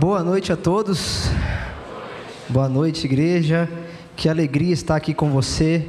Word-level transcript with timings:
Boa 0.00 0.24
noite 0.24 0.50
a 0.50 0.56
todos. 0.56 1.28
Boa 2.48 2.70
noite, 2.70 3.04
igreja. 3.04 3.68
Que 4.16 4.30
alegria 4.30 4.72
estar 4.72 4.96
aqui 4.96 5.12
com 5.12 5.28
você 5.28 5.84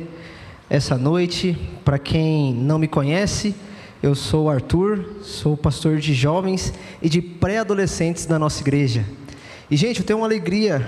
essa 0.70 0.98
noite. 0.98 1.58
Para 1.86 1.98
quem 1.98 2.54
não 2.54 2.78
me 2.78 2.90
conhece, 2.90 3.56
eu 4.04 4.14
sou 4.14 4.50
Arthur, 4.50 5.22
sou 5.22 5.56
pastor 5.56 5.98
de 6.00 6.14
jovens 6.14 6.74
e 7.02 7.08
de 7.08 7.22
pré-adolescentes 7.22 8.26
da 8.26 8.38
nossa 8.38 8.60
igreja. 8.62 9.06
E, 9.72 9.78
gente, 9.78 10.02
eu 10.02 10.06
tenho 10.06 10.20
uma 10.20 10.26
alegria. 10.26 10.86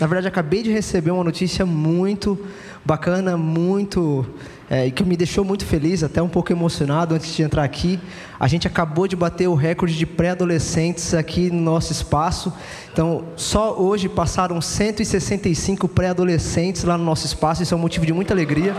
Na 0.00 0.06
verdade, 0.08 0.26
acabei 0.26 0.60
de 0.60 0.72
receber 0.72 1.12
uma 1.12 1.22
notícia 1.22 1.64
muito 1.64 2.36
bacana, 2.84 3.36
muito. 3.36 4.26
É, 4.68 4.90
que 4.90 5.04
me 5.04 5.16
deixou 5.16 5.44
muito 5.44 5.64
feliz, 5.64 6.02
até 6.02 6.20
um 6.20 6.28
pouco 6.28 6.50
emocionado 6.50 7.14
antes 7.14 7.32
de 7.36 7.40
entrar 7.44 7.62
aqui. 7.62 8.00
A 8.40 8.48
gente 8.48 8.66
acabou 8.66 9.06
de 9.06 9.14
bater 9.14 9.46
o 9.46 9.54
recorde 9.54 9.96
de 9.96 10.04
pré-adolescentes 10.04 11.14
aqui 11.14 11.52
no 11.52 11.60
nosso 11.60 11.92
espaço. 11.92 12.52
Então, 12.92 13.26
só 13.36 13.78
hoje 13.78 14.08
passaram 14.08 14.60
165 14.60 15.86
pré-adolescentes 15.86 16.82
lá 16.82 16.98
no 16.98 17.04
nosso 17.04 17.26
espaço. 17.26 17.62
Isso 17.62 17.74
é 17.74 17.76
um 17.76 17.80
motivo 17.80 18.04
de 18.04 18.12
muita 18.12 18.34
alegria. 18.34 18.74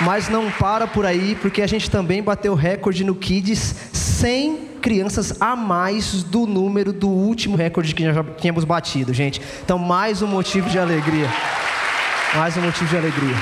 Mas 0.00 0.28
não 0.28 0.50
para 0.50 0.88
por 0.88 1.06
aí, 1.06 1.38
porque 1.40 1.62
a 1.62 1.66
gente 1.68 1.88
também 1.88 2.20
bateu 2.20 2.54
o 2.54 2.56
recorde 2.56 3.04
no 3.04 3.14
Kids 3.14 3.76
100 3.92 4.69
crianças 4.80 5.40
a 5.40 5.54
mais 5.54 6.22
do 6.22 6.46
número 6.46 6.92
do 6.92 7.08
último 7.08 7.56
recorde 7.56 7.94
que 7.94 8.02
já 8.02 8.24
tínhamos 8.38 8.64
batido, 8.64 9.14
gente. 9.14 9.40
Então, 9.62 9.78
mais 9.78 10.22
um 10.22 10.26
motivo 10.26 10.68
de 10.68 10.78
alegria. 10.78 11.28
Mais 12.34 12.56
um 12.56 12.62
motivo 12.62 12.88
de 12.88 12.96
alegria. 12.96 13.36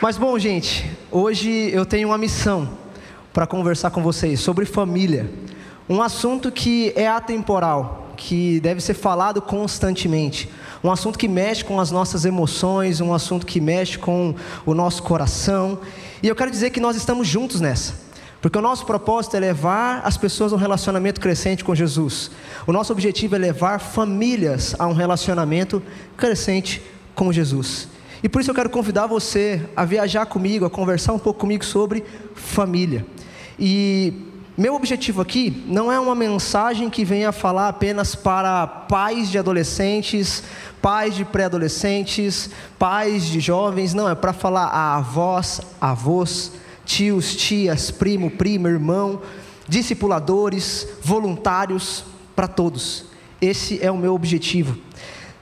Mas 0.00 0.16
bom, 0.16 0.38
gente, 0.38 0.88
hoje 1.10 1.70
eu 1.72 1.84
tenho 1.84 2.08
uma 2.08 2.18
missão 2.18 2.68
para 3.32 3.46
conversar 3.46 3.90
com 3.90 4.02
vocês 4.02 4.40
sobre 4.40 4.64
família. 4.64 5.30
Um 5.88 6.02
assunto 6.02 6.52
que 6.52 6.92
é 6.94 7.08
atemporal, 7.08 8.12
que 8.16 8.60
deve 8.60 8.80
ser 8.80 8.94
falado 8.94 9.40
constantemente. 9.42 10.48
Um 10.82 10.90
assunto 10.90 11.18
que 11.18 11.26
mexe 11.26 11.64
com 11.64 11.80
as 11.80 11.90
nossas 11.90 12.24
emoções, 12.24 13.00
um 13.00 13.12
assunto 13.12 13.46
que 13.46 13.60
mexe 13.60 13.98
com 13.98 14.34
o 14.64 14.74
nosso 14.74 15.02
coração. 15.02 15.78
E 16.22 16.28
eu 16.28 16.36
quero 16.36 16.50
dizer 16.50 16.70
que 16.70 16.80
nós 16.80 16.96
estamos 16.96 17.26
juntos 17.26 17.60
nessa. 17.60 18.05
Porque 18.46 18.58
o 18.58 18.62
nosso 18.62 18.86
propósito 18.86 19.36
é 19.36 19.40
levar 19.40 20.02
as 20.04 20.16
pessoas 20.16 20.52
a 20.52 20.54
um 20.54 20.58
relacionamento 20.60 21.20
crescente 21.20 21.64
com 21.64 21.74
Jesus. 21.74 22.30
O 22.64 22.72
nosso 22.72 22.92
objetivo 22.92 23.34
é 23.34 23.38
levar 23.38 23.80
famílias 23.80 24.72
a 24.78 24.86
um 24.86 24.92
relacionamento 24.92 25.82
crescente 26.16 26.80
com 27.12 27.32
Jesus. 27.32 27.88
E 28.22 28.28
por 28.28 28.40
isso 28.40 28.52
eu 28.52 28.54
quero 28.54 28.70
convidar 28.70 29.08
você 29.08 29.68
a 29.74 29.84
viajar 29.84 30.26
comigo, 30.26 30.64
a 30.64 30.70
conversar 30.70 31.12
um 31.12 31.18
pouco 31.18 31.40
comigo 31.40 31.64
sobre 31.64 32.04
família. 32.36 33.04
E 33.58 34.12
meu 34.56 34.76
objetivo 34.76 35.20
aqui 35.20 35.64
não 35.66 35.90
é 35.90 35.98
uma 35.98 36.14
mensagem 36.14 36.88
que 36.88 37.04
venha 37.04 37.32
falar 37.32 37.66
apenas 37.66 38.14
para 38.14 38.64
pais 38.64 39.28
de 39.28 39.38
adolescentes, 39.40 40.44
pais 40.80 41.16
de 41.16 41.24
pré-adolescentes, 41.24 42.48
pais 42.78 43.26
de 43.26 43.40
jovens, 43.40 43.92
não, 43.92 44.08
é 44.08 44.14
para 44.14 44.32
falar 44.32 44.66
a 44.66 44.98
avós, 44.98 45.60
avós, 45.80 46.52
tios, 46.86 47.36
tias, 47.36 47.90
primo, 47.90 48.30
prima, 48.30 48.70
irmão, 48.70 49.20
discipuladores, 49.68 50.88
voluntários, 51.02 52.04
para 52.34 52.46
todos. 52.46 53.06
Esse 53.40 53.84
é 53.84 53.90
o 53.90 53.96
meu 53.96 54.14
objetivo. 54.14 54.78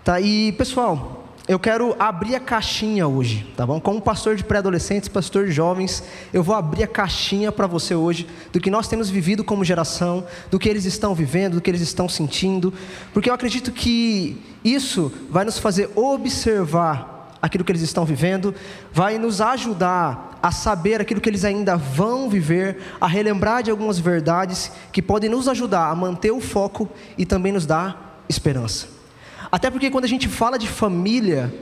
Tá? 0.03 0.21
E 0.21 0.53
pessoal, 0.53 1.25
eu 1.47 1.59
quero 1.59 1.95
abrir 1.99 2.35
a 2.35 2.41
caixinha 2.41 3.07
hoje, 3.07 3.47
tá 3.55 3.67
bom? 3.67 3.79
Como 3.79 4.01
pastor 4.01 4.35
de 4.35 4.43
pré-adolescentes, 4.43 5.09
pastor 5.09 5.45
de 5.45 5.53
jovens, 5.53 6.03
eu 6.33 6.43
vou 6.43 6.55
abrir 6.55 6.85
a 6.85 6.87
caixinha 6.87 7.53
para 7.53 7.67
você 7.67 7.95
hoje 7.95 8.27
do 8.51 8.59
que 8.59 8.71
nós 8.71 8.89
temos 8.89 9.11
vivido 9.11 9.45
como 9.45 9.63
geração, 9.63 10.27
do 10.51 10.59
que 10.59 10.69
eles 10.69 10.87
estão 10.87 11.15
vivendo, 11.15 11.55
do 11.55 11.61
que 11.61 11.71
eles 11.71 11.83
estão 11.83 12.09
sentindo, 12.09 12.73
porque 13.13 13.29
eu 13.29 13.35
acredito 13.35 13.73
que 13.73 14.41
isso 14.65 15.13
vai 15.31 15.45
nos 15.45 15.59
fazer 15.59 15.91
observar 15.95 17.14
aquilo 17.45 17.63
que 17.63 17.71
eles 17.71 17.83
estão 17.83 18.07
vivendo, 18.07 18.55
vai 18.91 19.19
nos 19.19 19.43
ajudar 19.43 20.39
a 20.43 20.51
saber 20.51 20.99
aquilo 20.99 21.21
que 21.21 21.29
eles 21.29 21.45
ainda 21.45 21.77
vão 21.77 22.31
viver, 22.31 22.79
a 22.99 23.07
relembrar 23.07 23.63
de 23.63 23.71
algumas 23.71 23.99
verdades 23.99 24.73
que 24.91 25.03
podem 25.03 25.29
nos 25.29 25.47
ajudar 25.47 25.91
a 25.91 25.95
manter 25.95 26.31
o 26.31 26.41
foco 26.41 26.89
e 27.19 27.27
também 27.27 27.53
nos 27.53 27.67
dar 27.67 28.25
esperança. 28.31 28.89
Até 29.53 29.71
porque 29.71 29.91
quando 29.91 30.07
a 30.07 30.09
gente 30.09 30.27
fala 30.27 30.59
de 30.59 30.67
família, 30.67 31.55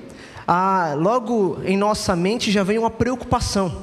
ah, 0.46 0.94
logo 0.96 1.58
em 1.64 1.76
nossa 1.76 2.14
mente 2.14 2.52
já 2.52 2.62
vem 2.62 2.78
uma 2.78 2.90
preocupação. 2.90 3.82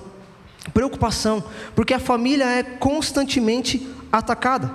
Preocupação, 0.73 1.43
porque 1.75 1.93
a 1.93 1.99
família 1.99 2.45
é 2.45 2.63
constantemente 2.63 3.93
atacada. 4.09 4.71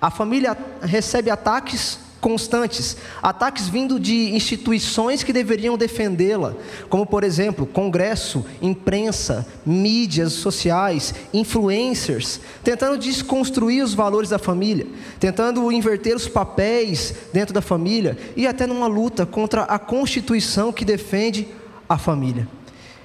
A 0.00 0.10
família 0.10 0.58
recebe 0.82 1.30
ataques 1.30 2.00
constantes, 2.20 2.96
ataques 3.22 3.68
vindo 3.68 3.98
de 3.98 4.34
instituições 4.34 5.22
que 5.22 5.32
deveriam 5.32 5.76
defendê-la, 5.76 6.54
como 6.88 7.06
por 7.06 7.24
exemplo, 7.24 7.66
Congresso, 7.66 8.44
imprensa, 8.60 9.46
mídias 9.64 10.32
sociais, 10.32 11.14
influencers, 11.32 12.40
tentando 12.62 12.98
desconstruir 12.98 13.82
os 13.82 13.94
valores 13.94 14.30
da 14.30 14.38
família, 14.38 14.86
tentando 15.18 15.70
inverter 15.70 16.16
os 16.16 16.28
papéis 16.28 17.14
dentro 17.32 17.54
da 17.54 17.60
família 17.60 18.16
e 18.36 18.46
até 18.46 18.66
numa 18.66 18.86
luta 18.86 19.24
contra 19.24 19.62
a 19.62 19.78
Constituição 19.78 20.72
que 20.72 20.84
defende 20.84 21.48
a 21.88 21.96
família. 21.96 22.48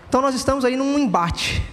Então 0.09 0.21
nós 0.21 0.35
estamos 0.35 0.65
aí 0.65 0.75
num 0.75 0.97
embate, 0.97 1.63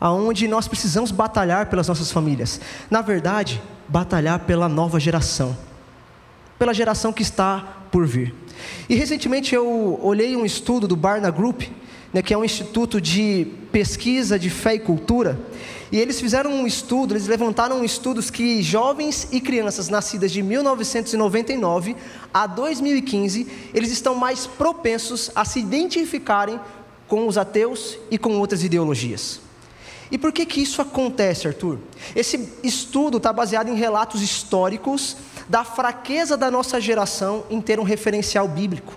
aonde 0.00 0.48
nós 0.48 0.66
precisamos 0.66 1.10
batalhar 1.10 1.66
pelas 1.66 1.88
nossas 1.88 2.10
famílias. 2.10 2.60
Na 2.90 3.00
verdade, 3.00 3.62
batalhar 3.88 4.40
pela 4.40 4.68
nova 4.68 4.98
geração 4.98 5.56
pela 6.62 6.72
geração 6.72 7.12
que 7.12 7.22
está 7.22 7.88
por 7.90 8.06
vir. 8.06 8.32
E 8.88 8.94
recentemente 8.94 9.52
eu 9.52 9.98
olhei 10.00 10.36
um 10.36 10.46
estudo 10.46 10.86
do 10.86 10.94
Barna 10.94 11.28
Group, 11.28 11.62
né, 12.12 12.22
que 12.22 12.32
é 12.32 12.38
um 12.38 12.44
instituto 12.44 13.00
de 13.00 13.48
pesquisa 13.72 14.38
de 14.38 14.48
fé 14.48 14.76
e 14.76 14.78
cultura, 14.78 15.36
e 15.90 15.98
eles 15.98 16.20
fizeram 16.20 16.52
um 16.52 16.64
estudo, 16.64 17.14
eles 17.14 17.26
levantaram 17.26 17.82
estudos 17.82 18.30
que 18.30 18.62
jovens 18.62 19.26
e 19.32 19.40
crianças 19.40 19.88
nascidas 19.88 20.30
de 20.30 20.40
1999 20.40 21.96
a 22.32 22.46
2015, 22.46 23.44
eles 23.74 23.90
estão 23.90 24.14
mais 24.14 24.46
propensos 24.46 25.32
a 25.34 25.44
se 25.44 25.58
identificarem 25.58 26.60
com 27.08 27.26
os 27.26 27.36
ateus 27.36 27.98
e 28.08 28.16
com 28.16 28.38
outras 28.38 28.62
ideologias. 28.62 29.40
E 30.12 30.18
por 30.18 30.30
que 30.30 30.46
que 30.46 30.62
isso 30.62 30.80
acontece, 30.80 31.48
Arthur? 31.48 31.80
Esse 32.14 32.48
estudo 32.62 33.16
está 33.16 33.32
baseado 33.32 33.68
em 33.68 33.74
relatos 33.74 34.22
históricos 34.22 35.16
da 35.48 35.64
fraqueza 35.64 36.36
da 36.36 36.50
nossa 36.50 36.80
geração 36.80 37.44
em 37.50 37.60
ter 37.60 37.78
um 37.80 37.82
referencial 37.82 38.46
bíblico, 38.48 38.94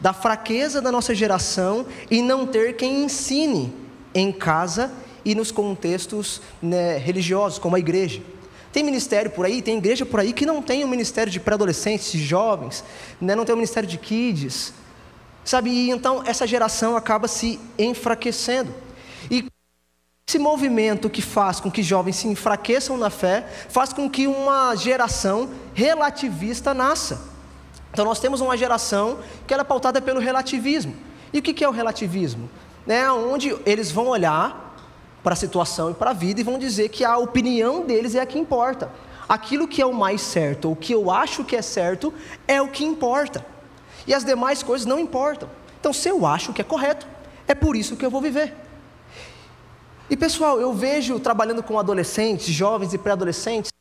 da 0.00 0.12
fraqueza 0.12 0.80
da 0.80 0.90
nossa 0.90 1.14
geração 1.14 1.86
em 2.10 2.22
não 2.22 2.46
ter 2.46 2.76
quem 2.76 3.04
ensine 3.04 3.72
em 4.14 4.32
casa 4.32 4.92
e 5.24 5.34
nos 5.34 5.50
contextos 5.50 6.42
né, 6.60 6.96
religiosos, 6.98 7.58
como 7.58 7.76
a 7.76 7.78
igreja. 7.78 8.20
Tem 8.72 8.82
ministério 8.82 9.30
por 9.30 9.44
aí, 9.44 9.60
tem 9.60 9.78
igreja 9.78 10.04
por 10.04 10.18
aí 10.18 10.32
que 10.32 10.46
não 10.46 10.62
tem 10.62 10.84
um 10.84 10.88
ministério 10.88 11.30
de 11.30 11.38
pré-adolescentes, 11.38 12.12
jovens, 12.12 12.82
né, 13.20 13.36
não 13.36 13.44
tem 13.44 13.54
um 13.54 13.58
ministério 13.58 13.88
de 13.88 13.98
kids, 13.98 14.72
sabe? 15.44 15.70
E 15.70 15.90
então 15.90 16.22
essa 16.24 16.46
geração 16.46 16.96
acaba 16.96 17.28
se 17.28 17.60
enfraquecendo. 17.78 18.74
E 19.30 19.51
esse 20.32 20.38
movimento 20.38 21.10
que 21.10 21.20
faz 21.20 21.60
com 21.60 21.70
que 21.70 21.82
jovens 21.82 22.16
se 22.16 22.26
enfraqueçam 22.26 22.96
na 22.96 23.10
fé, 23.10 23.46
faz 23.68 23.92
com 23.92 24.08
que 24.08 24.26
uma 24.26 24.74
geração 24.74 25.50
relativista 25.74 26.72
nasça. 26.72 27.20
Então 27.92 28.02
nós 28.02 28.18
temos 28.18 28.40
uma 28.40 28.56
geração 28.56 29.18
que 29.46 29.52
é 29.52 29.62
pautada 29.62 30.00
pelo 30.00 30.18
relativismo. 30.18 30.96
E 31.34 31.38
o 31.38 31.42
que 31.42 31.62
é 31.62 31.68
o 31.68 31.70
relativismo? 31.70 32.48
É 32.88 33.10
onde 33.12 33.54
eles 33.66 33.90
vão 33.90 34.06
olhar 34.06 34.74
para 35.22 35.34
a 35.34 35.36
situação 35.36 35.90
e 35.90 35.94
para 35.94 36.10
a 36.10 36.14
vida 36.14 36.40
e 36.40 36.44
vão 36.44 36.58
dizer 36.58 36.88
que 36.88 37.04
a 37.04 37.18
opinião 37.18 37.84
deles 37.84 38.14
é 38.14 38.20
a 38.20 38.26
que 38.26 38.38
importa. 38.38 38.90
Aquilo 39.28 39.68
que 39.68 39.82
é 39.82 39.86
o 39.86 39.92
mais 39.92 40.22
certo, 40.22 40.72
o 40.72 40.76
que 40.76 40.94
eu 40.94 41.10
acho 41.10 41.44
que 41.44 41.54
é 41.54 41.60
certo, 41.60 42.12
é 42.48 42.60
o 42.62 42.68
que 42.68 42.86
importa. 42.86 43.44
E 44.06 44.14
as 44.14 44.24
demais 44.24 44.62
coisas 44.62 44.86
não 44.86 44.98
importam. 44.98 45.50
Então, 45.78 45.92
se 45.92 46.08
eu 46.08 46.24
acho 46.24 46.54
que 46.54 46.62
é 46.62 46.64
correto, 46.64 47.06
é 47.46 47.54
por 47.54 47.76
isso 47.76 47.96
que 47.96 48.06
eu 48.06 48.10
vou 48.10 48.22
viver. 48.22 48.61
E 50.10 50.16
pessoal, 50.16 50.60
eu 50.60 50.72
vejo 50.72 51.18
trabalhando 51.18 51.62
com 51.62 51.78
adolescentes, 51.78 52.52
jovens 52.52 52.92
e 52.92 52.98
pré-adolescentes, 52.98 53.72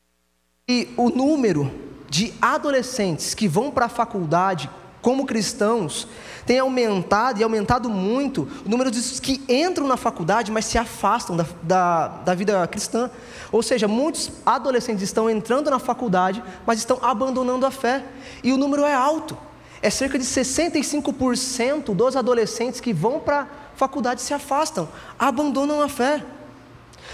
e 0.69 0.87
o 0.95 1.09
número 1.09 1.71
de 2.09 2.33
adolescentes 2.41 3.33
que 3.33 3.47
vão 3.47 3.71
para 3.71 3.85
a 3.85 3.89
faculdade 3.89 4.69
como 5.01 5.25
cristãos 5.25 6.07
tem 6.45 6.59
aumentado 6.59 7.39
e 7.39 7.43
aumentado 7.43 7.89
muito 7.89 8.47
o 8.65 8.69
número 8.69 8.91
dos 8.91 9.19
que 9.19 9.41
entram 9.49 9.87
na 9.87 9.97
faculdade, 9.97 10.51
mas 10.51 10.65
se 10.65 10.77
afastam 10.77 11.35
da, 11.35 11.45
da, 11.63 12.07
da 12.07 12.35
vida 12.35 12.67
cristã. 12.67 13.09
Ou 13.51 13.63
seja, 13.63 13.87
muitos 13.87 14.31
adolescentes 14.45 15.03
estão 15.03 15.29
entrando 15.29 15.69
na 15.69 15.79
faculdade, 15.79 16.43
mas 16.65 16.79
estão 16.79 16.99
abandonando 17.01 17.65
a 17.65 17.71
fé. 17.71 18.03
E 18.43 18.51
o 18.51 18.57
número 18.57 18.83
é 18.83 18.93
alto. 18.93 19.37
É 19.81 19.89
cerca 19.89 20.19
de 20.19 20.25
65% 20.25 21.95
dos 21.95 22.15
adolescentes 22.15 22.79
que 22.79 22.93
vão 22.93 23.19
para 23.19 23.47
faculdade 23.81 24.21
se 24.21 24.31
afastam, 24.31 24.87
abandonam 25.17 25.81
a 25.81 25.89
fé. 25.89 26.23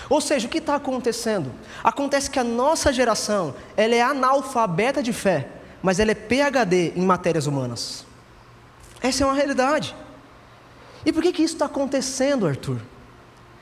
Ou 0.09 0.19
seja, 0.19 0.47
o 0.47 0.49
que 0.49 0.57
está 0.57 0.75
acontecendo? 0.75 1.49
Acontece 1.81 2.29
que 2.29 2.37
a 2.37 2.43
nossa 2.43 2.91
geração, 2.91 3.55
ela 3.77 3.95
é 3.95 4.01
analfabeta 4.01 5.01
de 5.01 5.13
fé, 5.13 5.47
mas 5.81 5.97
ela 5.97 6.11
é 6.11 6.15
PhD 6.15 6.91
em 6.93 7.05
matérias 7.05 7.47
humanas. 7.47 8.05
Essa 9.01 9.23
é 9.23 9.25
uma 9.25 9.33
realidade. 9.33 9.95
E 11.05 11.13
por 11.13 11.23
que, 11.23 11.31
que 11.31 11.41
isso 11.41 11.53
está 11.53 11.67
acontecendo, 11.67 12.45
Arthur? 12.45 12.81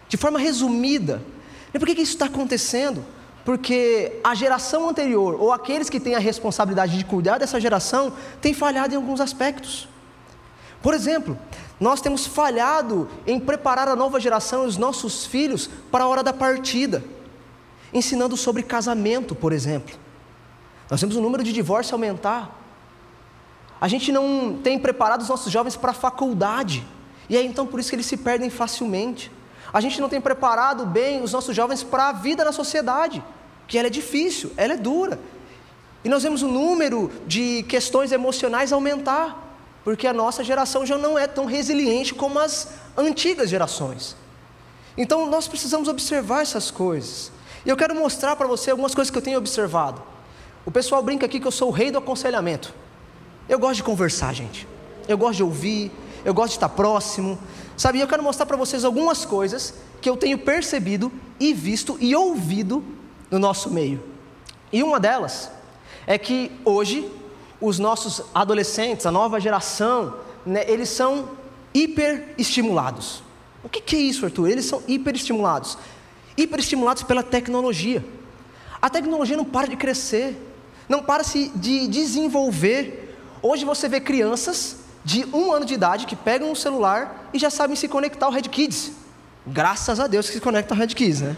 De 0.10 0.18
forma 0.18 0.40
resumida, 0.40 1.22
e 1.72 1.78
por 1.78 1.86
que, 1.86 1.94
que 1.94 2.02
isso 2.02 2.14
está 2.14 2.26
acontecendo? 2.26 3.06
Porque 3.44 4.20
a 4.24 4.34
geração 4.34 4.90
anterior, 4.90 5.40
ou 5.40 5.54
aqueles 5.54 5.92
que 5.92 6.00
têm 6.00 6.16
a 6.16 6.20
responsabilidade 6.20 6.98
de 6.98 7.06
cuidar 7.06 7.38
dessa 7.38 7.62
geração, 7.62 8.14
têm 8.42 8.54
falhado 8.54 8.96
em 8.96 8.98
alguns 8.98 9.22
aspectos. 9.22 9.88
Por 10.82 10.96
exemplo, 10.96 11.38
nós 11.80 12.00
temos 12.00 12.26
falhado 12.26 13.10
em 13.28 13.40
preparar 13.40 13.88
a 13.88 13.96
nova 13.96 14.20
geração 14.20 14.64
e 14.64 14.68
os 14.68 14.78
nossos 14.78 15.26
filhos 15.26 15.70
para 15.92 16.06
a 16.06 16.08
hora 16.08 16.24
da 16.24 16.32
partida, 16.32 17.04
ensinando 17.94 18.38
sobre 18.38 18.64
casamento, 18.64 19.36
por 19.36 19.52
exemplo. 19.52 19.96
Nós 20.90 21.00
temos 21.00 21.16
o 21.16 21.22
número 21.22 21.44
de 21.44 21.52
divórcios 21.52 21.92
aumentar. 21.92 22.62
A 23.80 23.88
gente 23.88 24.12
não 24.12 24.58
tem 24.64 24.80
preparado 24.80 25.22
os 25.22 25.30
nossos 25.30 25.52
jovens 25.52 25.76
para 25.76 25.92
a 25.92 25.94
faculdade, 25.94 26.86
e 27.28 27.36
aí 27.36 27.46
então 27.46 27.68
por 27.68 27.80
isso 27.80 27.90
que 27.90 27.96
eles 27.96 28.06
se 28.06 28.18
perdem 28.18 28.50
facilmente. 28.50 29.32
A 29.74 29.82
gente 29.82 30.00
não 30.00 30.08
tem 30.08 30.22
preparado 30.22 30.86
bem 30.86 31.22
os 31.22 31.34
nossos 31.34 31.54
jovens 31.54 31.84
para 31.84 32.10
a 32.10 32.12
vida 32.14 32.46
na 32.46 32.54
sociedade, 32.54 33.22
que 33.68 33.78
ela 33.78 33.88
é 33.88 33.92
difícil, 33.92 34.54
ela 34.56 34.74
é 34.74 34.78
dura. 34.78 35.20
E 36.06 36.10
nós 36.10 36.24
vemos 36.24 36.42
o 36.42 36.48
número 36.48 37.12
de 37.28 37.64
questões 37.64 38.14
emocionais 38.14 38.72
aumentar 38.72 39.45
porque 39.86 40.08
a 40.08 40.14
nossa 40.14 40.44
geração 40.44 40.84
já 40.84 40.98
não 40.98 41.18
é 41.18 41.28
tão 41.28 41.46
resiliente 41.46 42.16
como 42.16 42.40
as 42.40 42.70
antigas 42.98 43.52
gerações. 43.52 44.16
Então 44.98 45.30
nós 45.30 45.48
precisamos 45.48 45.88
observar 45.88 46.42
essas 46.42 46.72
coisas. 46.72 47.32
E 47.64 47.70
eu 47.70 47.78
quero 47.78 47.94
mostrar 47.94 48.36
para 48.36 48.48
você 48.48 48.72
algumas 48.72 48.96
coisas 48.96 49.12
que 49.12 49.18
eu 49.18 49.22
tenho 49.22 49.38
observado. 49.38 50.02
O 50.66 50.72
pessoal 50.72 51.04
brinca 51.04 51.28
aqui 51.28 51.40
que 51.40 51.46
eu 51.46 51.52
sou 51.52 51.70
o 51.70 51.72
rei 51.72 51.92
do 51.92 52.00
aconselhamento. 52.00 52.74
Eu 53.48 53.60
gosto 53.60 53.76
de 53.76 53.84
conversar, 53.84 54.34
gente. 54.34 54.68
Eu 55.08 55.20
gosto 55.20 55.38
de 55.38 55.44
ouvir, 55.44 55.92
eu 56.26 56.34
gosto 56.34 56.50
de 56.50 56.56
estar 56.56 56.70
próximo. 56.70 57.38
Sabe, 57.78 58.00
eu 58.00 58.08
quero 58.08 58.24
mostrar 58.24 58.48
para 58.48 58.58
vocês 58.58 58.84
algumas 58.84 59.24
coisas 59.24 59.76
que 60.02 60.10
eu 60.10 60.18
tenho 60.18 60.40
percebido 60.40 61.12
e 61.40 61.54
visto 61.54 61.96
e 62.02 62.16
ouvido 62.16 62.84
no 63.30 63.38
nosso 63.38 63.70
meio. 63.70 64.04
E 64.74 64.82
uma 64.82 65.00
delas 65.00 65.52
é 66.08 66.18
que 66.18 66.52
hoje 66.66 67.08
os 67.60 67.80
nossos 67.80 68.22
adolescentes, 68.34 69.06
a 69.06 69.12
nova 69.12 69.40
geração, 69.40 70.16
né, 70.46 70.64
eles 70.68 70.90
são 70.90 71.30
hiperestimulados. 71.74 73.24
O 73.64 73.70
que, 73.70 73.82
que 73.82 73.96
é 73.96 74.00
isso, 74.00 74.26
Arthur? 74.26 74.50
Eles 74.50 74.66
são 74.66 74.82
hiperestimulados. 74.88 75.78
Hiperestimulados 76.38 77.04
pela 77.04 77.24
tecnologia. 77.24 78.06
A 78.82 78.90
tecnologia 78.90 79.36
não 79.36 79.46
para 79.46 79.68
de 79.68 79.76
crescer, 79.76 80.36
não 80.88 81.02
para 81.02 81.24
de 81.24 81.88
desenvolver. 81.88 83.18
Hoje 83.42 83.66
você 83.66 83.90
vê 83.90 84.00
crianças 84.00 84.78
de 85.04 85.26
um 85.34 85.52
ano 85.52 85.66
de 85.66 85.74
idade 85.74 86.06
que 86.06 86.16
pegam 86.16 86.52
um 86.52 86.56
celular 86.56 87.30
e 87.34 87.40
já 87.40 87.50
sabem 87.50 87.76
se 87.76 87.88
conectar 87.88 88.26
ao 88.26 88.32
Red 88.32 88.44
Kids. 88.44 88.92
Graças 89.48 90.00
a 90.00 90.08
Deus 90.08 90.28
que 90.28 90.34
se 90.34 90.42
conecta 90.42 90.74
ao 90.74 90.80
Red 90.80 90.88
Kids, 90.88 91.22
né? 91.22 91.36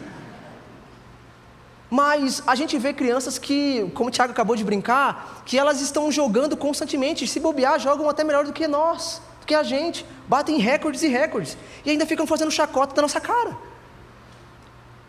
Mas 1.89 2.43
a 2.45 2.53
gente 2.53 2.77
vê 2.77 2.93
crianças 2.93 3.37
que, 3.37 3.89
como 3.93 4.09
o 4.09 4.11
Tiago 4.11 4.31
acabou 4.31 4.55
de 4.55 4.63
brincar, 4.63 5.43
que 5.45 5.57
elas 5.57 5.79
estão 5.79 6.11
jogando 6.11 6.57
constantemente, 6.57 7.25
se 7.25 7.39
bobear, 7.39 7.79
jogam 7.79 8.09
até 8.09 8.23
melhor 8.23 8.43
do 8.43 8.51
que 8.51 8.67
nós, 8.67 9.21
do 9.39 9.45
que 9.45 9.55
a 9.55 9.63
gente, 9.63 10.05
batem 10.27 10.57
recordes 10.57 11.01
e 11.03 11.07
recordes, 11.07 11.57
e 11.85 11.91
ainda 11.91 12.05
ficam 12.05 12.27
fazendo 12.27 12.51
chacota 12.51 12.93
da 12.93 13.01
nossa 13.01 13.21
cara. 13.21 13.55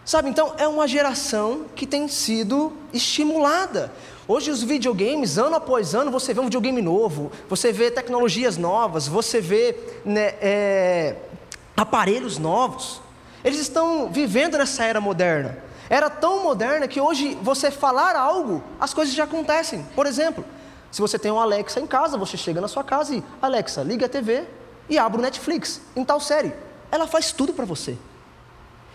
Sabe, 0.04 0.30
então 0.30 0.54
é 0.56 0.66
uma 0.66 0.86
geração 0.86 1.66
que 1.74 1.86
tem 1.86 2.08
sido 2.08 2.72
estimulada. 2.94 3.92
Hoje 4.26 4.50
os 4.50 4.62
videogames, 4.62 5.36
ano 5.36 5.56
após 5.56 5.94
ano, 5.94 6.10
você 6.10 6.32
vê 6.32 6.40
um 6.40 6.44
videogame 6.44 6.80
novo, 6.80 7.32
você 7.48 7.72
vê 7.72 7.90
tecnologias 7.90 8.56
novas, 8.56 9.08
você 9.08 9.40
vê 9.40 9.76
né, 10.04 10.34
é, 10.40 11.16
aparelhos 11.76 12.38
novos. 12.38 13.02
Eles 13.44 13.58
estão 13.58 14.10
vivendo 14.10 14.56
nessa 14.56 14.84
era 14.84 15.00
moderna 15.00 15.67
era 15.90 16.10
tão 16.10 16.42
moderna 16.42 16.86
que 16.86 17.00
hoje 17.00 17.36
você 17.42 17.70
falar 17.70 18.14
algo, 18.14 18.62
as 18.78 18.92
coisas 18.92 19.14
já 19.14 19.24
acontecem. 19.24 19.86
Por 19.94 20.06
exemplo, 20.06 20.44
se 20.90 21.00
você 21.00 21.18
tem 21.18 21.30
um 21.30 21.40
Alexa 21.40 21.80
em 21.80 21.86
casa, 21.86 22.18
você 22.18 22.36
chega 22.36 22.60
na 22.60 22.68
sua 22.68 22.84
casa 22.84 23.14
e 23.14 23.24
Alexa, 23.40 23.82
liga 23.82 24.06
a 24.06 24.08
TV 24.08 24.46
e 24.88 24.98
abre 24.98 25.18
o 25.18 25.22
Netflix 25.22 25.80
em 25.96 26.04
tal 26.04 26.20
série. 26.20 26.52
Ela 26.90 27.06
faz 27.06 27.32
tudo 27.32 27.52
para 27.52 27.64
você. 27.64 27.96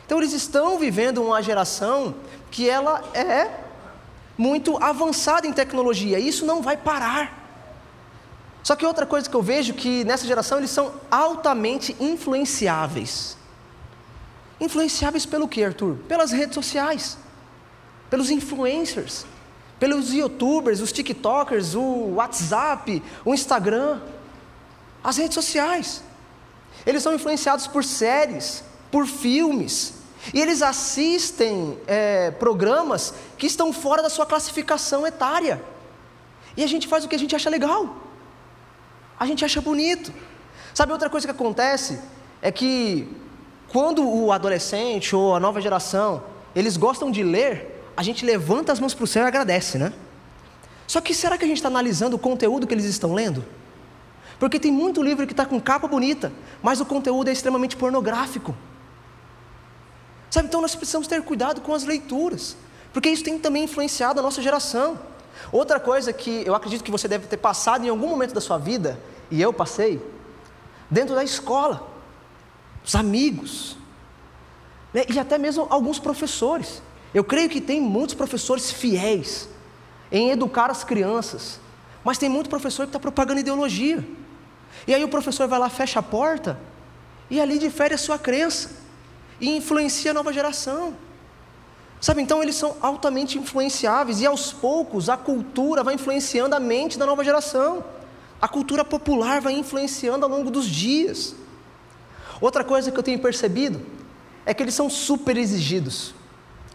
Então 0.05 0.17
eles 0.17 0.33
estão 0.33 0.77
vivendo 0.77 1.23
uma 1.23 1.41
geração 1.41 2.15
que 2.51 2.69
ela 2.69 3.01
é 3.13 3.49
muito 4.37 4.77
avançada 4.83 5.47
em 5.47 5.53
tecnologia, 5.53 6.19
e 6.19 6.27
isso 6.27 6.45
não 6.45 6.61
vai 6.61 6.75
parar. 6.75 7.41
Só 8.63 8.75
que 8.75 8.85
outra 8.85 9.05
coisa 9.05 9.29
que 9.29 9.35
eu 9.35 9.41
vejo 9.41 9.73
que 9.73 10.03
nessa 10.03 10.25
geração 10.25 10.57
eles 10.57 10.71
são 10.71 10.93
altamente 11.11 11.95
influenciáveis. 11.99 13.37
Influenciáveis 14.59 15.25
pelo 15.25 15.47
que, 15.47 15.63
Arthur? 15.63 15.95
Pelas 16.07 16.31
redes 16.31 16.55
sociais, 16.55 17.17
pelos 18.09 18.29
influencers, 18.29 19.25
pelos 19.79 20.13
youtubers, 20.13 20.79
os 20.79 20.91
tiktokers, 20.91 21.75
o 21.75 22.13
WhatsApp, 22.15 23.01
o 23.25 23.33
Instagram, 23.33 23.99
as 25.03 25.17
redes 25.17 25.33
sociais. 25.33 26.03
Eles 26.85 27.03
são 27.03 27.13
influenciados 27.13 27.67
por 27.67 27.83
séries, 27.83 28.63
por 28.91 29.05
filmes, 29.05 29.95
e 30.33 30.39
eles 30.39 30.61
assistem 30.61 31.77
é, 31.85 32.31
programas 32.31 33.13
que 33.37 33.45
estão 33.45 33.73
fora 33.73 34.01
da 34.01 34.09
sua 34.09 34.25
classificação 34.25 35.05
etária. 35.05 35.61
E 36.55 36.63
a 36.63 36.67
gente 36.67 36.87
faz 36.87 37.03
o 37.03 37.07
que 37.09 37.15
a 37.15 37.19
gente 37.19 37.35
acha 37.35 37.49
legal, 37.49 37.97
a 39.19 39.25
gente 39.25 39.43
acha 39.43 39.59
bonito. 39.59 40.13
Sabe 40.73 40.91
outra 40.91 41.09
coisa 41.09 41.27
que 41.27 41.31
acontece? 41.31 41.99
É 42.41 42.51
que 42.51 43.07
quando 43.73 44.07
o 44.07 44.31
adolescente 44.31 45.15
ou 45.15 45.35
a 45.35 45.39
nova 45.39 45.59
geração, 45.59 46.21
eles 46.55 46.77
gostam 46.77 47.09
de 47.09 47.23
ler, 47.23 47.83
a 47.97 48.03
gente 48.03 48.23
levanta 48.23 48.71
as 48.71 48.79
mãos 48.79 48.93
para 48.93 49.03
o 49.03 49.07
céu 49.07 49.23
e 49.23 49.27
agradece, 49.27 49.79
né? 49.79 49.91
Só 50.85 51.01
que 51.01 51.11
será 51.11 51.39
que 51.39 51.43
a 51.43 51.47
gente 51.47 51.57
está 51.57 51.69
analisando 51.69 52.15
o 52.15 52.19
conteúdo 52.19 52.67
que 52.67 52.73
eles 52.75 52.85
estão 52.85 53.15
lendo? 53.15 53.43
Porque 54.37 54.59
tem 54.59 54.71
muito 54.71 55.01
livro 55.01 55.25
que 55.25 55.33
está 55.33 55.43
com 55.43 55.59
capa 55.59 55.87
bonita, 55.87 56.31
mas 56.61 56.79
o 56.79 56.85
conteúdo 56.85 57.29
é 57.29 57.33
extremamente 57.33 57.75
pornográfico. 57.75 58.55
Sabe, 60.29 60.49
então 60.49 60.61
nós 60.61 60.75
precisamos 60.75 61.07
ter 61.07 61.23
cuidado 61.23 61.59
com 61.59 61.73
as 61.73 61.83
leituras, 61.83 62.55
porque 62.93 63.09
isso 63.09 63.23
tem 63.23 63.39
também 63.39 63.63
influenciado 63.63 64.19
a 64.19 64.23
nossa 64.23 64.39
geração. 64.39 64.99
Outra 65.51 65.79
coisa 65.79 66.13
que 66.13 66.43
eu 66.45 66.53
acredito 66.53 66.83
que 66.83 66.91
você 66.91 67.07
deve 67.07 67.25
ter 67.25 67.37
passado 67.37 67.83
em 67.83 67.89
algum 67.89 68.07
momento 68.07 68.35
da 68.35 68.41
sua 68.41 68.59
vida, 68.59 68.99
e 69.31 69.41
eu 69.41 69.51
passei, 69.51 69.99
dentro 70.91 71.15
da 71.15 71.23
escola 71.23 71.92
os 72.83 72.95
amigos, 72.95 73.77
né? 74.93 75.03
e 75.09 75.19
até 75.19 75.37
mesmo 75.37 75.67
alguns 75.69 75.99
professores. 75.99 76.81
Eu 77.13 77.23
creio 77.23 77.49
que 77.49 77.61
tem 77.61 77.79
muitos 77.79 78.15
professores 78.15 78.71
fiéis 78.71 79.47
em 80.11 80.31
educar 80.31 80.69
as 80.69 80.83
crianças, 80.83 81.59
mas 82.03 82.17
tem 82.17 82.29
muito 82.29 82.49
professor 82.49 82.83
que 82.83 82.89
está 82.89 82.99
propagando 82.99 83.39
ideologia. 83.39 84.05
E 84.87 84.93
aí 84.93 85.03
o 85.03 85.07
professor 85.07 85.47
vai 85.47 85.59
lá, 85.59 85.69
fecha 85.69 85.99
a 85.99 86.03
porta, 86.03 86.59
e 87.29 87.39
ali 87.39 87.57
difere 87.57 87.93
a 87.93 87.97
sua 87.97 88.19
crença, 88.19 88.71
e 89.39 89.55
influencia 89.55 90.11
a 90.11 90.13
nova 90.13 90.33
geração. 90.33 90.95
Sabe, 92.01 92.21
então 92.21 92.43
eles 92.43 92.55
são 92.55 92.75
altamente 92.81 93.37
influenciáveis, 93.37 94.19
e 94.19 94.25
aos 94.25 94.51
poucos 94.51 95.07
a 95.07 95.15
cultura 95.15 95.83
vai 95.83 95.95
influenciando 95.95 96.55
a 96.55 96.59
mente 96.59 96.97
da 96.97 97.05
nova 97.05 97.23
geração, 97.23 97.83
a 98.41 98.47
cultura 98.47 98.83
popular 98.83 99.39
vai 99.39 99.53
influenciando 99.53 100.25
ao 100.25 100.31
longo 100.31 100.51
dos 100.51 100.65
dias. 100.65 101.33
Outra 102.41 102.63
coisa 102.63 102.91
que 102.91 102.97
eu 102.97 103.03
tenho 103.03 103.19
percebido 103.19 103.81
é 104.45 104.53
que 104.53 104.61
eles 104.61 104.73
são 104.73 104.89
super 104.89 105.37
exigidos. 105.37 106.13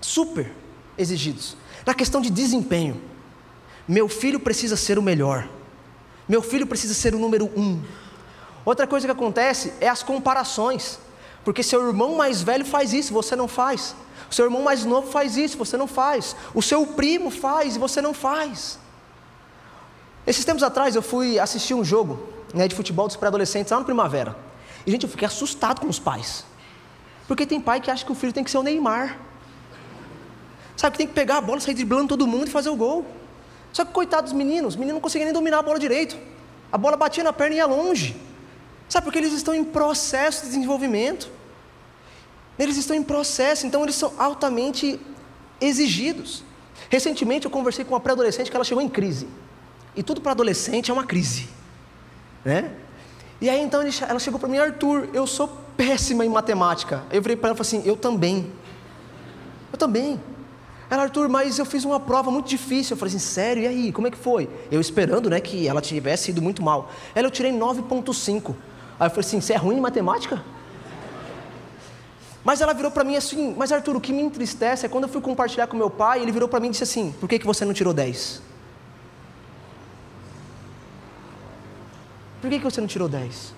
Super 0.01 0.53
exigidos. 0.97 1.57
Na 1.85 1.95
questão 1.95 2.21
de 2.21 2.31
desempenho. 2.31 3.01
Meu 3.87 4.09
filho 4.09 4.39
precisa 4.39 4.77
ser 4.77 4.99
o 4.99 5.03
melhor. 5.03 5.49
Meu 6.29 6.43
filho 6.43 6.67
precisa 6.67 6.95
ser 6.95 7.15
o 7.15 7.19
número 7.19 7.47
um. 7.57 7.83
Outra 8.65 8.87
coisa 8.87 9.07
que 9.07 9.13
acontece 9.13 9.73
é 9.81 9.89
as 9.89 10.03
comparações. 10.03 10.99
Porque 11.45 11.63
seu 11.63 11.87
irmão 11.87 12.17
mais 12.17 12.43
velho 12.43 12.67
faz 12.67 12.93
isso, 12.93 13.13
você 13.15 13.35
não 13.35 13.49
faz. 13.49 13.95
Seu 14.31 14.45
irmão 14.45 14.63
mais 14.63 14.85
novo 14.85 15.11
faz 15.11 15.37
isso, 15.37 15.57
você 15.57 15.77
não 15.77 15.87
faz. 15.87 16.37
O 16.55 16.61
seu 16.61 16.87
primo 16.87 17.31
faz 17.31 17.77
e 17.77 17.79
você 17.79 18.03
não 18.03 18.13
faz. 18.13 18.79
Esses 20.27 20.45
tempos 20.45 20.63
atrás 20.63 20.95
eu 20.95 21.01
fui 21.01 21.39
assistir 21.39 21.73
um 21.73 21.83
jogo 21.83 22.21
né, 22.53 22.69
de 22.69 22.75
futebol 22.75 23.07
dos 23.07 23.17
pré-adolescentes 23.17 23.73
lá 23.73 23.79
no 23.79 23.87
Primavera. 23.87 24.37
E, 24.89 24.91
gente, 24.91 25.03
eu 25.03 25.09
fiquei 25.11 25.27
assustado 25.27 25.83
com 25.83 25.87
os 25.87 25.99
pais. 25.99 26.47
Porque 27.27 27.45
tem 27.45 27.61
pai 27.61 27.79
que 27.79 27.91
acha 27.91 28.07
que 28.07 28.11
o 28.11 28.15
filho 28.15 28.33
tem 28.33 28.43
que 28.43 28.51
ser 28.51 28.57
o 28.57 28.63
Neymar. 28.63 29.19
Sabe, 30.79 30.93
que 30.93 30.99
tem 30.99 31.07
que 31.07 31.13
pegar 31.13 31.37
a 31.37 31.41
bola, 31.43 31.61
sair 31.61 31.75
driblando 31.75 32.09
todo 32.09 32.27
mundo 32.27 32.49
e 32.49 32.51
fazer 32.51 32.71
o 32.71 32.75
gol. 32.75 33.05
Só 33.71 33.85
que, 33.85 33.93
coitado 33.93 34.23
dos 34.23 34.33
meninos, 34.33 34.73
os 34.73 34.77
meninos 34.77 34.95
não 34.95 35.01
conseguiam 35.03 35.27
nem 35.27 35.35
dominar 35.35 35.59
a 35.59 35.63
bola 35.63 35.79
direito. 35.79 36.17
A 36.73 36.79
bola 36.79 36.97
batia 36.97 37.23
na 37.23 37.35
perna 37.35 37.57
e 37.57 37.59
ia 37.59 37.67
longe. 37.67 38.17
Sabe, 38.89 39.05
porque 39.05 39.19
eles 39.19 39.35
estão 39.35 39.55
em 39.55 39.63
processo 39.63 40.45
de 40.45 40.53
desenvolvimento. 40.53 41.31
Eles 42.59 42.79
estão 42.79 42.97
em 42.97 43.03
processo, 43.03 43.67
então 43.67 43.83
eles 43.83 43.95
são 43.95 44.15
altamente 44.19 44.99
exigidos. 45.61 46.43
Recentemente 46.89 47.45
eu 47.45 47.51
conversei 47.51 47.85
com 47.85 47.93
uma 47.93 48.01
pré-adolescente 48.01 48.51
que 48.51 48.57
ela 48.57 48.65
chegou 48.65 48.83
em 48.83 48.89
crise. 48.89 49.29
E 49.95 50.03
tudo 50.03 50.23
para 50.23 50.33
adolescente 50.33 50.91
é 50.91 50.95
uma 50.95 51.05
crise, 51.05 51.47
né? 52.43 52.75
E 53.41 53.49
aí 53.49 53.61
então 53.61 53.81
ela 53.81 54.19
chegou 54.19 54.39
para 54.39 54.49
mim, 54.49 54.59
Arthur, 54.59 55.09
eu 55.13 55.27
sou 55.27 55.49
péssima 55.77 56.27
em 56.27 56.29
matemática. 56.29 57.05
Eu 57.11 57.23
virei 57.23 57.37
para 57.37 57.51
ela 57.51 57.55
e 57.55 57.65
falei 57.65 57.81
assim, 57.81 57.89
eu 57.89 57.97
também. 57.97 58.53
Eu 59.73 59.79
também. 59.79 60.21
Ela, 60.91 61.03
Arthur, 61.03 61.29
mas 61.29 61.59
eu 61.59 61.67
fiz 61.67 61.85
uma 61.85 62.01
prova 62.01 62.31
muito 62.31 62.49
difícil. 62.49 62.95
Eu 62.95 62.99
falei 62.99 63.15
assim, 63.15 63.25
sério? 63.25 63.63
E 63.63 63.67
aí, 63.67 63.93
como 63.93 64.07
é 64.07 64.11
que 64.11 64.17
foi? 64.17 64.49
Eu 64.73 64.81
esperando, 64.81 65.29
né, 65.29 65.39
que 65.39 65.69
ela 65.69 65.81
tivesse 65.81 66.31
ido 66.31 66.43
muito 66.43 66.63
mal. 66.63 66.91
Ela, 67.15 67.29
eu 67.29 67.31
tirei 67.31 67.53
9.5. 67.53 68.55
Aí 68.99 69.07
eu 69.07 69.11
falei 69.11 69.21
assim, 69.21 69.41
você 69.41 69.53
é 69.53 69.57
ruim 69.57 69.77
em 69.77 69.81
matemática? 69.81 70.43
Mas 72.43 72.61
ela 72.61 72.73
virou 72.73 72.91
para 72.91 73.05
mim 73.05 73.15
assim, 73.15 73.55
mas 73.57 73.71
Arthur, 73.71 73.97
o 73.97 74.01
que 74.01 74.13
me 74.13 74.23
entristece 74.23 74.87
é 74.87 74.89
quando 74.89 75.05
eu 75.05 75.11
fui 75.11 75.21
compartilhar 75.21 75.67
com 75.67 75.77
meu 75.77 75.91
pai, 75.91 76.23
ele 76.23 76.33
virou 76.33 76.49
para 76.49 76.59
mim 76.59 76.69
e 76.69 76.71
disse 76.71 76.83
assim, 76.83 77.15
por 77.21 77.29
que, 77.29 77.39
que 77.39 77.47
você 77.47 77.65
não 77.65 77.75
tirou 77.75 77.93
10? 77.93 78.48
Por 82.41 82.49
que, 82.51 82.59
que 82.59 82.65
você 82.65 82.81
não 82.81 82.89
tirou 82.89 83.09
10? 83.09 83.55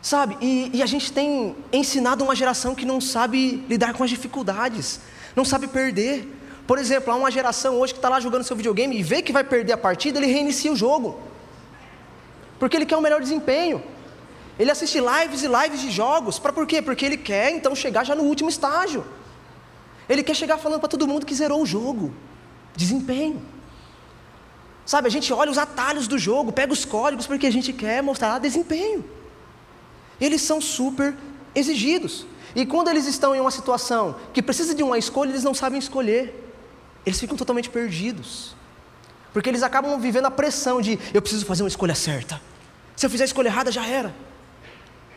Sabe, 0.00 0.36
e, 0.40 0.70
e 0.74 0.82
a 0.82 0.86
gente 0.86 1.12
tem 1.12 1.56
ensinado 1.72 2.22
uma 2.22 2.34
geração 2.34 2.74
que 2.74 2.86
não 2.86 3.00
sabe 3.00 3.64
lidar 3.68 3.92
com 3.94 4.04
as 4.04 4.10
dificuldades, 4.10 5.00
não 5.34 5.44
sabe 5.44 5.66
perder. 5.66 6.26
Por 6.66 6.78
exemplo, 6.78 7.12
há 7.12 7.16
uma 7.16 7.30
geração 7.30 7.76
hoje 7.80 7.92
que 7.92 7.98
está 7.98 8.08
lá 8.08 8.20
jogando 8.20 8.44
seu 8.44 8.56
videogame 8.56 8.96
e 8.96 9.02
vê 9.02 9.22
que 9.22 9.32
vai 9.32 9.42
perder 9.42 9.72
a 9.72 9.78
partida, 9.78 10.18
ele 10.18 10.26
reinicia 10.26 10.72
o 10.72 10.76
jogo, 10.76 11.20
porque 12.58 12.76
ele 12.76 12.86
quer 12.86 12.96
um 12.96 13.00
melhor 13.00 13.20
desempenho. 13.20 13.82
Ele 14.58 14.70
assiste 14.70 14.98
lives 14.98 15.42
e 15.42 15.48
lives 15.48 15.80
de 15.80 15.90
jogos, 15.90 16.38
para 16.38 16.52
por 16.52 16.66
quê? 16.66 16.82
Porque 16.82 17.04
ele 17.04 17.16
quer 17.16 17.50
então 17.50 17.74
chegar 17.74 18.04
já 18.04 18.14
no 18.14 18.24
último 18.24 18.48
estágio. 18.48 19.04
Ele 20.08 20.22
quer 20.22 20.34
chegar 20.34 20.58
falando 20.58 20.80
para 20.80 20.88
todo 20.88 21.06
mundo 21.06 21.26
que 21.26 21.34
zerou 21.34 21.62
o 21.62 21.66
jogo. 21.66 22.14
Desempenho. 22.74 23.42
Sabe, 24.88 25.06
a 25.06 25.10
gente 25.10 25.30
olha 25.34 25.50
os 25.50 25.58
atalhos 25.58 26.08
do 26.08 26.16
jogo, 26.16 26.50
pega 26.50 26.72
os 26.72 26.86
códigos 26.86 27.26
porque 27.26 27.46
a 27.46 27.52
gente 27.52 27.74
quer 27.74 28.02
mostrar 28.02 28.38
desempenho. 28.38 29.04
Eles 30.18 30.40
são 30.40 30.62
super 30.62 31.14
exigidos. 31.54 32.24
E 32.56 32.64
quando 32.64 32.88
eles 32.88 33.06
estão 33.06 33.34
em 33.36 33.40
uma 33.40 33.50
situação 33.50 34.16
que 34.32 34.40
precisa 34.40 34.74
de 34.74 34.82
uma 34.82 34.96
escolha, 34.96 35.28
eles 35.28 35.44
não 35.44 35.52
sabem 35.52 35.78
escolher. 35.78 36.54
Eles 37.04 37.20
ficam 37.20 37.36
totalmente 37.36 37.68
perdidos. 37.68 38.56
Porque 39.30 39.50
eles 39.50 39.62
acabam 39.62 40.00
vivendo 40.00 40.24
a 40.24 40.30
pressão 40.30 40.80
de 40.80 40.98
eu 41.12 41.20
preciso 41.20 41.44
fazer 41.44 41.62
uma 41.62 41.68
escolha 41.68 41.94
certa. 41.94 42.40
Se 42.96 43.04
eu 43.04 43.10
fizer 43.10 43.24
a 43.24 43.26
escolha 43.26 43.48
errada, 43.48 43.70
já 43.70 43.86
era. 43.86 44.14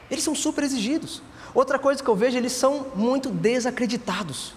Eles 0.10 0.22
são 0.22 0.36
super 0.36 0.66
exigidos. 0.66 1.24
Outra 1.54 1.80
coisa 1.80 2.04
que 2.04 2.10
eu 2.10 2.16
vejo, 2.18 2.36
eles 2.36 2.52
são 2.52 2.88
muito 2.94 3.30
desacreditados. 3.30 4.54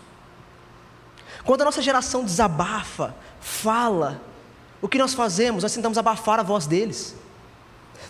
Quando 1.44 1.62
a 1.62 1.66
nossa 1.66 1.80
geração 1.80 2.24
desabafa, 2.24 3.14
fala, 3.40 4.20
o 4.84 4.88
que 4.88 4.98
nós 4.98 5.14
fazemos? 5.14 5.62
Nós 5.62 5.72
tentamos 5.72 5.96
abafar 5.96 6.38
a 6.38 6.42
voz 6.42 6.66
deles. 6.66 7.14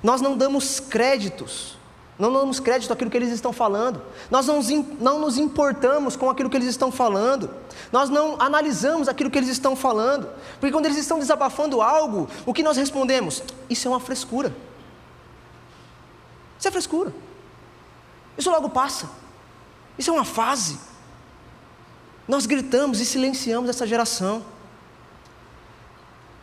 Nós 0.02 0.20
não 0.20 0.36
damos 0.36 0.80
créditos, 0.80 1.78
não 2.18 2.32
damos 2.32 2.58
crédito 2.58 2.92
àquilo 2.92 3.08
que 3.08 3.16
eles 3.16 3.30
estão 3.30 3.52
falando. 3.52 4.02
Nós 4.28 4.48
não, 4.48 4.60
não 4.98 5.20
nos 5.20 5.38
importamos 5.38 6.16
com 6.16 6.28
aquilo 6.28 6.50
que 6.50 6.56
eles 6.56 6.66
estão 6.66 6.90
falando. 6.90 7.48
Nós 7.92 8.10
não 8.10 8.40
analisamos 8.40 9.06
aquilo 9.06 9.30
que 9.30 9.38
eles 9.38 9.50
estão 9.50 9.76
falando. 9.76 10.28
Porque 10.58 10.72
quando 10.72 10.86
eles 10.86 10.98
estão 10.98 11.20
desabafando 11.20 11.80
algo, 11.80 12.28
o 12.44 12.52
que 12.52 12.64
nós 12.64 12.76
respondemos? 12.76 13.40
Isso 13.70 13.86
é 13.86 13.90
uma 13.92 14.00
frescura. 14.00 14.52
Isso 16.58 16.66
é 16.66 16.72
frescura. 16.72 17.14
Isso 18.36 18.50
logo 18.50 18.68
passa. 18.68 19.08
Isso 19.96 20.10
é 20.10 20.12
uma 20.12 20.24
fase. 20.24 20.76
Nós 22.26 22.46
gritamos 22.46 22.98
e 22.98 23.06
silenciamos 23.06 23.70
essa 23.70 23.86
geração. 23.86 24.53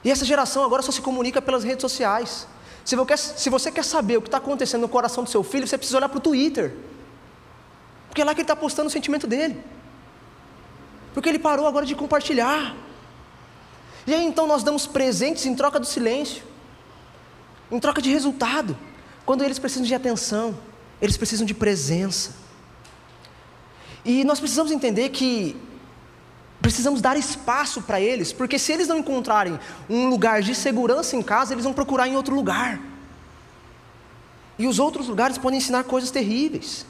E 0.03 0.09
essa 0.11 0.25
geração 0.25 0.63
agora 0.63 0.81
só 0.81 0.91
se 0.91 1.01
comunica 1.01 1.41
pelas 1.41 1.63
redes 1.63 1.81
sociais. 1.81 2.47
Se 2.83 2.95
você, 3.49 3.71
quer, 3.71 3.83
saber 3.83 4.17
o 4.17 4.21
que 4.21 4.27
está 4.27 4.37
acontecendo 4.37 4.81
no 4.81 4.89
coração 4.89 5.23
do 5.23 5.29
seu 5.29 5.43
filho, 5.43 5.67
você 5.67 5.77
precisa 5.77 5.97
olhar 5.97 6.09
para 6.09 6.17
o 6.17 6.21
Twitter. 6.21 6.75
Porque 8.07 8.21
é 8.21 8.25
lá 8.25 8.33
que 8.33 8.41
ele 8.41 8.45
está 8.45 8.55
postando 8.55 8.87
o 8.87 8.91
sentimento 8.91 9.27
dele. 9.27 9.61
Porque 11.13 11.29
ele 11.29 11.39
parou 11.39 11.67
agora 11.67 11.85
de 11.85 11.95
compartilhar. 11.95 12.75
E 14.07 14.13
aí 14.13 14.25
então 14.25 14.47
nós 14.47 14.63
damos 14.63 14.87
presentes 14.87 15.45
em 15.45 15.55
troca 15.55 15.79
do 15.79 15.85
silêncio, 15.85 16.43
em 17.71 17.79
troca 17.79 18.01
de 18.01 18.09
resultado, 18.09 18.75
quando 19.25 19.43
eles 19.43 19.59
precisam 19.59 19.85
de 19.85 19.93
atenção 19.93 20.57
eles 21.01 21.17
precisam 21.17 21.45
de 21.45 21.53
presença. 21.53 22.35
E 24.05 24.23
nós 24.23 24.39
precisamos 24.39 24.71
entender 24.71 25.09
que 25.09 25.57
precisamos 26.61 27.01
dar 27.01 27.17
espaço 27.17 27.81
para 27.81 27.99
eles, 27.99 28.31
porque 28.31 28.59
se 28.59 28.71
eles 28.71 28.87
não 28.87 28.99
encontrarem 28.99 29.59
um 29.89 30.09
lugar 30.09 30.41
de 30.41 30.53
segurança 30.53 31.15
em 31.15 31.21
casa, 31.21 31.53
eles 31.53 31.63
vão 31.63 31.73
procurar 31.73 32.07
em 32.07 32.15
outro 32.15 32.35
lugar. 32.35 32.79
E 34.59 34.67
os 34.67 34.77
outros 34.77 35.07
lugares 35.07 35.37
podem 35.37 35.57
ensinar 35.57 35.83
coisas 35.85 36.11
terríveis. 36.11 36.85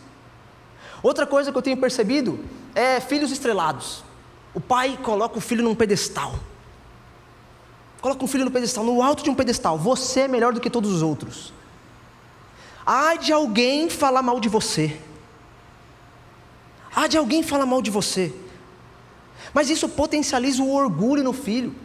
Outra 1.02 1.26
coisa 1.26 1.52
que 1.52 1.58
eu 1.58 1.62
tenho 1.62 1.78
percebido 1.78 2.44
é 2.76 3.00
filhos 3.00 3.32
estrelados. 3.32 4.04
O 4.54 4.60
pai 4.60 5.00
coloca 5.02 5.38
o 5.38 5.42
filho 5.42 5.64
num 5.64 5.74
pedestal. 5.74 6.36
Coloca 8.02 8.24
um 8.24 8.28
filho 8.28 8.44
no 8.44 8.52
pedestal, 8.52 8.84
no 8.84 9.02
alto 9.02 9.24
de 9.24 9.30
um 9.30 9.36
pedestal. 9.36 9.78
Você 9.78 10.22
é 10.22 10.28
melhor 10.28 10.54
do 10.54 10.60
que 10.60 10.70
todos 10.70 10.92
os 10.92 11.02
outros. 11.02 11.54
Há 12.86 13.16
de 13.16 13.32
alguém 13.32 13.90
falar 13.90 14.22
mal 14.22 14.40
de 14.40 14.50
você. 14.50 15.00
Há 16.94 17.08
de 17.08 17.18
alguém 17.18 17.42
falar 17.42 17.66
mal 17.66 17.82
de 17.82 17.90
você. 17.90 18.34
Mas 19.54 19.70
isso 19.70 19.90
potencializa 19.90 20.62
o 20.62 20.74
orgulho 20.74 21.24
no 21.24 21.34
filho. 21.34 21.76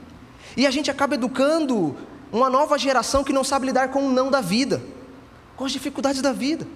E 0.57 0.67
a 0.67 0.71
gente 0.71 0.91
acaba 0.91 1.15
educando 1.15 1.97
uma 2.33 2.49
nova 2.49 2.79
geração 2.79 3.25
que 3.25 3.33
não 3.33 3.45
sabe 3.45 3.67
lidar 3.67 3.89
com 3.89 4.07
o 4.07 4.13
não 4.13 4.31
da 4.31 4.41
vida, 4.41 4.83
com 5.57 5.65
as 5.65 5.73
dificuldades 5.73 6.23
da 6.23 6.33
vida. 6.33 6.67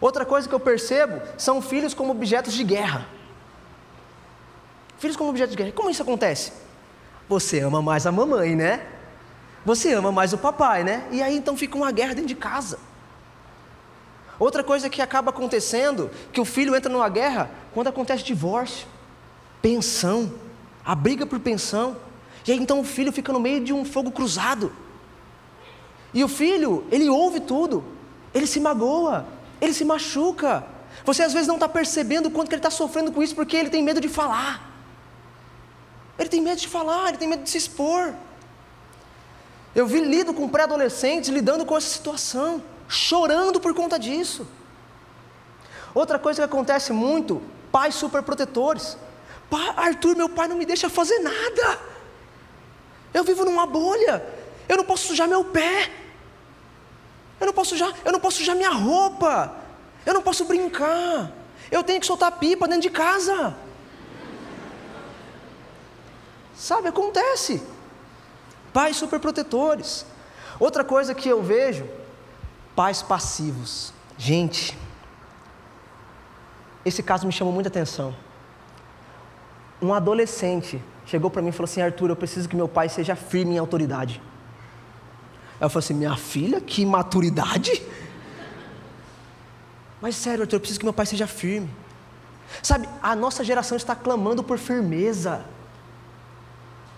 Outra 0.00 0.24
coisa 0.24 0.48
que 0.48 0.54
eu 0.54 0.60
percebo 0.60 1.20
são 1.38 1.62
filhos 1.62 1.94
como 1.94 2.10
objetos 2.10 2.54
de 2.54 2.64
guerra. 2.64 3.06
Filhos 4.98 5.16
como 5.16 5.30
objetos 5.30 5.52
de 5.52 5.56
guerra. 5.56 5.72
Como 5.72 5.90
isso 5.90 6.02
acontece? 6.02 6.52
Você 7.28 7.60
ama 7.60 7.80
mais 7.80 8.06
a 8.06 8.12
mamãe, 8.12 8.54
né? 8.54 8.86
Você 9.64 9.92
ama 9.92 10.10
mais 10.10 10.32
o 10.32 10.38
papai, 10.38 10.82
né? 10.82 11.06
E 11.10 11.22
aí 11.22 11.36
então 11.36 11.56
fica 11.56 11.76
uma 11.76 11.90
guerra 11.92 12.14
dentro 12.14 12.28
de 12.28 12.34
casa. 12.34 12.78
Outra 14.38 14.64
coisa 14.64 14.90
que 14.90 15.00
acaba 15.00 15.30
acontecendo, 15.30 16.10
que 16.32 16.40
o 16.40 16.44
filho 16.44 16.74
entra 16.74 16.92
numa 16.92 17.08
guerra, 17.08 17.48
quando 17.72 17.86
acontece 17.86 18.24
divórcio, 18.24 18.86
pensão, 19.62 20.32
a 20.84 20.94
briga 20.94 21.24
por 21.24 21.40
pensão. 21.40 21.96
E 22.46 22.52
aí 22.52 22.58
então 22.58 22.80
o 22.80 22.84
filho 22.84 23.12
fica 23.12 23.32
no 23.32 23.40
meio 23.40 23.64
de 23.64 23.72
um 23.72 23.84
fogo 23.84 24.10
cruzado. 24.10 24.72
E 26.12 26.22
o 26.22 26.28
filho, 26.28 26.84
ele 26.90 27.08
ouve 27.08 27.40
tudo, 27.40 27.82
ele 28.34 28.46
se 28.46 28.60
magoa, 28.60 29.24
ele 29.60 29.72
se 29.72 29.84
machuca. 29.84 30.66
Você 31.04 31.22
às 31.22 31.32
vezes 31.32 31.48
não 31.48 31.54
está 31.54 31.68
percebendo 31.68 32.26
o 32.26 32.30
quanto 32.30 32.48
que 32.48 32.54
ele 32.54 32.58
está 32.58 32.70
sofrendo 32.70 33.12
com 33.12 33.22
isso, 33.22 33.34
porque 33.34 33.56
ele 33.56 33.70
tem 33.70 33.82
medo 33.82 34.00
de 34.00 34.08
falar. 34.08 34.70
Ele 36.18 36.28
tem 36.28 36.42
medo 36.42 36.60
de 36.60 36.68
falar, 36.68 37.08
ele 37.08 37.16
tem 37.16 37.28
medo 37.28 37.44
de 37.44 37.50
se 37.50 37.56
expor. 37.56 38.12
Eu 39.74 39.86
vi 39.86 40.00
lido 40.00 40.34
com 40.34 40.46
pré-adolescentes 40.48 41.30
lidando 41.30 41.64
com 41.64 41.76
essa 41.76 41.88
situação 41.88 42.62
chorando 42.88 43.58
por 43.58 43.72
conta 43.72 43.98
disso. 43.98 44.46
Outra 45.94 46.18
coisa 46.18 46.42
que 46.42 46.44
acontece 46.44 46.92
muito, 46.92 47.40
pais 47.70 47.94
superprotetores. 47.94 48.98
Arthur, 49.58 50.16
meu 50.16 50.28
pai 50.28 50.48
não 50.48 50.56
me 50.56 50.64
deixa 50.64 50.88
fazer 50.88 51.18
nada. 51.18 51.78
Eu 53.12 53.24
vivo 53.24 53.44
numa 53.44 53.66
bolha. 53.66 54.24
Eu 54.68 54.76
não 54.76 54.84
posso 54.84 55.06
sujar 55.08 55.28
meu 55.28 55.44
pé. 55.44 55.90
Eu 57.40 57.46
não 57.46 57.52
posso 57.52 57.70
sujar, 57.70 57.92
eu 58.04 58.12
não 58.12 58.20
posso 58.20 58.38
sujar 58.38 58.54
minha 58.56 58.70
roupa. 58.70 59.54
Eu 60.06 60.14
não 60.14 60.22
posso 60.22 60.44
brincar. 60.44 61.30
Eu 61.70 61.82
tenho 61.82 62.00
que 62.00 62.06
soltar 62.06 62.32
pipa 62.32 62.66
dentro 62.66 62.82
de 62.82 62.90
casa. 62.90 63.54
Sabe, 66.54 66.88
acontece. 66.88 67.62
Pais 68.72 68.96
superprotetores. 68.96 70.06
Outra 70.60 70.84
coisa 70.84 71.14
que 71.14 71.28
eu 71.28 71.42
vejo 71.42 71.88
Pais 72.74 73.02
passivos. 73.02 73.92
Gente, 74.16 74.76
esse 76.84 77.02
caso 77.02 77.26
me 77.26 77.32
chamou 77.32 77.52
muita 77.52 77.68
atenção. 77.68 78.14
Um 79.82 79.92
adolescente 79.92 80.80
chegou 81.04 81.28
para 81.28 81.42
mim 81.42 81.48
e 81.48 81.52
falou 81.52 81.64
assim: 81.64 81.82
Arthur, 81.82 82.10
eu 82.10 82.16
preciso 82.16 82.48
que 82.48 82.54
meu 82.54 82.68
pai 82.68 82.88
seja 82.88 83.16
firme 83.16 83.56
em 83.56 83.58
autoridade. 83.58 84.22
Eu 85.60 85.68
falei 85.68 85.84
assim: 85.84 85.94
minha 85.94 86.16
filha, 86.16 86.60
que 86.60 86.86
maturidade. 86.86 87.82
Mas 90.00 90.16
sério, 90.16 90.42
Arthur, 90.42 90.56
eu 90.56 90.60
preciso 90.60 90.78
que 90.78 90.86
meu 90.86 90.92
pai 90.92 91.06
seja 91.06 91.26
firme. 91.26 91.68
Sabe, 92.62 92.88
a 93.02 93.16
nossa 93.16 93.42
geração 93.42 93.76
está 93.76 93.94
clamando 93.94 94.42
por 94.42 94.58
firmeza. 94.58 95.44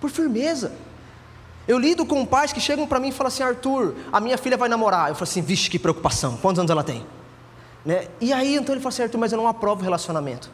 Por 0.01 0.11
firmeza. 0.11 0.73
Eu 1.67 1.79
lido 1.79 2.05
com 2.05 2.27
pais 2.27 2.53
que 2.53 2.61
chegam 2.61 2.87
para 2.87 3.01
mim 3.01 3.09
e 3.09 3.13
falam 3.13 3.29
assim: 3.29 3.43
Arthur, 3.43 3.95
a 4.13 4.21
minha 4.21 4.37
filha 4.37 4.57
vai 4.57 4.69
namorar. 4.69 5.09
Eu 5.09 5.15
falo 5.15 5.25
assim: 5.25 5.41
vixe, 5.41 5.71
que 5.71 5.79
preocupação. 5.79 6.37
Quantos 6.37 6.59
anos 6.59 6.71
ela 6.71 6.85
tem? 6.85 7.07
Né? 7.85 8.09
E 8.21 8.33
aí 8.33 8.57
então 8.57 8.75
ele 8.75 8.81
falou 8.81 8.89
assim, 8.89 9.03
Arthur, 9.03 9.19
mas 9.19 9.33
eu 9.33 9.39
não 9.39 9.47
aprovo 9.47 9.81
o 9.81 9.85
relacionamento. 9.85 10.51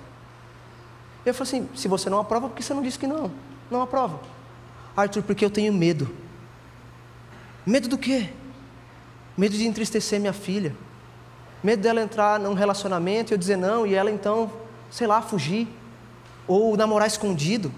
Eu 1.24 1.34
falei 1.34 1.48
assim, 1.48 1.68
se 1.74 1.88
você 1.88 2.08
não 2.08 2.18
aprova, 2.18 2.48
por 2.48 2.56
que 2.56 2.62
você 2.62 2.72
não 2.72 2.82
disse 2.82 2.98
que 2.98 3.06
não? 3.06 3.30
Não 3.70 3.82
aprova. 3.82 4.20
Arthur, 4.96 5.22
porque 5.22 5.44
eu 5.44 5.50
tenho 5.50 5.72
medo. 5.72 6.14
Medo 7.66 7.88
do 7.88 7.98
quê? 7.98 8.30
Medo 9.36 9.56
de 9.56 9.66
entristecer 9.66 10.18
minha 10.18 10.32
filha. 10.32 10.74
Medo 11.62 11.82
dela 11.82 12.00
entrar 12.00 12.40
num 12.40 12.54
relacionamento 12.54 13.32
e 13.32 13.34
eu 13.34 13.38
dizer 13.38 13.56
não, 13.56 13.86
e 13.86 13.94
ela 13.94 14.10
então, 14.10 14.50
sei 14.90 15.06
lá, 15.06 15.20
fugir. 15.20 15.68
Ou 16.48 16.76
namorar 16.76 17.06
escondido. 17.06 17.70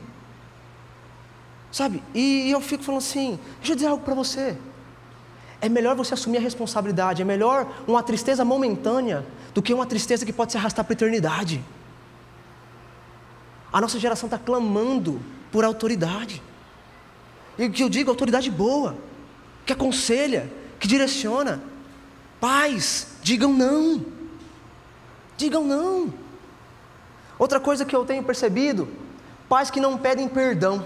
Sabe? 1.71 2.03
E, 2.15 2.51
eu 2.51 2.61
fico 2.61 2.85
falando 2.85 3.01
assim: 3.01 3.39
deixa 3.57 3.73
eu 3.73 3.77
dizer 3.77 3.89
algo 3.89 4.05
para 4.05 4.15
você. 4.15 4.57
É 5.61 5.69
melhor 5.69 5.97
você 5.97 6.15
assumir 6.15 6.39
a 6.39 6.41
responsabilidade, 6.41 7.23
é 7.23 7.25
melhor 7.25 7.71
uma 7.87 8.03
tristeza 8.03 8.45
momentânea 8.45 9.25
do 9.55 9.63
que 9.63 9.73
uma 9.73 9.87
tristeza 9.87 10.27
que 10.27 10.33
pode 10.33 10.53
se 10.53 10.59
arrastar 10.59 10.85
para 10.85 10.93
a 10.93 10.97
eternidade. 10.97 11.63
A 13.73 13.81
nossa 13.81 13.99
geração 13.99 14.27
está 14.27 14.39
clamando 14.39 15.21
por 15.51 15.65
autoridade. 15.65 16.43
E 17.59 17.67
o 17.67 17.71
que 17.71 17.83
eu 17.83 17.89
digo, 17.89 18.11
autoridade 18.11 18.51
boa, 18.51 18.97
que 19.65 19.73
aconselha, 19.73 20.51
que 20.79 20.87
direciona. 20.87 21.63
Pais, 22.41 23.09
digam 23.23 23.53
não. 23.53 24.05
Digam 25.37 25.65
não. 25.65 26.13
Outra 27.39 27.59
coisa 27.59 27.85
que 27.85 27.95
eu 27.97 28.05
tenho 28.05 28.23
percebido, 28.23 28.89
pais 29.49 29.71
que 29.71 29.81
não 29.81 29.97
pedem 29.97 30.29
perdão. 30.29 30.85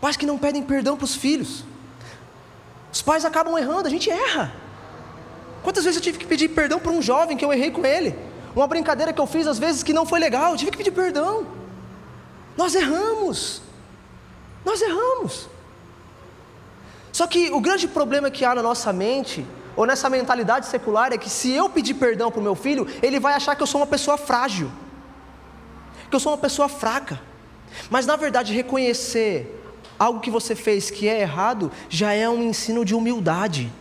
Pais 0.00 0.16
que 0.16 0.24
não 0.24 0.38
pedem 0.38 0.62
perdão 0.62 0.96
para 0.96 1.04
os 1.04 1.14
filhos. 1.14 1.64
Os 2.92 3.02
pais 3.02 3.24
acabam 3.24 3.56
errando, 3.58 3.86
a 3.86 3.90
gente 3.90 4.10
erra. 4.10 4.52
Quantas 5.62 5.84
vezes 5.84 5.98
eu 5.98 6.02
tive 6.02 6.18
que 6.18 6.26
pedir 6.26 6.48
perdão 6.48 6.80
para 6.80 6.90
um 6.90 7.02
jovem 7.02 7.36
que 7.36 7.44
eu 7.44 7.52
errei 7.52 7.70
com 7.70 7.84
ele? 7.84 8.29
Uma 8.54 8.66
brincadeira 8.66 9.12
que 9.12 9.20
eu 9.20 9.26
fiz 9.26 9.46
às 9.46 9.58
vezes 9.58 9.82
que 9.82 9.92
não 9.92 10.04
foi 10.04 10.18
legal, 10.18 10.52
eu 10.52 10.56
tive 10.56 10.70
que 10.70 10.78
pedir 10.78 10.90
perdão. 10.90 11.46
Nós 12.56 12.74
erramos. 12.74 13.62
Nós 14.64 14.82
erramos. 14.82 15.48
Só 17.12 17.26
que 17.26 17.50
o 17.50 17.60
grande 17.60 17.88
problema 17.88 18.30
que 18.30 18.44
há 18.44 18.54
na 18.54 18.62
nossa 18.62 18.92
mente, 18.92 19.46
ou 19.76 19.86
nessa 19.86 20.10
mentalidade 20.10 20.66
secular, 20.66 21.12
é 21.12 21.18
que 21.18 21.30
se 21.30 21.50
eu 21.50 21.68
pedir 21.68 21.94
perdão 21.94 22.30
para 22.30 22.40
o 22.40 22.42
meu 22.42 22.54
filho, 22.54 22.86
ele 23.02 23.18
vai 23.20 23.34
achar 23.34 23.54
que 23.54 23.62
eu 23.62 23.66
sou 23.66 23.80
uma 23.80 23.86
pessoa 23.86 24.16
frágil, 24.16 24.70
que 26.08 26.16
eu 26.16 26.20
sou 26.20 26.32
uma 26.32 26.38
pessoa 26.38 26.68
fraca. 26.68 27.20
Mas 27.88 28.04
na 28.04 28.16
verdade, 28.16 28.52
reconhecer 28.52 29.56
algo 29.98 30.20
que 30.20 30.30
você 30.30 30.54
fez 30.54 30.90
que 30.90 31.08
é 31.08 31.20
errado, 31.20 31.70
já 31.88 32.12
é 32.12 32.28
um 32.28 32.42
ensino 32.42 32.84
de 32.84 32.94
humildade. 32.94 33.72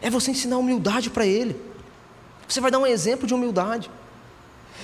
É 0.00 0.10
você 0.10 0.30
ensinar 0.30 0.58
humildade 0.58 1.10
para 1.10 1.24
ele. 1.24 1.71
Você 2.52 2.60
vai 2.60 2.70
dar 2.70 2.80
um 2.80 2.86
exemplo 2.86 3.26
de 3.26 3.32
humildade. 3.32 3.90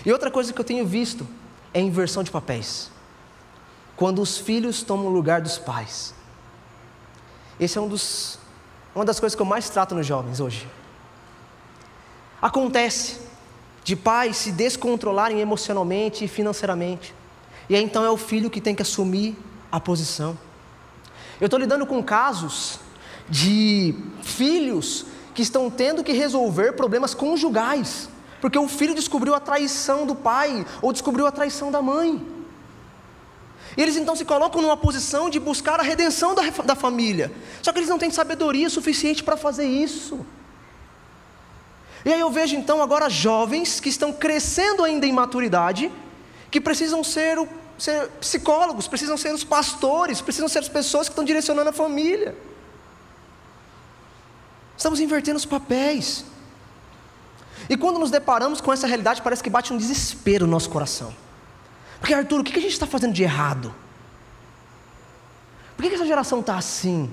E 0.03 0.11
outra 0.11 0.31
coisa 0.31 0.55
que 0.55 0.59
eu 0.59 0.65
tenho 0.65 0.87
visto 0.87 1.29
é 1.75 1.81
a 1.81 1.83
inversão 1.83 2.23
de 2.23 2.31
papéis. 2.31 2.91
Quando 3.95 4.23
os 4.23 4.39
filhos 4.39 4.83
tomam 4.83 5.09
o 5.09 5.11
lugar 5.11 5.43
dos 5.43 5.59
pais. 5.59 6.15
Esse 7.61 7.77
é 7.77 7.81
um 7.81 7.87
dos, 7.87 8.39
uma 8.95 9.05
das 9.05 9.21
coisas 9.21 9.37
que 9.37 9.43
eu 9.43 9.47
mais 9.47 9.69
trato 9.69 9.95
nos 9.95 10.07
jovens 10.07 10.41
hoje. 10.41 10.67
Acontece 12.41 13.21
de 13.85 13.95
pais 13.95 14.39
se 14.39 14.51
descontrolarem 14.51 15.39
emocionalmente 15.39 16.25
e 16.25 16.29
financeiramente. 16.29 17.15
E 17.69 17.77
aí 17.77 17.85
então 17.85 18.03
é 18.03 18.09
o 18.09 18.17
filho 18.17 18.49
que 18.49 18.63
tem 18.63 18.75
que 18.75 18.81
assumir 18.81 19.37
a 19.71 19.79
posição. 19.79 20.38
Eu 21.38 21.49
estou 21.49 21.61
lidando 21.61 21.85
com 21.85 22.03
casos 22.03 22.81
de 23.29 23.95
filhos 24.23 25.05
que 25.38 25.42
estão 25.42 25.70
tendo 25.70 26.03
que 26.03 26.11
resolver 26.11 26.72
problemas 26.72 27.14
conjugais, 27.14 28.09
porque 28.40 28.59
o 28.59 28.66
filho 28.66 28.92
descobriu 28.92 29.37
a 29.37 29.38
traição 29.38 30.05
do 30.05 30.12
pai 30.12 30.66
ou 30.83 30.92
descobriu 30.92 31.29
a 31.29 31.31
traição 31.31 31.70
da 31.70 31.81
mãe. 31.81 32.27
E 33.77 33.81
eles 33.81 33.94
então 33.94 34.16
se 34.16 34.24
colocam 34.24 34.61
numa 34.61 34.77
posição 34.77 35.31
de 35.31 35.38
buscar 35.38 35.79
a 35.79 35.83
redenção 35.85 36.35
da, 36.35 36.42
da 36.64 36.74
família, 36.74 37.31
só 37.62 37.70
que 37.70 37.79
eles 37.79 37.88
não 37.88 38.01
têm 38.01 38.11
sabedoria 38.11 38.68
suficiente 38.68 39.22
para 39.22 39.37
fazer 39.37 39.64
isso. 39.64 40.27
E 42.05 42.12
aí 42.12 42.18
eu 42.18 42.33
vejo 42.33 42.57
então 42.57 42.83
agora 42.83 43.09
jovens 43.09 43.79
que 43.79 43.88
estão 43.88 44.12
crescendo 44.12 44.83
ainda 44.83 45.07
em 45.07 45.12
maturidade, 45.12 45.88
que 46.51 46.61
precisam 46.61 47.05
ser 47.05 47.38
o 47.38 47.46
ser 47.79 48.09
psicólogos, 48.20 48.88
precisam 48.88 49.16
ser 49.16 49.33
os 49.33 49.44
pastores, 49.44 50.20
precisam 50.20 50.48
ser 50.48 50.59
as 50.59 50.68
pessoas 50.68 51.07
que 51.07 51.12
estão 51.12 51.24
direcionando 51.24 51.70
a 51.70 51.72
família. 51.72 52.35
Estamos 54.79 55.01
invertendo 55.01 55.37
os 55.37 55.45
papéis. 55.45 56.25
E 57.69 57.77
quando 57.77 57.99
nos 57.99 58.12
deparamos 58.12 58.61
com 58.61 58.73
essa 58.73 58.87
realidade, 58.87 59.21
parece 59.21 59.43
que 59.43 59.51
bate 59.51 59.73
um 59.73 59.77
desespero 59.77 60.47
no 60.47 60.53
nosso 60.53 60.71
coração. 60.71 61.12
Porque, 61.99 62.14
Arthur, 62.14 62.41
o 62.41 62.45
que 62.45 62.57
a 62.57 62.62
gente 62.62 62.73
está 62.73 62.87
fazendo 62.87 63.12
de 63.12 63.25
errado? 63.25 63.75
Por 65.77 65.85
que 65.85 65.93
essa 65.93 66.07
geração 66.07 66.38
está 66.38 66.57
assim? 66.57 67.12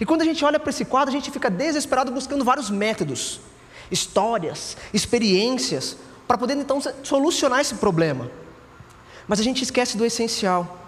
E 0.00 0.04
quando 0.04 0.22
a 0.22 0.24
gente 0.24 0.44
olha 0.44 0.58
para 0.58 0.70
esse 0.70 0.84
quadro, 0.84 1.10
a 1.10 1.12
gente 1.12 1.30
fica 1.30 1.48
desesperado 1.48 2.10
buscando 2.10 2.44
vários 2.44 2.68
métodos, 2.68 3.40
histórias, 3.88 4.76
experiências, 4.92 5.96
para 6.26 6.36
poder 6.36 6.56
então 6.56 6.82
solucionar 7.04 7.60
esse 7.60 7.76
problema. 7.76 8.28
Mas 9.28 9.38
a 9.38 9.44
gente 9.44 9.62
esquece 9.62 9.96
do 9.96 10.04
essencial, 10.04 10.84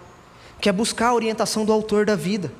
que 0.59 0.67
é 0.67 0.73
buscar 0.73 1.07
a 1.07 1.13
orientação 1.13 1.63
do 1.63 1.71
autor 1.71 2.05
da 2.05 2.17
vida. 2.17 2.51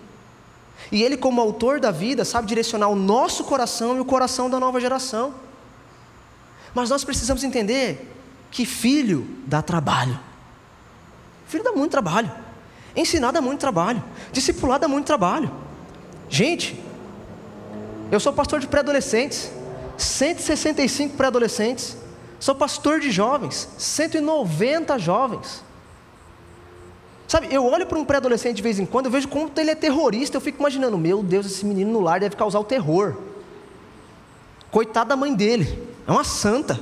E 0.91 1.03
ele, 1.03 1.17
como 1.17 1.39
autor 1.39 1.79
da 1.79 1.91
vida, 1.91 2.25
sabe 2.25 2.47
direcionar 2.47 2.87
o 2.87 2.95
nosso 2.95 3.43
coração 3.43 3.97
e 3.97 3.99
o 3.99 4.05
coração 4.05 4.49
da 4.49 4.59
nova 4.59 4.79
geração. 4.79 5.33
Mas 6.73 6.89
nós 6.89 7.03
precisamos 7.03 7.43
entender 7.43 8.11
que 8.51 8.65
filho 8.65 9.27
dá 9.45 9.61
trabalho. 9.61 10.19
Filho 11.47 11.63
dá 11.63 11.71
muito 11.71 11.91
trabalho. 11.91 12.31
Ensinar 12.95 13.31
dá 13.31 13.41
muito 13.41 13.59
trabalho. 13.59 14.03
Discipular 14.31 14.79
dá 14.79 14.87
muito 14.87 15.05
trabalho. 15.05 15.51
Gente, 16.27 16.79
eu 18.11 18.19
sou 18.19 18.33
pastor 18.33 18.59
de 18.59 18.67
pré-adolescentes, 18.67 19.51
165 19.97 21.15
pré-adolescentes. 21.15 21.97
Sou 22.39 22.55
pastor 22.55 22.99
de 22.99 23.11
jovens, 23.11 23.67
190 23.77 24.97
jovens. 24.97 25.63
Sabe, 27.29 27.47
eu 27.51 27.63
olho 27.63 27.85
para 27.85 27.99
um 27.99 28.03
pré-adolescente 28.03 28.55
de 28.55 28.63
vez 28.63 28.79
em 28.79 28.87
quando, 28.87 29.05
eu 29.05 29.11
vejo 29.11 29.27
como 29.27 29.51
ele 29.55 29.69
é 29.69 29.75
terrorista, 29.75 30.35
eu 30.35 30.41
fico 30.41 30.57
imaginando, 30.59 30.97
meu 30.97 31.21
Deus, 31.21 31.45
esse 31.45 31.63
menino 31.63 31.91
no 31.91 31.99
lar 31.99 32.19
deve 32.19 32.35
causar 32.35 32.59
o 32.59 32.63
terror. 32.63 33.17
Coitado 34.71 35.09
da 35.09 35.15
mãe 35.15 35.31
dele, 35.35 35.87
é 36.07 36.11
uma 36.11 36.23
santa. 36.23 36.79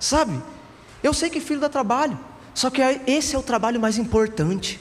Sabe? 0.00 0.42
Eu 1.02 1.12
sei 1.12 1.28
que 1.28 1.38
filho 1.38 1.60
dá 1.60 1.68
trabalho, 1.68 2.18
só 2.54 2.70
que 2.70 2.80
esse 3.06 3.36
é 3.36 3.38
o 3.38 3.42
trabalho 3.42 3.78
mais 3.78 3.98
importante. 3.98 4.80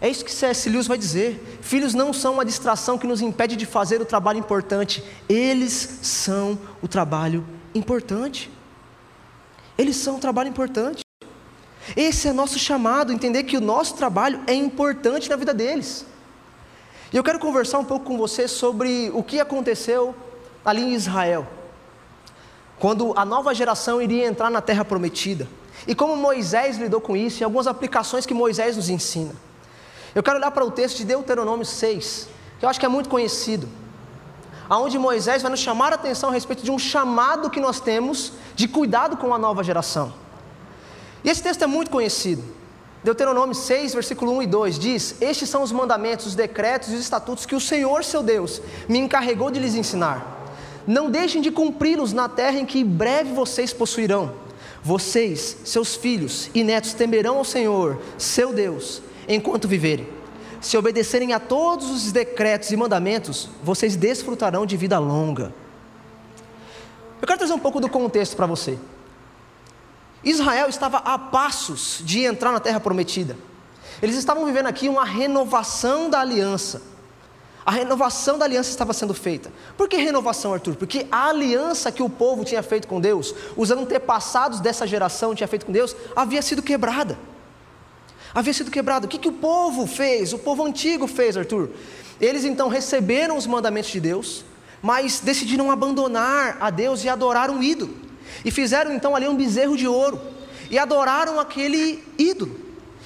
É 0.00 0.08
isso 0.08 0.24
que 0.24 0.32
C.S. 0.32 0.68
Lewis 0.68 0.88
vai 0.88 0.98
dizer. 0.98 1.60
Filhos 1.62 1.94
não 1.94 2.12
são 2.12 2.34
uma 2.34 2.44
distração 2.44 2.98
que 2.98 3.06
nos 3.06 3.22
impede 3.22 3.54
de 3.54 3.66
fazer 3.66 4.00
o 4.00 4.04
trabalho 4.04 4.40
importante, 4.40 5.00
eles 5.28 6.00
são 6.02 6.58
o 6.82 6.88
trabalho 6.88 7.46
importante. 7.72 8.50
Eles 9.78 9.94
são 9.94 10.16
um 10.16 10.18
trabalho 10.18 10.48
importante. 10.48 11.05
Esse 11.94 12.28
é 12.28 12.32
nosso 12.32 12.58
chamado, 12.58 13.12
entender 13.12 13.44
que 13.44 13.56
o 13.56 13.60
nosso 13.60 13.94
trabalho 13.94 14.40
é 14.46 14.54
importante 14.54 15.30
na 15.30 15.36
vida 15.36 15.54
deles. 15.54 16.06
E 17.12 17.16
eu 17.16 17.22
quero 17.22 17.38
conversar 17.38 17.78
um 17.78 17.84
pouco 17.84 18.06
com 18.06 18.18
você 18.18 18.48
sobre 18.48 19.10
o 19.14 19.22
que 19.22 19.38
aconteceu 19.38 20.14
ali 20.64 20.82
em 20.82 20.94
Israel, 20.94 21.46
quando 22.78 23.12
a 23.16 23.24
nova 23.24 23.54
geração 23.54 24.02
iria 24.02 24.26
entrar 24.26 24.50
na 24.50 24.60
terra 24.60 24.84
prometida, 24.84 25.48
e 25.86 25.94
como 25.94 26.16
Moisés 26.16 26.76
lidou 26.78 27.00
com 27.00 27.16
isso, 27.16 27.40
e 27.40 27.44
algumas 27.44 27.68
aplicações 27.68 28.26
que 28.26 28.34
Moisés 28.34 28.76
nos 28.76 28.88
ensina. 28.88 29.32
Eu 30.14 30.22
quero 30.22 30.38
olhar 30.38 30.50
para 30.50 30.64
o 30.64 30.70
texto 30.70 30.98
de 30.98 31.04
Deuteronômio 31.04 31.64
6, 31.64 32.28
que 32.58 32.64
eu 32.64 32.68
acho 32.68 32.80
que 32.80 32.86
é 32.86 32.88
muito 32.88 33.08
conhecido, 33.08 33.68
aonde 34.68 34.98
Moisés 34.98 35.42
vai 35.42 35.50
nos 35.50 35.60
chamar 35.60 35.92
a 35.92 35.94
atenção 35.94 36.30
a 36.30 36.32
respeito 36.32 36.64
de 36.64 36.70
um 36.70 36.78
chamado 36.78 37.48
que 37.48 37.60
nós 37.60 37.78
temos 37.78 38.32
de 38.56 38.66
cuidado 38.66 39.16
com 39.16 39.32
a 39.32 39.38
nova 39.38 39.62
geração. 39.62 40.25
E 41.26 41.30
esse 41.30 41.42
texto 41.42 41.62
é 41.62 41.66
muito 41.66 41.90
conhecido. 41.90 42.44
Deuteronômio 43.02 43.54
6, 43.54 43.94
versículo 43.94 44.32
1 44.36 44.42
e 44.42 44.46
2 44.46 44.78
diz: 44.78 45.16
Estes 45.20 45.48
são 45.48 45.60
os 45.60 45.72
mandamentos, 45.72 46.26
os 46.26 46.34
decretos 46.36 46.90
e 46.90 46.94
os 46.94 47.00
estatutos 47.00 47.44
que 47.44 47.56
o 47.56 47.60
Senhor, 47.60 48.04
seu 48.04 48.22
Deus, 48.22 48.62
me 48.88 49.00
encarregou 49.00 49.50
de 49.50 49.58
lhes 49.58 49.74
ensinar. 49.74 50.34
Não 50.86 51.10
deixem 51.10 51.42
de 51.42 51.50
cumpri-los 51.50 52.12
na 52.12 52.28
terra 52.28 52.60
em 52.60 52.64
que 52.64 52.84
breve 52.84 53.32
vocês 53.32 53.72
possuirão. 53.72 54.34
Vocês, 54.84 55.56
seus 55.64 55.96
filhos 55.96 56.48
e 56.54 56.62
netos 56.62 56.94
temerão 56.94 57.38
ao 57.38 57.44
Senhor, 57.44 58.00
seu 58.16 58.52
Deus, 58.52 59.02
enquanto 59.28 59.66
viverem. 59.66 60.08
Se 60.60 60.76
obedecerem 60.76 61.32
a 61.32 61.40
todos 61.40 61.90
os 61.90 62.12
decretos 62.12 62.70
e 62.70 62.76
mandamentos, 62.76 63.48
vocês 63.64 63.96
desfrutarão 63.96 64.64
de 64.64 64.76
vida 64.76 64.96
longa. 65.00 65.52
Eu 67.20 67.26
quero 67.26 67.38
trazer 67.38 67.52
um 67.52 67.58
pouco 67.58 67.80
do 67.80 67.88
contexto 67.88 68.36
para 68.36 68.46
você. 68.46 68.78
Israel 70.26 70.68
estava 70.68 70.98
a 70.98 71.16
passos 71.16 72.02
de 72.04 72.24
entrar 72.24 72.50
na 72.50 72.58
terra 72.58 72.80
prometida. 72.80 73.36
Eles 74.02 74.16
estavam 74.16 74.44
vivendo 74.44 74.66
aqui 74.66 74.88
uma 74.88 75.04
renovação 75.04 76.10
da 76.10 76.20
aliança. 76.20 76.82
A 77.64 77.70
renovação 77.70 78.36
da 78.36 78.44
aliança 78.44 78.70
estava 78.70 78.92
sendo 78.92 79.14
feita. 79.14 79.52
Por 79.76 79.88
que 79.88 79.96
renovação, 79.96 80.52
Arthur? 80.52 80.74
Porque 80.74 81.06
a 81.12 81.28
aliança 81.28 81.92
que 81.92 82.02
o 82.02 82.10
povo 82.10 82.44
tinha 82.44 82.62
feito 82.62 82.88
com 82.88 83.00
Deus, 83.00 83.34
os 83.56 83.70
antepassados 83.70 84.58
dessa 84.58 84.84
geração 84.84 85.34
tinha 85.34 85.46
feito 85.46 85.64
com 85.64 85.72
Deus, 85.72 85.94
havia 86.14 86.42
sido 86.42 86.60
quebrada. 86.60 87.16
Havia 88.34 88.52
sido 88.52 88.70
quebrada. 88.70 89.06
O 89.06 89.08
que, 89.08 89.18
que 89.18 89.28
o 89.28 89.32
povo 89.32 89.86
fez? 89.86 90.32
O 90.32 90.38
povo 90.38 90.64
antigo 90.64 91.06
fez, 91.06 91.36
Arthur. 91.36 91.70
Eles 92.20 92.44
então 92.44 92.68
receberam 92.68 93.36
os 93.36 93.46
mandamentos 93.46 93.90
de 93.90 94.00
Deus, 94.00 94.44
mas 94.82 95.20
decidiram 95.20 95.70
abandonar 95.70 96.56
a 96.60 96.68
Deus 96.70 97.04
e 97.04 97.08
adorar 97.08 97.48
um 97.48 97.62
ídolo. 97.62 98.05
E 98.44 98.50
fizeram 98.50 98.92
então 98.92 99.14
ali 99.14 99.28
um 99.28 99.36
bezerro 99.36 99.76
de 99.76 99.86
ouro 99.86 100.20
e 100.70 100.78
adoraram 100.78 101.38
aquele 101.38 102.02
ídolo. 102.18 102.58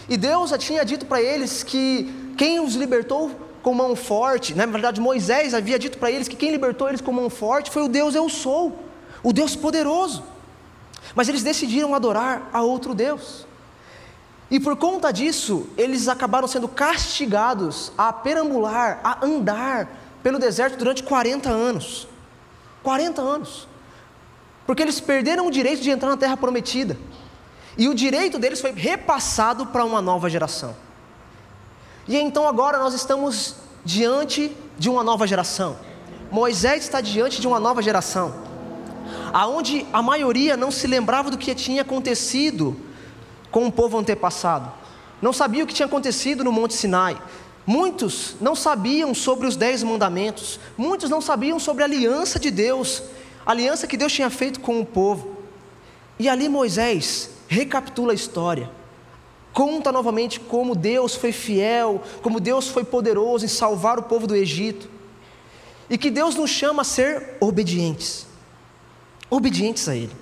E 0.08 0.16
Deus 0.16 0.50
já 0.50 0.58
tinha 0.58 0.84
dito 0.84 1.06
para 1.06 1.22
eles 1.22 1.62
que 1.62 2.32
quem 2.36 2.60
os 2.60 2.74
libertou 2.74 3.30
com 3.62 3.74
mão 3.74 3.94
forte, 3.94 4.54
na 4.54 4.64
verdade 4.64 5.00
Moisés 5.00 5.52
havia 5.52 5.78
dito 5.78 5.98
para 5.98 6.10
eles 6.10 6.26
que 6.26 6.36
quem 6.36 6.50
libertou 6.50 6.88
eles 6.88 7.00
com 7.00 7.12
mão 7.12 7.28
forte 7.28 7.70
foi 7.70 7.82
o 7.82 7.88
Deus 7.88 8.14
Eu 8.14 8.28
Sou, 8.28 8.84
o 9.22 9.32
Deus 9.32 9.54
poderoso. 9.54 10.24
Mas 11.14 11.28
eles 11.28 11.42
decidiram 11.42 11.94
adorar 11.94 12.48
a 12.52 12.62
outro 12.62 12.94
Deus. 12.94 13.46
E 14.50 14.58
por 14.58 14.76
conta 14.76 15.12
disso, 15.12 15.68
eles 15.76 16.08
acabaram 16.08 16.48
sendo 16.48 16.66
castigados 16.66 17.92
a 17.96 18.12
perambular, 18.12 19.00
a 19.04 19.24
andar 19.24 19.88
pelo 20.22 20.38
deserto 20.38 20.76
durante 20.76 21.02
40 21.02 21.48
anos. 21.48 22.08
40 22.82 23.22
anos. 23.22 23.68
Porque 24.70 24.84
eles 24.84 25.00
perderam 25.00 25.48
o 25.48 25.50
direito 25.50 25.82
de 25.82 25.90
entrar 25.90 26.10
na 26.10 26.16
terra 26.16 26.36
prometida. 26.36 26.96
E 27.76 27.88
o 27.88 27.94
direito 27.94 28.38
deles 28.38 28.60
foi 28.60 28.70
repassado 28.70 29.66
para 29.66 29.84
uma 29.84 30.00
nova 30.00 30.30
geração. 30.30 30.76
E 32.06 32.16
então 32.16 32.46
agora 32.46 32.78
nós 32.78 32.94
estamos 32.94 33.56
diante 33.84 34.56
de 34.78 34.88
uma 34.88 35.02
nova 35.02 35.26
geração. 35.26 35.76
Moisés 36.30 36.84
está 36.84 37.00
diante 37.00 37.40
de 37.40 37.48
uma 37.48 37.58
nova 37.58 37.82
geração, 37.82 38.32
aonde 39.32 39.84
a 39.92 40.00
maioria 40.00 40.56
não 40.56 40.70
se 40.70 40.86
lembrava 40.86 41.32
do 41.32 41.36
que 41.36 41.52
tinha 41.52 41.82
acontecido 41.82 42.76
com 43.50 43.66
o 43.66 43.72
povo 43.72 43.98
antepassado. 43.98 44.72
Não 45.20 45.32
sabia 45.32 45.64
o 45.64 45.66
que 45.66 45.74
tinha 45.74 45.86
acontecido 45.86 46.44
no 46.44 46.52
Monte 46.52 46.74
Sinai. 46.74 47.20
Muitos 47.66 48.36
não 48.40 48.54
sabiam 48.54 49.14
sobre 49.14 49.48
os 49.48 49.56
dez 49.56 49.82
mandamentos. 49.82 50.60
Muitos 50.78 51.10
não 51.10 51.20
sabiam 51.20 51.58
sobre 51.58 51.82
a 51.82 51.86
aliança 51.86 52.38
de 52.38 52.52
Deus, 52.52 53.02
a 53.44 53.50
aliança 53.50 53.86
que 53.86 53.96
Deus 53.96 54.12
tinha 54.12 54.30
feito 54.30 54.60
com 54.60 54.80
o 54.80 54.86
povo. 54.86 55.36
E 56.18 56.28
ali 56.28 56.48
Moisés 56.48 57.30
recapitula 57.48 58.12
a 58.12 58.14
história 58.14 58.70
conta 59.52 59.90
novamente 59.90 60.38
como 60.40 60.74
Deus 60.74 61.14
foi 61.14 61.32
fiel, 61.32 62.02
como 62.22 62.40
Deus 62.40 62.68
foi 62.68 62.84
poderoso 62.84 63.44
em 63.44 63.48
salvar 63.48 63.98
o 63.98 64.02
povo 64.02 64.26
do 64.26 64.36
Egito, 64.36 64.88
e 65.88 65.98
que 65.98 66.10
Deus 66.10 66.34
nos 66.34 66.50
chama 66.50 66.82
a 66.82 66.84
ser 66.84 67.36
obedientes, 67.40 68.26
obedientes 69.28 69.88
a 69.88 69.96
Ele. 69.96 70.14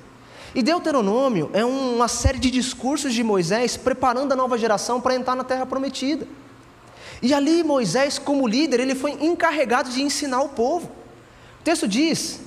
E 0.55 0.63
Deuteronômio 0.63 1.51
é 1.53 1.65
uma 1.65 2.09
série 2.09 2.39
de 2.39 2.51
discursos 2.51 3.13
de 3.13 3.23
Moisés 3.23 3.77
preparando 3.77 4.33
a 4.33 4.37
nova 4.37 4.57
geração 4.57 5.01
para 5.01 5.15
entrar 5.15 5.37
na 5.37 5.45
terra 5.45 5.67
prometida. 5.67 6.27
E 7.21 7.35
ali 7.35 7.63
Moisés, 7.63 8.19
como 8.19 8.49
líder, 8.49 8.81
ele 8.81 8.95
foi 8.95 9.13
encarregado 9.13 9.91
de 9.91 10.03
ensinar 10.03 10.41
o 10.41 10.49
povo. 10.49 10.87
O 11.61 11.63
texto 11.63 11.87
diz: 11.87 12.41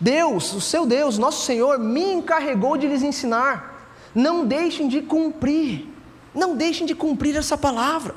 Deus, 0.00 0.52
o 0.52 0.60
seu 0.60 0.86
Deus, 0.86 1.18
nosso 1.18 1.44
Senhor, 1.44 1.78
me 1.78 2.12
encarregou 2.12 2.76
de 2.76 2.86
lhes 2.86 3.02
ensinar 3.02 3.78
não 4.14 4.44
deixem 4.44 4.88
de 4.88 5.02
cumprir, 5.02 5.86
não 6.34 6.56
deixem 6.56 6.86
de 6.86 6.94
cumprir 6.94 7.36
essa 7.36 7.56
palavra. 7.56 8.14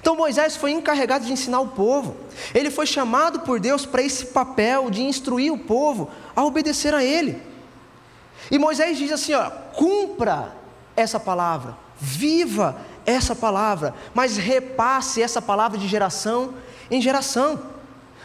Então 0.00 0.16
Moisés 0.16 0.56
foi 0.56 0.72
encarregado 0.72 1.24
de 1.24 1.32
ensinar 1.32 1.60
o 1.60 1.68
povo, 1.68 2.16
ele 2.54 2.70
foi 2.70 2.86
chamado 2.86 3.40
por 3.40 3.60
Deus 3.60 3.86
para 3.86 4.02
esse 4.02 4.26
papel 4.26 4.90
de 4.90 5.02
instruir 5.02 5.52
o 5.52 5.58
povo 5.58 6.10
a 6.34 6.44
obedecer 6.44 6.92
a 6.92 7.04
ele. 7.04 7.40
E 8.50 8.58
Moisés 8.58 8.98
diz 8.98 9.12
assim: 9.12 9.34
ó, 9.34 9.48
cumpra 9.74 10.56
essa 10.96 11.20
palavra, 11.20 11.76
viva 11.98 12.76
essa 13.04 13.34
palavra, 13.34 13.94
mas 14.12 14.36
repasse 14.36 15.22
essa 15.22 15.40
palavra 15.40 15.78
de 15.78 15.86
geração 15.86 16.54
em 16.90 17.00
geração. 17.00 17.75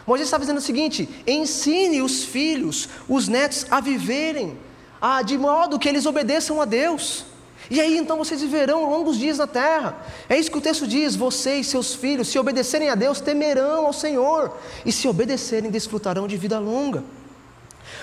Moisés 0.06 0.28
está 0.28 0.38
dizendo 0.38 0.58
o 0.58 0.62
seguinte: 0.62 1.08
ensine 1.28 2.02
os 2.02 2.24
filhos, 2.24 2.90
os 3.08 3.28
netos 3.28 3.66
a 3.70 3.80
viverem 3.80 4.58
ah, 5.02 5.24
de 5.24 5.38
modo 5.38 5.80
que 5.80 5.90
eles 5.90 6.06
obedeçam 6.06 6.62
a 6.62 6.66
Deus. 6.66 7.26
E 7.70 7.80
aí 7.80 7.98
então 7.98 8.18
vocês 8.18 8.42
viverão 8.42 8.90
longos 8.90 9.18
dias 9.18 9.38
na 9.38 9.48
terra. 9.48 10.06
É 10.28 10.38
isso 10.38 10.52
que 10.52 10.58
o 10.58 10.62
texto 10.62 10.86
diz: 10.86 11.16
vocês, 11.16 11.68
seus 11.68 11.96
filhos, 11.96 12.28
se 12.28 12.38
obedecerem 12.38 12.90
a 12.90 12.96
Deus, 12.96 13.20
temerão 13.20 13.86
ao 13.86 13.94
Senhor, 13.94 14.58
e 14.86 14.92
se 14.92 15.08
obedecerem, 15.08 15.72
desfrutarão 15.72 16.28
de 16.28 16.38
vida 16.38 16.60
longa. 16.60 17.04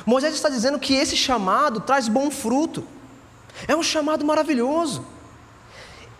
Moisés 0.04 0.34
está 0.34 0.48
dizendo 0.48 0.78
que 0.78 0.94
esse 0.94 1.16
chamado 1.16 1.80
traz 1.80 2.08
bom 2.08 2.30
fruto, 2.30 2.84
é 3.66 3.76
um 3.76 3.82
chamado 3.82 4.24
maravilhoso. 4.24 5.04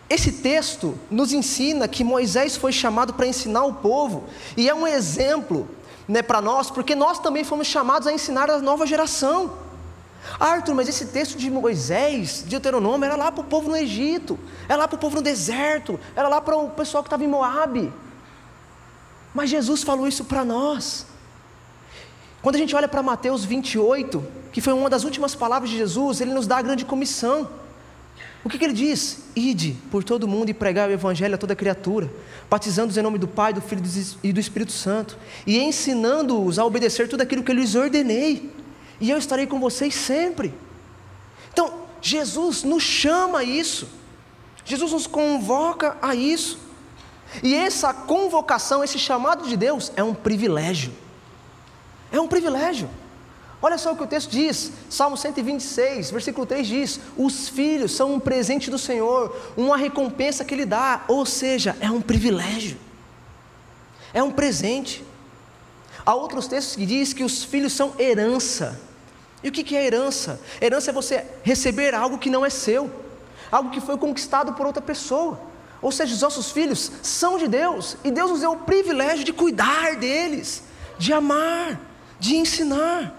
Esse 0.09 0.33
texto 0.33 0.99
nos 1.11 1.33
ensina 1.33 1.87
que 1.87 2.03
Moisés 2.03 2.57
foi 2.57 2.73
chamado 2.73 3.12
para 3.12 3.27
ensinar 3.27 3.64
o 3.64 3.75
povo, 3.75 4.25
e 4.57 4.68
é 4.68 4.75
um 4.75 4.87
exemplo 4.87 5.68
né, 6.07 6.23
para 6.23 6.40
nós, 6.40 6.71
porque 6.71 6.94
nós 6.94 7.18
também 7.18 7.44
fomos 7.44 7.66
chamados 7.66 8.09
a 8.09 8.12
ensinar 8.12 8.51
a 8.51 8.59
nova 8.59 8.87
geração. 8.87 9.53
Arthur, 10.40 10.75
mas 10.75 10.88
esse 10.88 11.07
texto 11.07 11.37
de 11.37 11.51
Moisés, 11.51 12.42
de 12.42 12.51
Deuteronômio, 12.51 13.05
era 13.05 13.16
lá 13.16 13.31
para 13.31 13.42
o 13.42 13.44
povo 13.44 13.68
no 13.68 13.77
Egito, 13.77 14.38
era 14.68 14.79
lá 14.79 14.88
para 14.88 14.97
o 14.97 14.99
povo 14.99 15.16
no 15.16 15.23
deserto, 15.23 16.01
era 16.16 16.29
lá 16.29 16.40
para 16.40 16.57
o 16.57 16.71
pessoal 16.71 17.03
que 17.03 17.09
estava 17.09 17.25
em 17.25 17.29
Moab. 17.29 17.92
Mas 19.35 19.51
Jesus 19.51 19.83
falou 19.83 20.09
isso 20.09 20.25
para 20.25 20.44
nós. 20.44 21.07
Quando 22.40 22.57
a 22.57 22.59
gente 22.59 22.75
olha 22.75 22.88
para 22.88 23.03
Mateus 23.03 23.44
28, 23.44 24.25
que 24.53 24.61
foi 24.61 24.73
uma 24.73 24.88
das 24.88 25.05
últimas 25.05 25.35
palavras 25.35 25.71
de 25.71 25.77
Jesus, 25.77 26.21
ele 26.21 26.33
nos 26.33 26.47
dá 26.47 26.59
a 26.59 26.62
grande 26.62 26.85
comissão. 26.85 27.49
O 28.44 28.48
que, 28.48 28.59
que 28.59 28.64
ele 28.64 28.72
diz? 28.72 29.24
Ide 29.35 29.77
por 29.90 30.05
todo 30.05 30.29
mundo 30.29 30.48
e 30.48 30.55
pregar 30.55 30.88
o 30.88 30.92
evangelho 30.92 31.35
a 31.35 31.38
toda 31.38 31.57
criatura, 31.57 32.11
batizando-os 32.48 32.96
em 32.96 33.03
nome 33.03 33.18
do 33.18 33.27
Pai, 33.27 33.53
do 33.53 33.61
Filho 33.61 33.83
e 34.22 34.33
do 34.33 34.40
Espírito 34.40 34.72
Santo, 34.72 35.18
e 35.46 35.59
ensinando-os 35.59 36.59
a 36.59 36.64
obedecer 36.64 37.09
tudo 37.09 37.22
aquilo 37.22 37.42
que 37.42 37.51
eu 37.51 37.57
lhes 37.57 37.74
ordenei 37.74 38.51
e 39.01 39.11
eu 39.11 39.18
estarei 39.18 39.46
com 39.46 39.61
vocês 39.61 39.94
sempre. 39.94 40.55
Então, 41.53 41.87
Jesus 42.01 42.62
nos 42.62 42.83
chama 42.83 43.40
a 43.40 43.44
isso, 43.44 43.88
Jesus 44.64 44.92
nos 44.92 45.07
convoca 45.07 45.96
a 46.01 46.14
isso, 46.14 46.59
e 47.42 47.55
essa 47.55 47.92
convocação, 47.92 48.83
esse 48.83 48.98
chamado 48.98 49.48
de 49.48 49.57
Deus 49.57 49.92
é 49.96 50.03
um 50.03 50.14
privilégio, 50.14 50.92
é 52.12 52.20
um 52.20 52.29
privilégio. 52.29 52.88
Olha 53.61 53.77
só 53.77 53.92
o 53.92 53.97
que 53.97 54.05
o 54.05 54.07
texto 54.07 54.31
diz, 54.31 54.71
Salmo 54.88 55.16
126, 55.16 56.12
versículo 56.12 56.47
3 56.47 56.66
diz: 56.66 57.01
Os 57.16 57.49
filhos 57.49 57.92
são 57.92 58.14
um 58.14 58.21
presente 58.21 58.71
do 58.71 58.79
Senhor, 58.79 59.35
uma 59.57 59.77
recompensa 59.77 60.44
que 60.44 60.55
Ele 60.55 60.64
dá, 60.64 61.05
ou 61.09 61.27
seja, 61.27 61.77
é 61.81 61.90
um 61.90 62.01
privilégio, 62.01 62.79
é 64.14 64.23
um 64.23 64.31
presente. 64.31 65.05
Há 66.07 66.14
outros 66.14 66.47
textos 66.47 66.77
que 66.77 66.87
diz 66.87 67.12
que 67.12 67.25
os 67.25 67.44
filhos 67.44 67.73
são 67.73 67.92
herança. 67.99 68.81
E 69.42 69.49
o 69.49 69.53
que 69.53 69.77
é 69.77 69.87
herança? 69.87 70.40
Herança 70.61 70.90
é 70.90 70.92
você 70.92 71.25
receber 71.42 71.94
algo 71.94 72.18
que 72.18 72.31
não 72.31 72.47
é 72.47 72.51
seu, 72.51 72.90
algo 73.51 73.71
que 73.71 73.81
foi 73.81 73.99
conquistado 73.99 74.53
por 74.55 74.66
outra 74.66 74.81
pessoa. 74.81 75.38
Ou 75.83 75.92
seja, 75.92 76.14
os 76.14 76.23
nossos 76.23 76.51
filhos 76.51 76.90
são 77.03 77.38
de 77.38 77.47
Deus, 77.47 77.97
e 78.03 78.11
Deus 78.11 78.31
nos 78.31 78.40
deu 78.40 78.53
o 78.53 78.57
privilégio 78.57 79.25
de 79.25 79.33
cuidar 79.33 79.97
deles, 79.97 80.62
de 80.99 81.12
amar, 81.12 81.81
de 82.18 82.37
ensinar. 82.37 83.14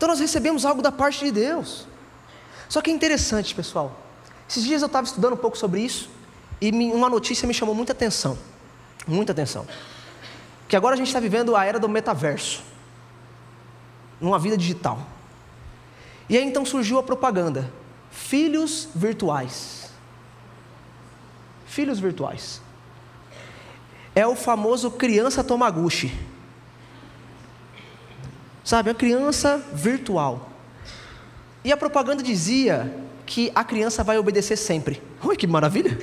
Então 0.00 0.08
nós 0.08 0.18
recebemos 0.18 0.64
algo 0.64 0.80
da 0.80 0.90
parte 0.90 1.26
de 1.26 1.30
Deus. 1.30 1.86
Só 2.70 2.80
que 2.80 2.90
é 2.90 2.94
interessante, 2.94 3.54
pessoal. 3.54 4.00
Esses 4.48 4.64
dias 4.64 4.80
eu 4.80 4.86
estava 4.86 5.06
estudando 5.06 5.34
um 5.34 5.36
pouco 5.36 5.58
sobre 5.58 5.82
isso, 5.82 6.08
e 6.58 6.70
uma 6.70 7.10
notícia 7.10 7.46
me 7.46 7.52
chamou 7.52 7.74
muita 7.74 7.92
atenção. 7.92 8.38
Muita 9.06 9.32
atenção. 9.32 9.66
Que 10.66 10.74
agora 10.74 10.94
a 10.94 10.96
gente 10.96 11.08
está 11.08 11.20
vivendo 11.20 11.54
a 11.54 11.66
era 11.66 11.78
do 11.78 11.86
metaverso 11.86 12.62
numa 14.18 14.38
vida 14.38 14.56
digital. 14.56 15.06
E 16.30 16.38
aí 16.38 16.44
então 16.46 16.64
surgiu 16.64 16.98
a 16.98 17.02
propaganda: 17.02 17.70
filhos 18.10 18.88
virtuais. 18.94 19.90
Filhos 21.66 22.00
virtuais. 22.00 22.62
É 24.14 24.26
o 24.26 24.34
famoso 24.34 24.90
criança 24.90 25.44
tomaguchi. 25.44 26.10
Sabe, 28.64 28.90
a 28.90 28.94
criança 28.94 29.62
virtual. 29.72 30.50
E 31.64 31.72
a 31.72 31.76
propaganda 31.76 32.22
dizia 32.22 32.94
que 33.26 33.50
a 33.54 33.62
criança 33.64 34.02
vai 34.02 34.18
obedecer 34.18 34.56
sempre. 34.56 35.02
Olha 35.22 35.36
que 35.36 35.46
maravilha! 35.46 35.98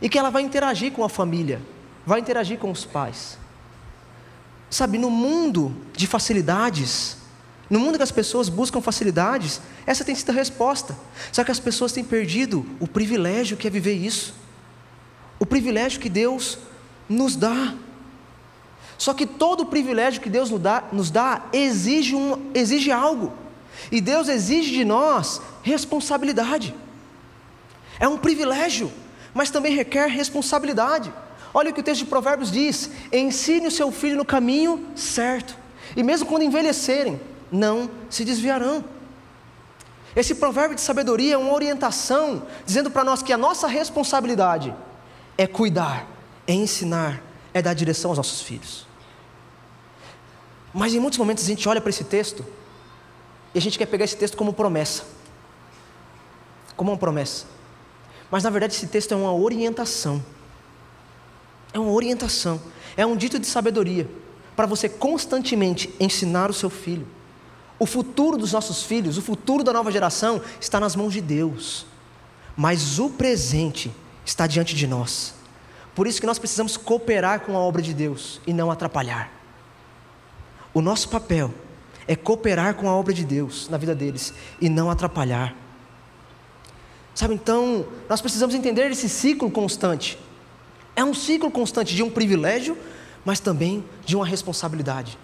E 0.00 0.08
que 0.08 0.18
ela 0.18 0.30
vai 0.30 0.42
interagir 0.42 0.92
com 0.92 1.02
a 1.04 1.08
família, 1.08 1.60
vai 2.04 2.20
interagir 2.20 2.58
com 2.58 2.70
os 2.70 2.84
pais. 2.84 3.38
Sabe, 4.68 4.98
no 4.98 5.10
mundo 5.10 5.74
de 5.94 6.06
facilidades, 6.06 7.16
no 7.70 7.80
mundo 7.80 7.96
que 7.96 8.02
as 8.02 8.12
pessoas 8.12 8.48
buscam 8.48 8.80
facilidades, 8.80 9.60
essa 9.86 10.04
tem 10.04 10.14
sido 10.14 10.30
a 10.30 10.34
resposta. 10.34 10.96
Só 11.32 11.42
que 11.42 11.50
as 11.50 11.60
pessoas 11.60 11.92
têm 11.92 12.04
perdido 12.04 12.66
o 12.78 12.86
privilégio 12.86 13.56
que 13.56 13.66
é 13.66 13.70
viver 13.70 13.94
isso. 13.94 14.34
o 15.38 15.46
privilégio 15.46 16.00
que 16.00 16.08
Deus 16.08 16.58
nos 17.08 17.36
dá. 17.36 17.74
Só 18.98 19.12
que 19.12 19.26
todo 19.26 19.66
privilégio 19.66 20.20
que 20.20 20.30
Deus 20.30 20.50
nos 20.50 20.60
dá, 20.60 20.84
nos 20.92 21.10
dá 21.10 21.42
exige, 21.52 22.14
um, 22.14 22.50
exige 22.54 22.90
algo. 22.90 23.32
E 23.90 24.00
Deus 24.00 24.28
exige 24.28 24.72
de 24.72 24.84
nós 24.84 25.40
responsabilidade. 25.62 26.74
É 28.00 28.08
um 28.08 28.16
privilégio, 28.16 28.92
mas 29.34 29.50
também 29.50 29.74
requer 29.74 30.08
responsabilidade. 30.08 31.12
Olha 31.52 31.70
o 31.70 31.74
que 31.74 31.80
o 31.80 31.82
texto 31.82 32.00
de 32.00 32.10
Provérbios 32.10 32.50
diz: 32.50 32.90
ensine 33.12 33.66
o 33.66 33.70
seu 33.70 33.90
filho 33.90 34.16
no 34.16 34.24
caminho 34.24 34.86
certo, 34.94 35.56
e 35.94 36.02
mesmo 36.02 36.26
quando 36.26 36.42
envelhecerem, 36.42 37.20
não 37.50 37.90
se 38.10 38.24
desviarão. 38.24 38.84
Esse 40.14 40.34
provérbio 40.34 40.74
de 40.74 40.80
sabedoria 40.80 41.34
é 41.34 41.38
uma 41.38 41.52
orientação, 41.52 42.42
dizendo 42.64 42.90
para 42.90 43.04
nós 43.04 43.22
que 43.22 43.32
a 43.32 43.36
nossa 43.36 43.66
responsabilidade 43.66 44.74
é 45.36 45.46
cuidar, 45.46 46.06
é 46.46 46.54
ensinar, 46.54 47.22
é 47.52 47.60
dar 47.60 47.74
direção 47.74 48.10
aos 48.10 48.16
nossos 48.16 48.40
filhos. 48.40 48.85
Mas 50.76 50.92
em 50.92 51.00
muitos 51.00 51.18
momentos 51.18 51.42
a 51.42 51.46
gente 51.46 51.66
olha 51.66 51.80
para 51.80 51.88
esse 51.88 52.04
texto 52.04 52.44
e 53.54 53.58
a 53.58 53.62
gente 53.62 53.78
quer 53.78 53.86
pegar 53.86 54.04
esse 54.04 54.14
texto 54.14 54.36
como 54.36 54.52
promessa. 54.52 55.04
Como 56.76 56.90
uma 56.90 56.98
promessa. 56.98 57.46
Mas 58.30 58.44
na 58.44 58.50
verdade 58.50 58.74
esse 58.74 58.86
texto 58.86 59.12
é 59.12 59.16
uma 59.16 59.32
orientação. 59.32 60.22
É 61.72 61.78
uma 61.78 61.92
orientação. 61.92 62.60
É 62.94 63.06
um 63.06 63.16
dito 63.16 63.38
de 63.38 63.46
sabedoria 63.46 64.06
para 64.54 64.66
você 64.66 64.86
constantemente 64.86 65.94
ensinar 65.98 66.50
o 66.50 66.54
seu 66.54 66.68
filho. 66.68 67.08
O 67.78 67.86
futuro 67.86 68.36
dos 68.36 68.52
nossos 68.52 68.82
filhos, 68.82 69.16
o 69.16 69.22
futuro 69.22 69.64
da 69.64 69.72
nova 69.72 69.90
geração 69.90 70.42
está 70.60 70.78
nas 70.78 70.94
mãos 70.94 71.14
de 71.14 71.22
Deus. 71.22 71.86
Mas 72.54 72.98
o 72.98 73.08
presente 73.08 73.90
está 74.26 74.46
diante 74.46 74.74
de 74.74 74.86
nós. 74.86 75.32
Por 75.94 76.06
isso 76.06 76.20
que 76.20 76.26
nós 76.26 76.38
precisamos 76.38 76.76
cooperar 76.76 77.40
com 77.40 77.56
a 77.56 77.60
obra 77.60 77.80
de 77.80 77.94
Deus 77.94 78.42
e 78.46 78.52
não 78.52 78.70
atrapalhar. 78.70 79.35
O 80.76 80.82
nosso 80.82 81.08
papel 81.08 81.54
é 82.06 82.14
cooperar 82.14 82.74
com 82.74 82.86
a 82.86 82.94
obra 82.94 83.14
de 83.14 83.24
Deus 83.24 83.66
na 83.70 83.78
vida 83.78 83.94
deles 83.94 84.34
e 84.60 84.68
não 84.68 84.90
atrapalhar. 84.90 85.56
Sabe, 87.14 87.32
então, 87.32 87.86
nós 88.06 88.20
precisamos 88.20 88.54
entender 88.54 88.90
esse 88.90 89.08
ciclo 89.08 89.50
constante. 89.50 90.18
É 90.94 91.02
um 91.02 91.14
ciclo 91.14 91.50
constante 91.50 91.94
de 91.94 92.02
um 92.02 92.10
privilégio, 92.10 92.76
mas 93.24 93.40
também 93.40 93.82
de 94.04 94.14
uma 94.16 94.26
responsabilidade. 94.26 95.18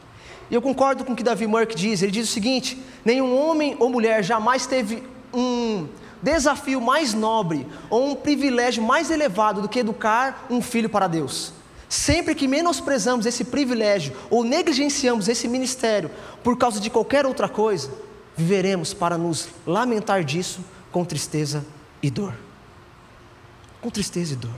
E 0.51 0.55
eu 0.55 0.62
concordo 0.62 1.05
com 1.05 1.12
o 1.12 1.17
que 1.17 1.23
Davi 1.23 1.47
Merck 1.47 1.75
diz. 1.75 2.01
Ele 2.01 2.12
diz 2.12 2.31
o 2.31 2.33
seguinte: 2.33 2.83
nenhum 3.05 3.37
homem 3.37 3.77
ou 3.79 3.91
mulher 3.91 4.25
jamais 4.25 4.67
teve 4.67 5.03
um 5.35 5.87
desafio 6.23 6.81
mais 6.81 7.12
nobre 7.12 7.67
ou 7.91 8.09
um 8.09 8.15
privilégio 8.15 8.83
mais 8.83 9.11
elevado 9.11 9.61
do 9.61 9.69
que 9.69 9.81
educar 9.81 10.47
um 10.49 10.62
filho 10.62 10.88
para 10.88 11.07
Deus. 11.07 11.53
Sempre 11.92 12.35
que 12.35 12.48
menosprezamos 12.48 13.26
esse 13.26 13.44
privilégio 13.44 14.16
ou 14.31 14.42
negligenciamos 14.42 15.28
esse 15.28 15.46
ministério 15.46 16.11
por 16.42 16.57
causa 16.57 16.81
de 16.81 16.88
qualquer 16.88 17.26
outra 17.26 17.50
coisa, 17.50 17.90
viveremos 18.35 18.94
para 18.94 19.18
nos 19.18 19.50
lamentar 19.66 20.24
disso 20.24 20.64
com 20.90 21.05
tristeza 21.05 21.62
e 22.02 22.11
dor. 22.11 22.33
Com 23.83 23.90
tristeza 23.90 24.33
e 24.33 24.37
dor. 24.37 24.55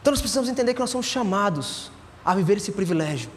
Então 0.00 0.12
nós 0.12 0.20
precisamos 0.20 0.48
entender 0.48 0.74
que 0.74 0.78
nós 0.78 0.90
somos 0.90 1.06
chamados 1.06 1.90
a 2.24 2.36
viver 2.36 2.58
esse 2.58 2.70
privilégio 2.70 3.28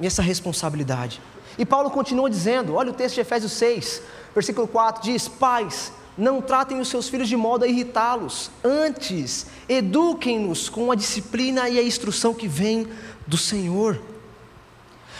e 0.00 0.06
essa 0.06 0.22
responsabilidade. 0.22 1.20
E 1.58 1.66
Paulo 1.66 1.90
continua 1.90 2.30
dizendo, 2.30 2.74
olha 2.74 2.90
o 2.90 2.94
texto 2.94 3.16
de 3.16 3.20
Efésios 3.20 3.52
6, 3.52 4.00
versículo 4.34 4.66
4 4.66 5.02
diz: 5.02 5.28
Pais, 5.28 5.92
não 6.20 6.40
tratem 6.42 6.78
os 6.80 6.88
seus 6.88 7.08
filhos 7.08 7.28
de 7.28 7.36
modo 7.36 7.64
a 7.64 7.68
irritá-los, 7.68 8.50
antes, 8.62 9.46
eduquem-nos 9.68 10.68
com 10.68 10.92
a 10.92 10.94
disciplina 10.94 11.68
e 11.68 11.78
a 11.78 11.82
instrução 11.82 12.34
que 12.34 12.46
vem 12.46 12.86
do 13.26 13.38
Senhor. 13.38 14.00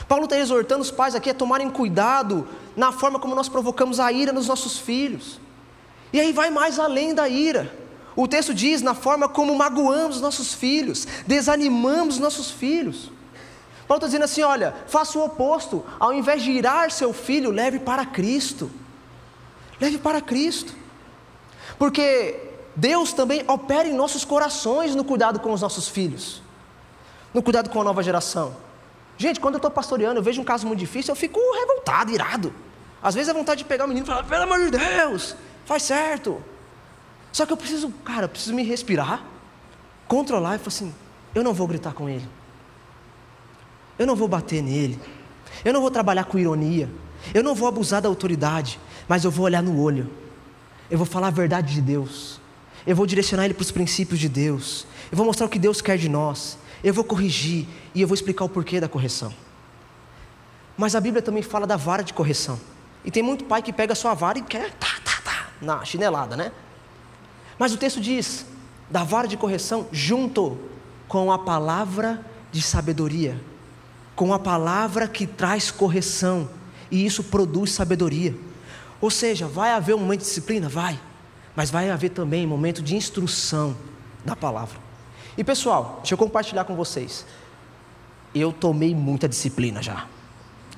Paulo 0.07 0.25
está 0.25 0.39
exortando 0.39 0.83
os 0.83 0.91
pais 0.91 1.15
aqui 1.15 1.31
a 1.31 1.35
tomarem 1.35 1.71
cuidado 1.71 2.47
na 2.77 2.93
forma 2.93 3.19
como 3.19 3.35
nós 3.35 3.49
provocamos 3.49 3.99
a 3.99 4.13
ira 4.13 4.33
nos 4.33 4.47
nossos 4.47 4.79
filhos. 4.79 5.41
E 6.13 6.21
aí 6.21 6.33
vai 6.33 6.51
mais 6.51 6.79
além 6.79 7.15
da 7.15 7.29
ira. 7.29 7.75
O 8.17 8.27
texto 8.27 8.53
diz 8.53 8.83
na 8.83 8.95
forma 8.95 9.29
como 9.29 9.55
magoamos 9.55 10.21
nossos 10.21 10.53
filhos, 10.53 11.07
desanimamos 11.27 12.19
nossos 12.19 12.51
filhos. 12.51 13.11
Paulo 13.87 13.99
está 13.99 14.07
dizendo 14.07 14.25
assim: 14.25 14.43
olha, 14.43 14.75
faça 14.89 15.19
o 15.19 15.25
oposto, 15.25 15.85
ao 15.99 16.13
invés 16.13 16.43
de 16.43 16.51
irar 16.51 16.91
seu 16.91 17.13
filho, 17.13 17.51
leve 17.51 17.79
para 17.79 18.05
Cristo. 18.05 18.71
Leve 19.81 19.99
para 19.99 20.21
Cristo. 20.21 20.80
Porque 21.81 22.39
Deus 22.77 23.15
também 23.15 23.43
opera 23.49 23.89
em 23.89 23.95
nossos 23.95 24.23
corações 24.23 24.95
no 24.95 25.03
cuidado 25.03 25.41
com 25.41 25.51
os 25.51 25.63
nossos 25.63 25.89
filhos, 25.89 26.43
no 27.33 27.43
cuidado 27.43 27.71
com 27.71 27.81
a 27.81 27.85
nova 27.85 28.03
geração. 28.03 28.55
Gente, 29.17 29.41
quando 29.41 29.55
eu 29.55 29.59
estou 29.59 29.71
pastoreando, 29.71 30.19
eu 30.19 30.23
vejo 30.23 30.43
um 30.43 30.45
caso 30.45 30.67
muito 30.67 30.79
difícil, 30.79 31.13
eu 31.13 31.17
fico 31.17 31.41
revoltado, 31.59 32.13
irado. 32.13 32.53
Às 33.03 33.15
vezes 33.15 33.31
é 33.31 33.33
vontade 33.33 33.63
de 33.63 33.65
pegar 33.65 33.87
o 33.87 33.89
menino 33.89 34.05
e 34.05 34.07
falar: 34.07 34.25
pelo 34.25 34.43
amor 34.43 34.61
de 34.61 34.77
Deus, 34.77 35.35
faz 35.65 35.85
certo. 35.85 36.45
Só 37.33 37.47
que 37.47 37.53
eu 37.55 37.57
preciso, 37.57 37.89
cara, 38.05 38.25
eu 38.25 38.29
preciso 38.29 38.55
me 38.55 38.63
respirar, 38.63 39.25
controlar 40.07 40.57
e 40.57 40.59
falar 40.59 40.69
assim: 40.69 40.95
eu 41.35 41.43
não 41.43 41.55
vou 41.55 41.67
gritar 41.67 41.95
com 41.95 42.11
ele, 42.11 42.29
eu 43.99 44.07
não 44.07 44.15
vou 44.15 44.29
bater 44.29 44.63
nele, 44.63 45.01
eu 45.65 45.73
não 45.73 45.81
vou 45.81 45.91
trabalhar 45.91 46.25
com 46.25 46.39
ironia, 46.39 46.91
eu 47.33 47.43
não 47.43 47.55
vou 47.55 47.67
abusar 47.67 48.03
da 48.03 48.09
autoridade, 48.11 48.79
mas 49.09 49.25
eu 49.25 49.31
vou 49.31 49.47
olhar 49.47 49.63
no 49.63 49.81
olho 49.81 50.21
eu 50.91 50.99
vou 50.99 51.07
falar 51.07 51.29
a 51.29 51.31
verdade 51.31 51.75
de 51.75 51.81
Deus, 51.81 52.41
eu 52.87 52.97
vou 52.97 53.07
direcionar 53.07 53.45
ele 53.45 53.55
para 53.55 53.63
os 53.63 53.71
princípios 53.71 54.19
de 54.19 54.29
Deus, 54.29 54.87
eu 55.11 55.17
vou 55.17 55.25
mostrar 55.25 55.47
o 55.47 55.49
que 55.49 55.59
Deus 55.59 55.81
quer 55.81 55.97
de 55.97 56.09
nós, 56.09 56.59
eu 56.83 56.93
vou 56.93 57.05
corrigir 57.05 57.67
e 57.95 58.03
eu 58.03 58.09
vou 58.09 58.15
explicar 58.15 58.45
o 58.45 58.49
porquê 58.49 58.81
da 58.81 58.89
correção. 58.89 59.33
Mas 60.77 60.95
a 60.95 61.01
Bíblia 61.01 61.23
também 61.23 61.43
fala 61.43 61.67
da 61.67 61.77
vara 61.77 62.03
de 62.03 62.15
correção. 62.15 62.59
E 63.05 63.11
tem 63.11 63.23
muito 63.23 63.45
pai 63.45 63.63
que 63.63 63.73
pega 63.73 63.93
a 63.93 63.97
sua 63.97 64.15
vara 64.15 64.39
e 64.39 64.43
quer 64.43 64.73
tá, 64.73 64.89
tá, 65.05 65.21
tá, 65.23 65.49
na 65.61 65.85
chinelada, 65.85 66.37
né? 66.37 66.53
Mas 67.59 67.73
o 67.73 67.77
texto 67.77 68.01
diz 68.01 68.47
da 68.91 69.05
vara 69.05 69.29
de 69.29 69.37
correção 69.37 69.87
junto 69.93 70.59
com 71.07 71.31
a 71.31 71.39
palavra 71.39 72.25
de 72.51 72.63
sabedoria, 72.63 73.41
com 74.17 74.33
a 74.33 74.39
palavra 74.39 75.07
que 75.07 75.27
traz 75.27 75.71
correção, 75.71 76.49
e 76.91 77.05
isso 77.05 77.25
produz 77.25 77.73
sabedoria. 77.73 78.35
Ou 79.01 79.11
seja, 79.11 79.47
vai 79.47 79.73
haver 79.73 79.95
um 79.95 79.99
momento 79.99 80.21
de 80.21 80.27
disciplina? 80.27 80.69
Vai. 80.69 80.99
Mas 81.57 81.71
vai 81.71 81.91
haver 81.91 82.11
também 82.11 82.47
um 82.47 82.49
momento 82.49 82.83
de 82.83 82.95
instrução 82.97 83.77
da 84.25 84.37
palavra. 84.37 84.79
E 85.37 85.45
pessoal, 85.45 85.97
deixa 85.99 86.15
eu 86.15 86.19
compartilhar 86.19 86.65
com 86.65 86.75
vocês. 86.77 87.25
Eu 88.35 88.53
tomei 88.53 88.95
muita 88.95 89.29
disciplina 89.29 89.83
já. 89.83 90.07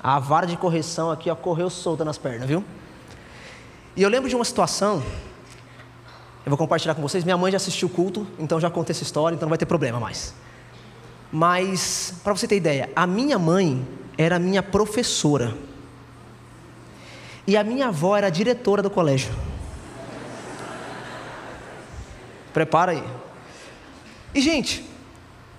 A 0.01 0.19
vara 0.19 0.47
de 0.47 0.57
correção 0.57 1.11
aqui 1.11 1.29
ó, 1.29 1.35
correu 1.35 1.69
solta 1.69 2.03
nas 2.03 2.17
pernas, 2.17 2.47
viu? 2.47 2.63
E 3.95 4.01
eu 4.01 4.09
lembro 4.09 4.27
de 4.27 4.35
uma 4.35 4.45
situação, 4.45 5.03
eu 6.45 6.49
vou 6.49 6.57
compartilhar 6.57 6.95
com 6.95 7.01
vocês. 7.01 7.23
Minha 7.23 7.37
mãe 7.37 7.51
já 7.51 7.57
assistiu 7.57 7.87
o 7.87 7.91
culto, 7.91 8.27
então 8.39 8.59
já 8.59 8.69
contei 8.69 8.91
essa 8.91 9.03
história, 9.03 9.35
então 9.35 9.45
não 9.45 9.51
vai 9.51 9.57
ter 9.57 9.65
problema 9.65 9.99
mais. 9.99 10.33
Mas, 11.31 12.15
para 12.23 12.33
você 12.35 12.47
ter 12.47 12.57
ideia, 12.57 12.89
a 12.95 13.07
minha 13.07 13.39
mãe 13.39 13.87
era 14.17 14.37
minha 14.39 14.61
professora. 14.61 15.55
E 17.45 17.57
a 17.57 17.63
minha 17.63 17.87
avó 17.87 18.15
era 18.15 18.29
diretora 18.29 18.81
do 18.81 18.89
colégio. 18.89 19.33
Prepara 22.53 22.91
aí. 22.91 23.03
E, 24.33 24.41
gente, 24.41 24.85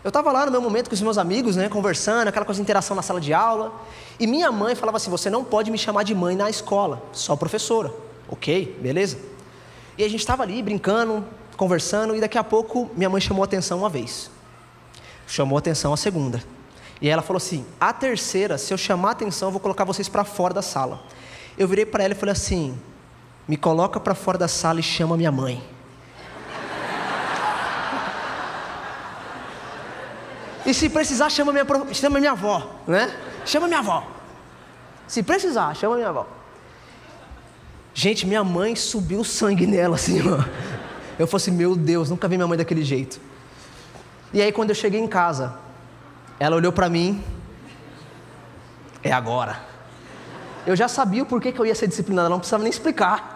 eu 0.02 0.08
estava 0.08 0.30
lá 0.30 0.46
no 0.46 0.52
meu 0.52 0.60
momento 0.60 0.88
com 0.88 0.94
os 0.94 1.00
meus 1.00 1.18
amigos, 1.18 1.56
né, 1.56 1.68
conversando, 1.68 2.28
aquela 2.28 2.44
coisa 2.44 2.58
de 2.58 2.62
interação 2.62 2.94
na 2.94 3.02
sala 3.02 3.20
de 3.20 3.32
aula. 3.32 3.72
E 4.18 4.26
minha 4.26 4.52
mãe 4.52 4.74
falava 4.74 4.96
assim: 4.96 5.10
Você 5.10 5.28
não 5.28 5.42
pode 5.42 5.70
me 5.70 5.78
chamar 5.78 6.02
de 6.04 6.14
mãe 6.14 6.36
na 6.36 6.48
escola, 6.48 7.02
só 7.12 7.34
professora. 7.36 7.92
Ok, 8.28 8.78
beleza. 8.80 9.18
E 9.96 10.04
a 10.04 10.08
gente 10.08 10.20
estava 10.20 10.42
ali 10.42 10.62
brincando, 10.62 11.24
conversando, 11.56 12.14
e 12.16 12.20
daqui 12.20 12.38
a 12.38 12.44
pouco 12.44 12.90
minha 12.96 13.08
mãe 13.08 13.20
chamou 13.20 13.42
atenção 13.44 13.78
uma 13.78 13.88
vez. 13.88 14.30
Chamou 15.26 15.56
atenção 15.58 15.92
a 15.92 15.96
segunda. 15.96 16.42
E 17.00 17.08
ela 17.08 17.22
falou 17.22 17.38
assim: 17.38 17.64
A 17.80 17.92
terceira, 17.92 18.58
se 18.58 18.72
eu 18.72 18.78
chamar 18.78 19.12
atenção, 19.12 19.48
eu 19.48 19.52
vou 19.52 19.60
colocar 19.60 19.84
vocês 19.84 20.08
para 20.08 20.24
fora 20.24 20.54
da 20.54 20.62
sala. 20.62 21.02
Eu 21.56 21.68
virei 21.68 21.86
para 21.86 22.04
ela 22.04 22.14
e 22.14 22.16
falei 22.16 22.32
assim: 22.32 22.78
me 23.46 23.56
coloca 23.56 24.00
para 24.00 24.14
fora 24.14 24.38
da 24.38 24.48
sala 24.48 24.80
e 24.80 24.82
chama 24.82 25.16
minha 25.16 25.32
mãe. 25.32 25.62
E 30.66 30.72
se 30.72 30.88
precisar, 30.88 31.28
chama 31.28 31.52
minha, 31.52 31.66
chama 31.92 32.18
minha 32.18 32.32
avó, 32.32 32.80
né? 32.86 33.14
Chama 33.44 33.66
minha 33.66 33.80
avó. 33.80 34.06
Se 35.06 35.22
precisar, 35.22 35.74
chama 35.74 35.96
minha 35.96 36.08
avó. 36.08 36.26
Gente, 37.92 38.26
minha 38.26 38.42
mãe 38.42 38.74
subiu 38.74 39.22
sangue 39.22 39.66
nela 39.66 39.96
assim, 39.96 40.20
ó. 40.26 40.42
Eu 41.18 41.26
falei 41.26 41.42
assim, 41.42 41.50
meu 41.52 41.76
Deus, 41.76 42.10
nunca 42.10 42.26
vi 42.26 42.36
minha 42.36 42.48
mãe 42.48 42.58
daquele 42.58 42.82
jeito. 42.82 43.20
E 44.32 44.42
aí 44.42 44.50
quando 44.50 44.70
eu 44.70 44.74
cheguei 44.74 44.98
em 44.98 45.06
casa, 45.06 45.54
ela 46.40 46.56
olhou 46.56 46.72
para 46.72 46.88
mim, 46.88 47.22
é 49.02 49.12
agora. 49.12 49.73
Eu 50.66 50.74
já 50.74 50.88
sabia 50.88 51.22
o 51.22 51.26
porquê 51.26 51.52
que 51.52 51.58
eu 51.60 51.66
ia 51.66 51.74
ser 51.74 51.86
disciplinado, 51.86 52.28
não 52.28 52.38
precisava 52.38 52.62
nem 52.62 52.70
explicar. 52.70 53.34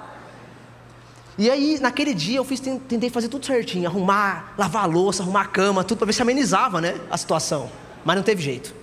E 1.37 1.49
aí, 1.51 1.79
naquele 1.81 2.15
dia, 2.15 2.39
eu 2.39 2.45
fiz, 2.45 2.59
tentei 2.59 3.11
fazer 3.11 3.29
tudo 3.29 3.47
certinho, 3.47 3.89
arrumar, 3.89 4.55
lavar 4.59 4.83
a 4.83 4.87
louça, 4.87 5.23
arrumar 5.23 5.43
a 5.43 5.47
cama, 5.47 5.85
tudo 5.85 5.99
para 5.99 6.07
ver 6.07 6.13
se 6.13 6.23
amenizava, 6.23 6.81
né, 6.81 7.01
a 7.11 7.17
situação. 7.17 7.71
Mas 8.05 8.17
não 8.17 8.23
teve 8.23 8.43
jeito. 8.43 8.75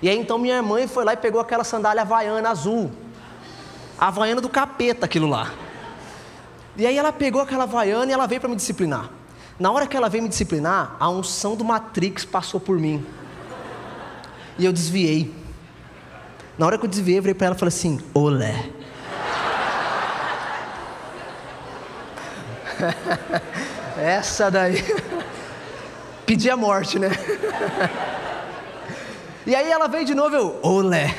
E 0.00 0.08
aí 0.08 0.18
então 0.18 0.38
minha 0.38 0.62
mãe 0.62 0.86
foi 0.86 1.04
lá 1.04 1.14
e 1.14 1.16
pegou 1.16 1.40
aquela 1.40 1.64
sandália 1.64 2.02
havaiana 2.02 2.50
azul. 2.50 2.90
A 3.98 4.08
havaiana 4.08 4.40
do 4.40 4.48
capeta, 4.48 5.06
aquilo 5.06 5.26
lá. 5.26 5.52
E 6.76 6.86
aí 6.86 6.96
ela 6.96 7.12
pegou 7.12 7.40
aquela 7.40 7.64
havaiana 7.64 8.10
e 8.10 8.12
ela 8.12 8.26
veio 8.26 8.40
para 8.40 8.50
me 8.50 8.56
disciplinar. 8.56 9.10
Na 9.58 9.70
hora 9.72 9.86
que 9.86 9.96
ela 9.96 10.08
veio 10.08 10.22
me 10.22 10.28
disciplinar, 10.28 10.94
a 11.00 11.08
unção 11.08 11.56
do 11.56 11.64
Matrix 11.64 12.24
passou 12.24 12.60
por 12.60 12.78
mim. 12.78 13.04
E 14.58 14.64
eu 14.64 14.72
desviei. 14.72 15.34
Na 16.58 16.66
hora 16.66 16.78
que 16.78 16.84
eu 16.86 16.88
desviei, 16.88 17.18
eu 17.18 17.22
virei 17.22 17.34
para 17.34 17.48
ela 17.48 17.56
e 17.56 17.58
falei 17.58 17.74
assim: 17.74 18.00
Olé. 18.14 18.70
Essa 23.98 24.50
daí. 24.50 24.82
Pedi 26.26 26.50
a 26.50 26.56
morte, 26.56 26.98
né? 26.98 27.10
e 29.46 29.54
aí 29.54 29.70
ela 29.70 29.86
veio 29.86 30.04
de 30.04 30.14
novo, 30.14 30.34
eu, 30.34 30.58
olé. 30.60 31.14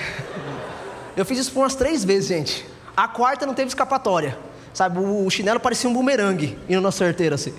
Eu 1.15 1.26
fiz 1.26 1.39
isso 1.39 1.52
por 1.52 1.62
umas 1.62 1.76
três 1.76 2.04
vezes, 2.04 2.28
gente. 2.28 2.67
A 2.95 3.08
quarta 3.08 3.45
não 3.45 3.54
teve 3.54 3.69
escapatória. 3.69 4.38
Sabe, 4.73 5.00
o 5.00 5.30
chinelo 5.30 5.60
parecia 5.60 5.89
um 5.89 5.93
bumerangue 5.93 6.60
indo 6.69 6.82
na 6.82 6.91
certeira 6.91 7.36
assim. 7.36 7.54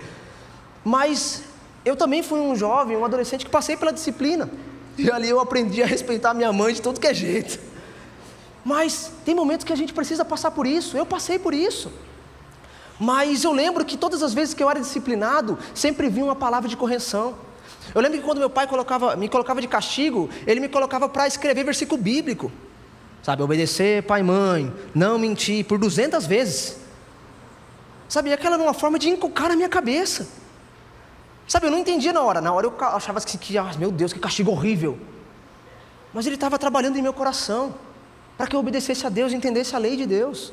Mas 0.84 1.42
eu 1.84 1.96
também 1.96 2.22
fui 2.22 2.38
um 2.38 2.54
jovem, 2.54 2.96
um 2.96 3.04
adolescente 3.04 3.44
que 3.44 3.50
passei 3.50 3.76
pela 3.76 3.92
disciplina. 3.92 4.48
E 4.98 5.10
ali 5.10 5.28
eu 5.28 5.40
aprendi 5.40 5.82
a 5.82 5.86
respeitar 5.86 6.34
minha 6.34 6.52
mãe 6.52 6.74
de 6.74 6.82
todo 6.82 7.00
que 7.00 7.06
é 7.06 7.14
jeito. 7.14 7.58
Mas 8.64 9.12
tem 9.24 9.34
momentos 9.34 9.64
que 9.64 9.72
a 9.72 9.76
gente 9.76 9.92
precisa 9.92 10.24
passar 10.24 10.50
por 10.50 10.66
isso. 10.66 10.96
Eu 10.96 11.06
passei 11.06 11.38
por 11.38 11.54
isso. 11.54 11.90
Mas 12.98 13.44
eu 13.44 13.52
lembro 13.52 13.84
que 13.84 13.96
todas 13.96 14.22
as 14.22 14.34
vezes 14.34 14.54
que 14.54 14.62
eu 14.62 14.68
era 14.68 14.80
disciplinado, 14.80 15.56
sempre 15.72 16.08
vinha 16.08 16.24
uma 16.24 16.34
palavra 16.34 16.68
de 16.68 16.76
correção. 16.76 17.36
Eu 17.94 18.00
lembro 18.00 18.18
que 18.18 18.24
quando 18.24 18.38
meu 18.38 18.50
pai 18.50 18.66
colocava, 18.66 19.14
me 19.14 19.28
colocava 19.28 19.60
de 19.60 19.68
castigo, 19.68 20.28
ele 20.46 20.60
me 20.60 20.68
colocava 20.68 21.08
para 21.08 21.26
escrever 21.26 21.64
versículo 21.64 22.00
bíblico. 22.02 22.50
Sabe, 23.22 23.42
obedecer 23.42 24.02
pai 24.02 24.20
e 24.20 24.24
mãe, 24.24 24.72
não 24.94 25.18
mentir, 25.18 25.64
por 25.64 25.78
200 25.78 26.26
vezes. 26.26 26.76
Sabe, 28.08 28.32
aquela 28.32 28.56
era 28.56 28.62
uma 28.64 28.74
forma 28.74 28.98
de 28.98 29.08
inculcar 29.08 29.48
na 29.48 29.56
minha 29.56 29.68
cabeça. 29.68 30.26
Sabe, 31.48 31.66
eu 31.66 31.70
não 31.70 31.78
entendia 31.78 32.12
na 32.12 32.20
hora. 32.20 32.42
Na 32.42 32.52
hora 32.52 32.66
eu 32.66 32.74
achava 32.78 33.18
que, 33.22 33.38
que 33.38 33.56
ah, 33.56 33.70
meu 33.78 33.90
Deus, 33.90 34.12
que 34.12 34.20
castigo 34.20 34.50
horrível. 34.50 34.98
Mas 36.12 36.26
ele 36.26 36.34
estava 36.34 36.58
trabalhando 36.58 36.98
em 36.98 37.02
meu 37.02 37.14
coração, 37.14 37.74
para 38.36 38.46
que 38.46 38.54
eu 38.54 38.60
obedecesse 38.60 39.06
a 39.06 39.08
Deus 39.08 39.32
entendesse 39.32 39.74
a 39.74 39.78
lei 39.78 39.96
de 39.96 40.04
Deus. 40.04 40.52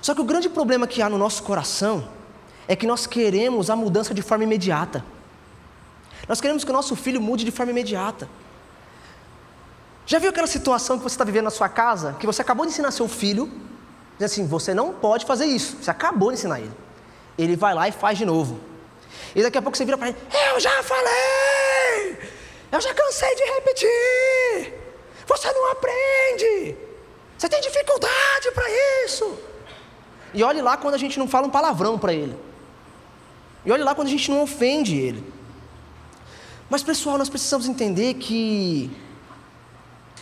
Só 0.00 0.12
que 0.12 0.20
o 0.20 0.24
grande 0.24 0.48
problema 0.48 0.88
que 0.88 1.00
há 1.00 1.08
no 1.08 1.16
nosso 1.16 1.44
coração 1.44 2.08
é 2.66 2.74
que 2.74 2.86
nós 2.86 3.06
queremos 3.06 3.70
a 3.70 3.76
mudança 3.76 4.12
de 4.12 4.22
forma 4.22 4.42
imediata. 4.42 5.04
Nós 6.28 6.40
queremos 6.40 6.64
que 6.64 6.70
o 6.70 6.72
nosso 6.72 6.96
filho 6.96 7.20
mude 7.20 7.44
de 7.44 7.52
forma 7.52 7.70
imediata. 7.70 8.28
Já 10.04 10.18
viu 10.18 10.30
aquela 10.30 10.48
situação 10.48 10.98
que 10.98 11.04
você 11.04 11.14
está 11.14 11.24
vivendo 11.24 11.44
na 11.44 11.50
sua 11.50 11.68
casa, 11.68 12.16
que 12.18 12.26
você 12.26 12.42
acabou 12.42 12.66
de 12.66 12.72
ensinar 12.72 12.90
seu 12.90 13.06
filho, 13.06 13.48
diz 14.18 14.32
assim, 14.32 14.46
você 14.46 14.74
não 14.74 14.92
pode 14.92 15.24
fazer 15.24 15.46
isso, 15.46 15.76
você 15.80 15.90
acabou 15.90 16.30
de 16.30 16.38
ensinar 16.38 16.58
ele. 16.58 16.72
Ele 17.38 17.54
vai 17.54 17.72
lá 17.72 17.88
e 17.88 17.92
faz 17.92 18.18
de 18.18 18.24
novo. 18.24 18.71
E 19.34 19.42
daqui 19.42 19.58
a 19.58 19.62
pouco 19.62 19.76
você 19.76 19.84
vira 19.84 19.96
para 19.96 20.08
ele, 20.08 20.16
eu 20.50 20.60
já 20.60 20.82
falei, 20.82 22.18
eu 22.70 22.80
já 22.80 22.92
cansei 22.94 23.34
de 23.34 23.42
repetir, 23.44 24.74
você 25.26 25.52
não 25.52 25.70
aprende, 25.72 26.76
você 27.38 27.48
tem 27.48 27.60
dificuldade 27.60 28.50
para 28.54 28.64
isso. 29.04 29.38
E 30.34 30.42
olhe 30.42 30.62
lá 30.62 30.76
quando 30.76 30.94
a 30.94 30.98
gente 30.98 31.18
não 31.18 31.28
fala 31.28 31.46
um 31.46 31.50
palavrão 31.50 31.98
para 31.98 32.12
ele. 32.12 32.36
E 33.64 33.70
olhe 33.70 33.82
lá 33.82 33.94
quando 33.94 34.08
a 34.08 34.10
gente 34.10 34.30
não 34.30 34.42
ofende 34.42 34.96
ele. 34.96 35.32
Mas 36.68 36.82
pessoal, 36.82 37.18
nós 37.18 37.28
precisamos 37.28 37.68
entender 37.68 38.14
que 38.14 38.90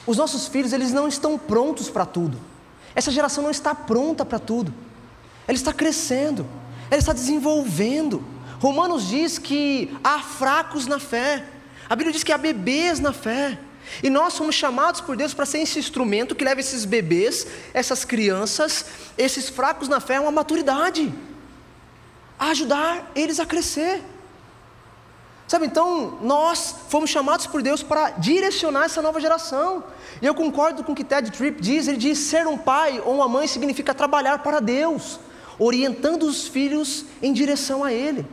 os 0.06 0.16
nossos 0.16 0.48
filhos, 0.48 0.72
eles 0.72 0.92
não 0.92 1.06
estão 1.06 1.38
prontos 1.38 1.88
para 1.88 2.04
tudo. 2.04 2.38
Essa 2.94 3.10
geração 3.10 3.44
não 3.44 3.50
está 3.50 3.74
pronta 3.74 4.24
para 4.24 4.38
tudo. 4.38 4.74
Ela 5.46 5.56
está 5.56 5.72
crescendo, 5.72 6.46
ela 6.90 6.98
está 6.98 7.12
desenvolvendo. 7.12 8.24
Romanos 8.60 9.08
diz 9.08 9.38
que 9.38 9.90
há 10.04 10.18
fracos 10.20 10.86
na 10.86 10.98
fé. 10.98 11.44
A 11.88 11.96
Bíblia 11.96 12.12
diz 12.12 12.22
que 12.22 12.30
há 12.30 12.36
bebês 12.38 13.00
na 13.00 13.12
fé. 13.12 13.58
E 14.02 14.10
nós 14.10 14.34
somos 14.34 14.54
chamados 14.54 15.00
por 15.00 15.16
Deus 15.16 15.32
para 15.32 15.46
ser 15.46 15.58
esse 15.58 15.78
instrumento 15.78 16.34
que 16.34 16.44
leva 16.44 16.60
esses 16.60 16.84
bebês, 16.84 17.46
essas 17.72 18.04
crianças, 18.04 18.84
esses 19.16 19.48
fracos 19.48 19.88
na 19.88 19.98
fé 19.98 20.16
a 20.16 20.20
uma 20.20 20.30
maturidade, 20.30 21.12
a 22.38 22.50
ajudar 22.50 23.10
eles 23.16 23.40
a 23.40 23.46
crescer. 23.46 24.02
Sabe, 25.48 25.66
então 25.66 26.18
nós 26.22 26.76
fomos 26.90 27.10
chamados 27.10 27.46
por 27.46 27.62
Deus 27.62 27.82
para 27.82 28.10
direcionar 28.10 28.84
essa 28.84 29.00
nova 29.00 29.18
geração. 29.20 29.82
E 30.20 30.26
eu 30.26 30.34
concordo 30.34 30.84
com 30.84 30.92
o 30.92 30.94
que 30.94 31.02
Ted 31.02 31.30
Tripp 31.30 31.60
diz: 31.62 31.88
ele 31.88 31.96
diz 31.96 32.18
ser 32.18 32.46
um 32.46 32.58
pai 32.58 33.02
ou 33.04 33.16
uma 33.16 33.26
mãe 33.26 33.48
significa 33.48 33.94
trabalhar 33.94 34.40
para 34.40 34.60
Deus, 34.60 35.18
orientando 35.58 36.24
os 36.24 36.46
filhos 36.46 37.06
em 37.22 37.32
direção 37.32 37.82
a 37.82 37.92
Ele. 37.92 38.24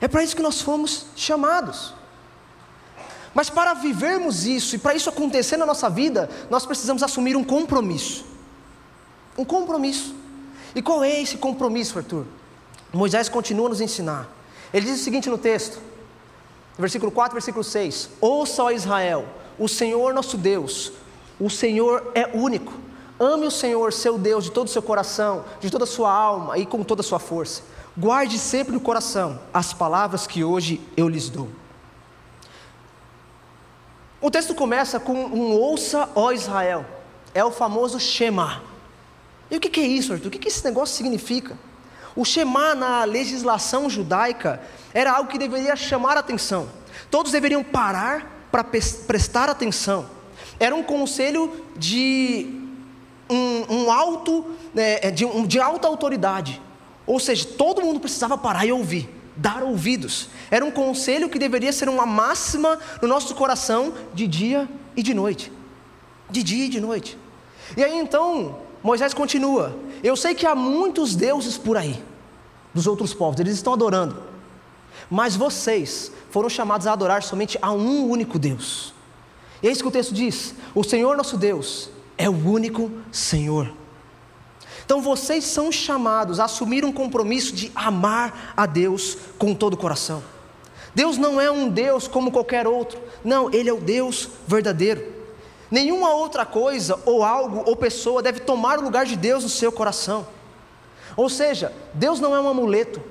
É 0.00 0.08
para 0.08 0.22
isso 0.22 0.36
que 0.36 0.42
nós 0.42 0.60
fomos 0.60 1.06
chamados. 1.16 1.94
Mas 3.34 3.50
para 3.50 3.74
vivermos 3.74 4.46
isso 4.46 4.74
e 4.74 4.78
para 4.78 4.94
isso 4.94 5.08
acontecer 5.08 5.56
na 5.56 5.66
nossa 5.66 5.88
vida, 5.88 6.28
nós 6.50 6.66
precisamos 6.66 7.02
assumir 7.02 7.36
um 7.36 7.44
compromisso. 7.44 8.24
Um 9.36 9.44
compromisso. 9.44 10.14
E 10.74 10.82
qual 10.82 11.04
é 11.04 11.20
esse 11.20 11.36
compromisso, 11.36 11.98
Arthur? 11.98 12.24
Moisés 12.92 13.28
continua 13.28 13.66
a 13.66 13.68
nos 13.70 13.80
ensinar. 13.80 14.28
Ele 14.72 14.86
diz 14.86 15.00
o 15.00 15.04
seguinte 15.04 15.28
no 15.28 15.38
texto, 15.38 15.78
versículo 16.78 17.10
4, 17.10 17.34
versículo 17.34 17.64
6: 17.64 18.10
Ouça, 18.20 18.62
ó 18.62 18.70
Israel, 18.70 19.26
o 19.58 19.68
Senhor 19.68 20.14
nosso 20.14 20.36
Deus, 20.36 20.92
o 21.38 21.50
Senhor 21.50 22.10
é 22.14 22.26
único. 22.34 22.72
Ame 23.20 23.46
o 23.46 23.50
Senhor, 23.50 23.92
seu 23.92 24.16
Deus, 24.16 24.44
de 24.44 24.52
todo 24.52 24.68
o 24.68 24.70
seu 24.70 24.82
coração, 24.82 25.44
de 25.60 25.70
toda 25.70 25.84
a 25.84 25.86
sua 25.86 26.12
alma 26.12 26.56
e 26.56 26.64
com 26.64 26.84
toda 26.84 27.00
a 27.00 27.04
sua 27.04 27.18
força. 27.18 27.62
Guarde 27.98 28.38
sempre 28.38 28.72
no 28.72 28.78
coração 28.78 29.40
as 29.52 29.72
palavras 29.72 30.24
que 30.24 30.44
hoje 30.44 30.80
eu 30.96 31.08
lhes 31.08 31.28
dou. 31.28 31.48
O 34.20 34.30
texto 34.30 34.54
começa 34.54 35.00
com 35.00 35.14
um 35.14 35.50
ouça, 35.50 36.08
ó 36.14 36.30
Israel. 36.30 36.86
É 37.34 37.44
o 37.44 37.50
famoso 37.50 37.98
Shema. 37.98 38.62
E 39.50 39.56
o 39.56 39.60
que 39.60 39.80
é 39.80 39.84
isso, 39.84 40.12
Arthur? 40.12 40.28
O 40.28 40.30
que 40.30 40.46
esse 40.46 40.64
negócio 40.64 40.94
significa? 40.94 41.58
O 42.14 42.24
Shema 42.24 42.72
na 42.72 43.02
legislação 43.02 43.90
judaica 43.90 44.62
era 44.94 45.10
algo 45.10 45.28
que 45.28 45.36
deveria 45.36 45.74
chamar 45.74 46.16
a 46.16 46.20
atenção. 46.20 46.68
Todos 47.10 47.32
deveriam 47.32 47.64
parar 47.64 48.46
para 48.52 48.62
prestar 48.62 49.50
atenção. 49.50 50.08
Era 50.60 50.72
um 50.72 50.84
conselho 50.84 51.66
de 51.76 52.62
um, 53.28 53.74
um 53.74 53.90
alto, 53.90 54.54
né, 54.72 55.10
de, 55.10 55.24
um, 55.24 55.44
de 55.44 55.58
alta 55.58 55.88
autoridade. 55.88 56.62
Ou 57.08 57.18
seja, 57.18 57.44
todo 57.44 57.82
mundo 57.82 57.98
precisava 57.98 58.38
parar 58.38 58.64
e 58.64 58.70
ouvir 58.70 59.18
dar 59.38 59.62
ouvidos. 59.62 60.28
Era 60.50 60.64
um 60.64 60.70
conselho 60.70 61.28
que 61.28 61.38
deveria 61.38 61.72
ser 61.72 61.88
uma 61.88 62.04
máxima 62.04 62.78
no 63.00 63.06
nosso 63.08 63.34
coração 63.34 63.94
de 64.12 64.26
dia 64.26 64.68
e 64.96 65.02
de 65.02 65.14
noite. 65.14 65.52
De 66.28 66.42
dia 66.42 66.66
e 66.66 66.68
de 66.68 66.80
noite. 66.80 67.16
E 67.76 67.84
aí 67.84 67.96
então, 67.98 68.58
Moisés 68.82 69.14
continua: 69.14 69.76
Eu 70.02 70.16
sei 70.16 70.34
que 70.34 70.44
há 70.44 70.54
muitos 70.54 71.14
deuses 71.14 71.56
por 71.56 71.76
aí, 71.76 72.02
dos 72.74 72.86
outros 72.86 73.14
povos, 73.14 73.40
eles 73.40 73.54
estão 73.54 73.72
adorando. 73.72 74.22
Mas 75.08 75.36
vocês 75.36 76.10
foram 76.30 76.48
chamados 76.48 76.86
a 76.86 76.92
adorar 76.92 77.22
somente 77.22 77.56
a 77.62 77.70
um 77.72 78.10
único 78.10 78.38
Deus. 78.38 78.92
E 79.62 79.68
é 79.68 79.70
isso 79.70 79.82
que 79.82 79.88
o 79.88 79.92
texto 79.92 80.12
diz: 80.12 80.54
O 80.74 80.82
Senhor 80.82 81.16
nosso 81.16 81.36
Deus 81.36 81.90
é 82.16 82.28
o 82.28 82.32
único 82.32 82.90
Senhor. 83.12 83.72
Então 84.88 85.02
vocês 85.02 85.44
são 85.44 85.70
chamados 85.70 86.40
a 86.40 86.46
assumir 86.46 86.82
um 86.82 86.90
compromisso 86.90 87.54
de 87.54 87.70
amar 87.74 88.54
a 88.56 88.64
Deus 88.64 89.18
com 89.38 89.54
todo 89.54 89.74
o 89.74 89.76
coração. 89.76 90.24
Deus 90.94 91.18
não 91.18 91.38
é 91.38 91.50
um 91.50 91.68
Deus 91.68 92.08
como 92.08 92.32
qualquer 92.32 92.66
outro, 92.66 92.98
não, 93.22 93.52
Ele 93.52 93.68
é 93.68 93.72
o 93.74 93.82
Deus 93.82 94.30
verdadeiro. 94.46 95.04
Nenhuma 95.70 96.14
outra 96.14 96.46
coisa, 96.46 96.98
ou 97.04 97.22
algo, 97.22 97.64
ou 97.66 97.76
pessoa 97.76 98.22
deve 98.22 98.40
tomar 98.40 98.78
o 98.78 98.82
lugar 98.82 99.04
de 99.04 99.14
Deus 99.14 99.42
no 99.42 99.50
seu 99.50 99.70
coração. 99.70 100.26
Ou 101.14 101.28
seja, 101.28 101.70
Deus 101.92 102.18
não 102.18 102.34
é 102.34 102.40
um 102.40 102.48
amuleto 102.48 103.02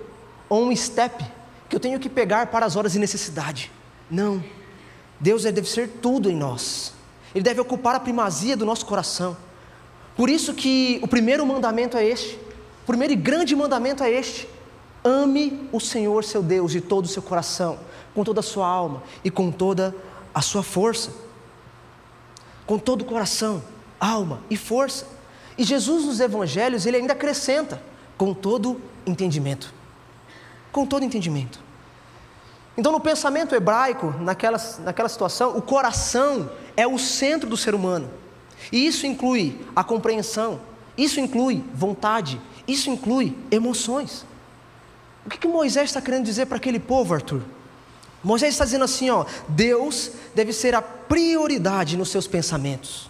ou 0.50 0.64
um 0.64 0.72
estepe 0.72 1.26
que 1.70 1.76
eu 1.76 1.80
tenho 1.80 2.00
que 2.00 2.10
pegar 2.10 2.48
para 2.48 2.66
as 2.66 2.76
horas 2.76 2.94
de 2.94 2.98
necessidade. 2.98 3.72
Não. 4.10 4.44
Deus 5.20 5.44
deve 5.44 5.70
ser 5.70 5.88
tudo 6.02 6.28
em 6.28 6.36
nós. 6.36 6.92
Ele 7.36 7.44
deve 7.44 7.62
ocupar 7.62 7.94
a 7.94 8.00
primazia 8.00 8.58
do 8.58 8.66
nosso 8.66 8.84
coração. 8.84 9.38
Por 10.18 10.32
isso 10.32 10.56
que 10.56 11.00
o 11.04 11.08
primeiro 11.08 11.46
mandamento 11.46 11.96
é 11.96 12.04
este. 12.04 12.40
O 12.84 12.88
primeiro 12.88 13.14
e 13.14 13.16
grande 13.16 13.56
mandamento 13.56 14.04
é 14.04 14.10
este: 14.10 14.50
ame 15.04 15.70
o 15.72 15.80
Senhor 15.80 16.24
seu 16.24 16.42
Deus 16.42 16.72
de 16.72 16.82
todo 16.82 17.06
o 17.06 17.08
seu 17.08 17.22
coração, 17.22 17.78
com 18.16 18.24
toda 18.24 18.40
a 18.40 18.44
sua 18.44 18.68
alma 18.68 19.04
e 19.24 19.30
com 19.30 19.52
toda 19.52 19.96
a 20.34 20.42
sua 20.42 20.64
força. 20.64 21.12
Com 22.66 22.80
todo 22.80 23.04
o 23.04 23.06
coração, 23.06 23.64
alma 24.00 24.42
e 24.50 24.58
força. 24.58 25.08
E 25.56 25.64
Jesus 25.64 26.06
nos 26.06 26.20
evangelhos, 26.20 26.88
ele 26.88 26.98
ainda 26.98 27.14
acrescenta: 27.14 27.80
com 28.18 28.34
todo 28.34 28.82
entendimento. 29.06 29.72
Com 30.72 30.84
todo 30.84 31.06
entendimento. 31.06 31.60
Então, 32.76 32.92
no 32.92 33.00
pensamento 33.00 33.56
hebraico, 33.56 34.14
naquela, 34.20 34.58
naquela 34.80 35.10
situação, 35.10 35.58
o 35.58 35.62
coração 35.62 36.50
é 36.76 36.88
o 36.88 36.98
centro 36.98 37.48
do 37.50 37.58
ser 37.58 37.74
humano. 37.74 38.10
E 38.72 38.86
isso 38.86 39.06
inclui 39.06 39.60
a 39.76 39.84
compreensão, 39.84 40.60
isso 40.98 41.20
inclui 41.20 41.64
vontade, 41.74 42.42
isso 42.68 42.90
inclui 42.90 43.36
emoções. 43.50 44.26
O 45.26 45.30
que, 45.30 45.38
que 45.38 45.48
Moisés 45.48 45.90
está 45.90 46.02
querendo 46.02 46.26
dizer 46.26 46.46
para 46.46 46.58
aquele 46.58 46.80
povo, 46.80 47.14
Arthur? 47.14 47.42
Moisés 48.24 48.54
está 48.54 48.66
dizendo 48.66 48.86
assim: 48.86 49.10
ó, 49.10 49.26
Deus 49.48 50.12
deve 50.34 50.52
ser 50.52 50.76
a 50.76 50.82
prioridade 50.82 51.98
nos 51.98 52.10
seus 52.10 52.28
pensamentos. 52.28 53.10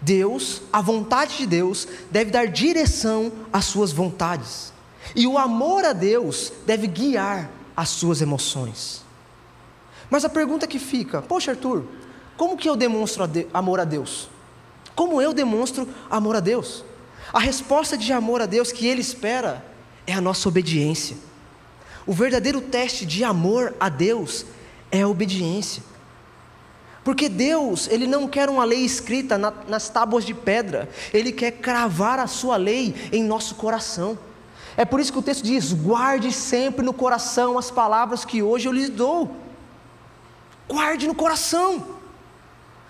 Deus, 0.00 0.62
a 0.72 0.82
vontade 0.82 1.38
de 1.38 1.46
Deus, 1.46 1.88
deve 2.10 2.30
dar 2.30 2.46
direção 2.46 3.32
às 3.52 3.64
suas 3.64 3.90
vontades. 3.90 4.72
E 5.16 5.26
o 5.26 5.38
amor 5.38 5.84
a 5.84 5.92
Deus 5.92 6.52
deve 6.66 6.86
guiar 6.86 7.50
as 7.76 7.88
suas 7.88 8.20
emoções. 8.20 9.02
Mas 10.10 10.24
a 10.24 10.28
pergunta 10.28 10.66
que 10.66 10.78
fica: 10.78 11.22
Poxa, 11.22 11.52
Arthur, 11.52 11.84
como 12.36 12.56
que 12.56 12.68
eu 12.68 12.76
demonstro 12.76 13.24
amor 13.52 13.80
a 13.80 13.84
Deus? 13.84 14.28
Como 14.94 15.20
eu 15.20 15.32
demonstro 15.32 15.88
amor 16.08 16.36
a 16.36 16.40
Deus? 16.40 16.84
A 17.32 17.38
resposta 17.38 17.96
de 17.96 18.12
amor 18.12 18.40
a 18.40 18.46
Deus 18.46 18.70
que 18.70 18.86
Ele 18.86 19.00
espera 19.00 19.64
é 20.06 20.12
a 20.12 20.20
nossa 20.20 20.48
obediência. 20.48 21.16
O 22.06 22.12
verdadeiro 22.12 22.60
teste 22.60 23.06
de 23.06 23.24
amor 23.24 23.74
a 23.80 23.88
Deus 23.88 24.44
é 24.90 25.02
a 25.02 25.08
obediência. 25.08 25.82
Porque 27.02 27.28
Deus, 27.28 27.88
Ele 27.88 28.06
não 28.06 28.28
quer 28.28 28.48
uma 28.48 28.64
lei 28.64 28.84
escrita 28.84 29.36
na, 29.36 29.52
nas 29.68 29.88
tábuas 29.88 30.24
de 30.24 30.32
pedra, 30.32 30.88
Ele 31.12 31.32
quer 31.32 31.52
cravar 31.52 32.18
a 32.18 32.26
Sua 32.26 32.56
lei 32.56 32.94
em 33.12 33.22
nosso 33.22 33.56
coração. 33.56 34.18
É 34.76 34.84
por 34.84 35.00
isso 35.00 35.12
que 35.12 35.18
o 35.18 35.22
texto 35.22 35.44
diz: 35.44 35.72
guarde 35.72 36.32
sempre 36.32 36.84
no 36.84 36.92
coração 36.92 37.58
as 37.58 37.70
palavras 37.70 38.24
que 38.24 38.42
hoje 38.42 38.68
eu 38.68 38.72
lhes 38.72 38.88
dou. 38.88 39.36
Guarde 40.68 41.06
no 41.06 41.14
coração. 41.14 42.03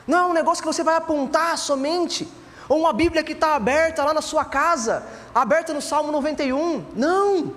Não 0.06 0.18
é 0.18 0.24
um 0.26 0.32
negócio 0.32 0.62
que 0.62 0.72
você 0.72 0.82
vai 0.82 0.96
apontar 0.96 1.56
somente, 1.56 2.28
ou 2.68 2.80
uma 2.80 2.92
Bíblia 2.92 3.22
que 3.22 3.32
está 3.32 3.54
aberta 3.54 4.04
lá 4.04 4.12
na 4.12 4.22
sua 4.22 4.44
casa, 4.44 5.06
aberta 5.34 5.72
no 5.72 5.82
Salmo 5.82 6.12
91. 6.12 6.84
Não. 6.94 7.54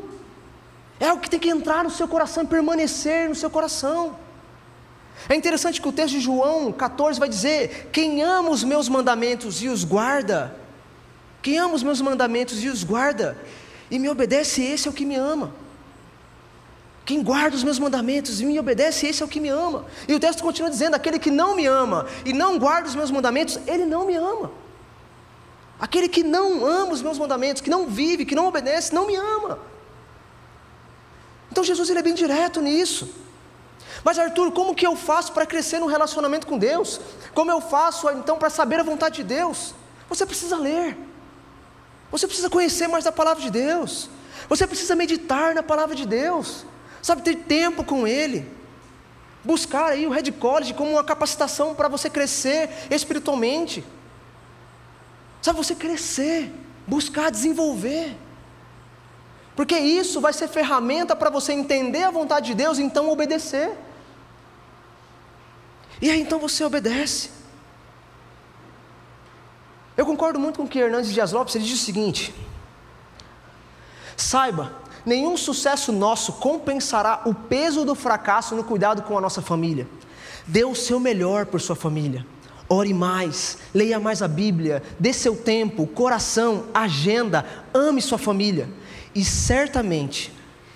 É 0.99 1.09
algo 1.09 1.21
que 1.21 1.29
tem 1.29 1.39
que 1.39 1.49
entrar 1.49 1.83
no 1.83 1.89
seu 1.89 2.07
coração 2.07 2.43
e 2.43 2.47
permanecer 2.47 3.29
no 3.29 3.35
seu 3.35 3.49
coração. 3.49 4.15
É 5.29 5.35
interessante 5.35 5.81
que 5.81 5.87
o 5.87 5.91
texto 5.91 6.13
de 6.13 6.19
João 6.19 6.71
14 6.71 7.19
vai 7.19 7.29
dizer: 7.29 7.89
Quem 7.91 8.21
ama 8.21 8.49
os 8.49 8.63
meus 8.63 8.87
mandamentos 8.87 9.61
e 9.61 9.67
os 9.67 9.83
guarda, 9.83 10.55
quem 11.41 11.57
ama 11.57 11.73
os 11.73 11.83
meus 11.83 12.01
mandamentos 12.01 12.63
e 12.63 12.67
os 12.67 12.83
guarda, 12.83 13.37
e 13.89 13.99
me 13.99 14.09
obedece, 14.09 14.63
esse 14.63 14.87
é 14.87 14.91
o 14.91 14.93
que 14.93 15.05
me 15.05 15.15
ama. 15.15 15.51
Quem 17.07 17.23
guarda 17.23 17.55
os 17.55 17.63
meus 17.63 17.79
mandamentos 17.79 18.41
e 18.41 18.45
me 18.45 18.59
obedece, 18.59 19.07
esse 19.07 19.23
é 19.23 19.25
o 19.25 19.29
que 19.29 19.39
me 19.39 19.47
ama. 19.47 19.85
E 20.09 20.13
o 20.13 20.19
texto 20.19 20.43
continua 20.43 20.69
dizendo: 20.69 20.93
aquele 20.93 21.17
que 21.17 21.31
não 21.31 21.55
me 21.55 21.65
ama 21.65 22.05
e 22.25 22.33
não 22.33 22.59
guarda 22.59 22.89
os 22.89 22.95
meus 22.95 23.09
mandamentos, 23.09 23.57
ele 23.65 23.85
não 23.85 24.05
me 24.05 24.15
ama. 24.17 24.51
Aquele 25.79 26.09
que 26.09 26.21
não 26.21 26.65
ama 26.65 26.91
os 26.91 27.01
meus 27.01 27.17
mandamentos, 27.17 27.61
que 27.61 27.69
não 27.69 27.87
vive, 27.87 28.25
que 28.25 28.35
não 28.35 28.45
obedece, 28.45 28.93
não 28.93 29.07
me 29.07 29.15
ama. 29.15 29.57
Então 31.49 31.63
Jesus 31.63 31.89
ele 31.89 31.99
é 31.99 32.03
bem 32.03 32.13
direto 32.13 32.59
nisso. 32.59 33.09
Mas 34.03 34.19
Arthur, 34.19 34.51
como 34.51 34.75
que 34.75 34.85
eu 34.85 34.93
faço 34.97 35.31
para 35.31 35.45
crescer 35.45 35.79
no 35.79 35.87
relacionamento 35.87 36.45
com 36.45 36.57
Deus? 36.57 36.99
Como 37.33 37.49
eu 37.49 37.61
faço 37.61 38.09
então 38.09 38.37
para 38.37 38.49
saber 38.49 38.81
a 38.81 38.83
vontade 38.83 39.15
de 39.15 39.23
Deus? 39.23 39.73
Você 40.09 40.25
precisa 40.25 40.57
ler. 40.57 40.97
Você 42.11 42.27
precisa 42.27 42.49
conhecer 42.49 42.89
mais 42.89 43.05
da 43.05 43.13
palavra 43.13 43.41
de 43.41 43.49
Deus. 43.49 44.09
Você 44.49 44.67
precisa 44.67 44.93
meditar 44.93 45.55
na 45.55 45.63
palavra 45.63 45.95
de 45.95 46.05
Deus. 46.05 46.65
Sabe, 47.07 47.21
ter 47.21 47.37
tempo 47.37 47.85
com 47.85 48.05
Ele. 48.05 48.45
Buscar 49.41 49.91
aí 49.91 50.05
o 50.05 50.09
Red 50.09 50.29
College 50.33 50.73
como 50.73 50.91
uma 50.91 51.05
capacitação 51.05 51.73
para 51.73 51.87
você 51.87 52.09
crescer 52.09 52.69
espiritualmente. 52.91 53.81
Sabe, 55.41 55.57
você 55.57 55.73
crescer, 55.73 56.53
buscar 56.85 57.31
desenvolver. 57.31 58.13
Porque 59.55 59.77
isso 59.77 60.19
vai 60.19 60.33
ser 60.33 60.49
ferramenta 60.49 61.15
para 61.15 61.29
você 61.29 61.53
entender 61.53 62.03
a 62.03 62.11
vontade 62.11 62.47
de 62.47 62.55
Deus 62.55 62.77
então 62.77 63.09
obedecer. 63.09 63.71
E 66.01 66.11
aí 66.11 66.19
então 66.19 66.39
você 66.39 66.61
obedece. 66.65 67.29
Eu 69.95 70.05
concordo 70.05 70.37
muito 70.37 70.57
com 70.57 70.65
o 70.65 70.67
que 70.67 70.77
Hernandes 70.77 71.13
Dias 71.13 71.31
Lopes 71.31 71.55
ele 71.55 71.63
diz 71.63 71.81
o 71.81 71.85
seguinte: 71.85 72.35
Saiba 74.17 74.86
nenhum 75.07 75.37
sucesso 75.37 75.93
nosso 75.93 76.33
compensará 76.33 77.21
o 77.25 77.33
peso 77.33 77.85
do 77.85 77.95
fracasso 77.95 78.53
no 78.55 78.63
cuidado 78.63 79.01
com 79.03 79.17
a 79.17 79.21
nossa 79.21 79.41
família. 79.41 79.87
Dê 80.45 80.65
o 80.65 80.75
seu 80.75 80.99
melhor 80.99 81.45
por 81.45 81.61
sua 81.61 81.77
família. 81.77 82.25
Ore 82.67 82.93
mais, 82.93 83.57
leia 83.73 83.97
mais 84.01 84.21
a 84.21 84.27
Bíblia, 84.27 84.83
dê 84.99 85.13
seu 85.13 85.33
tempo, 85.33 85.87
coração, 85.87 86.65
agenda, 86.73 87.45
ame 87.73 88.01
sua 88.01 88.17
família. 88.17 88.69
E 89.15 89.23
certamente, 89.23 90.33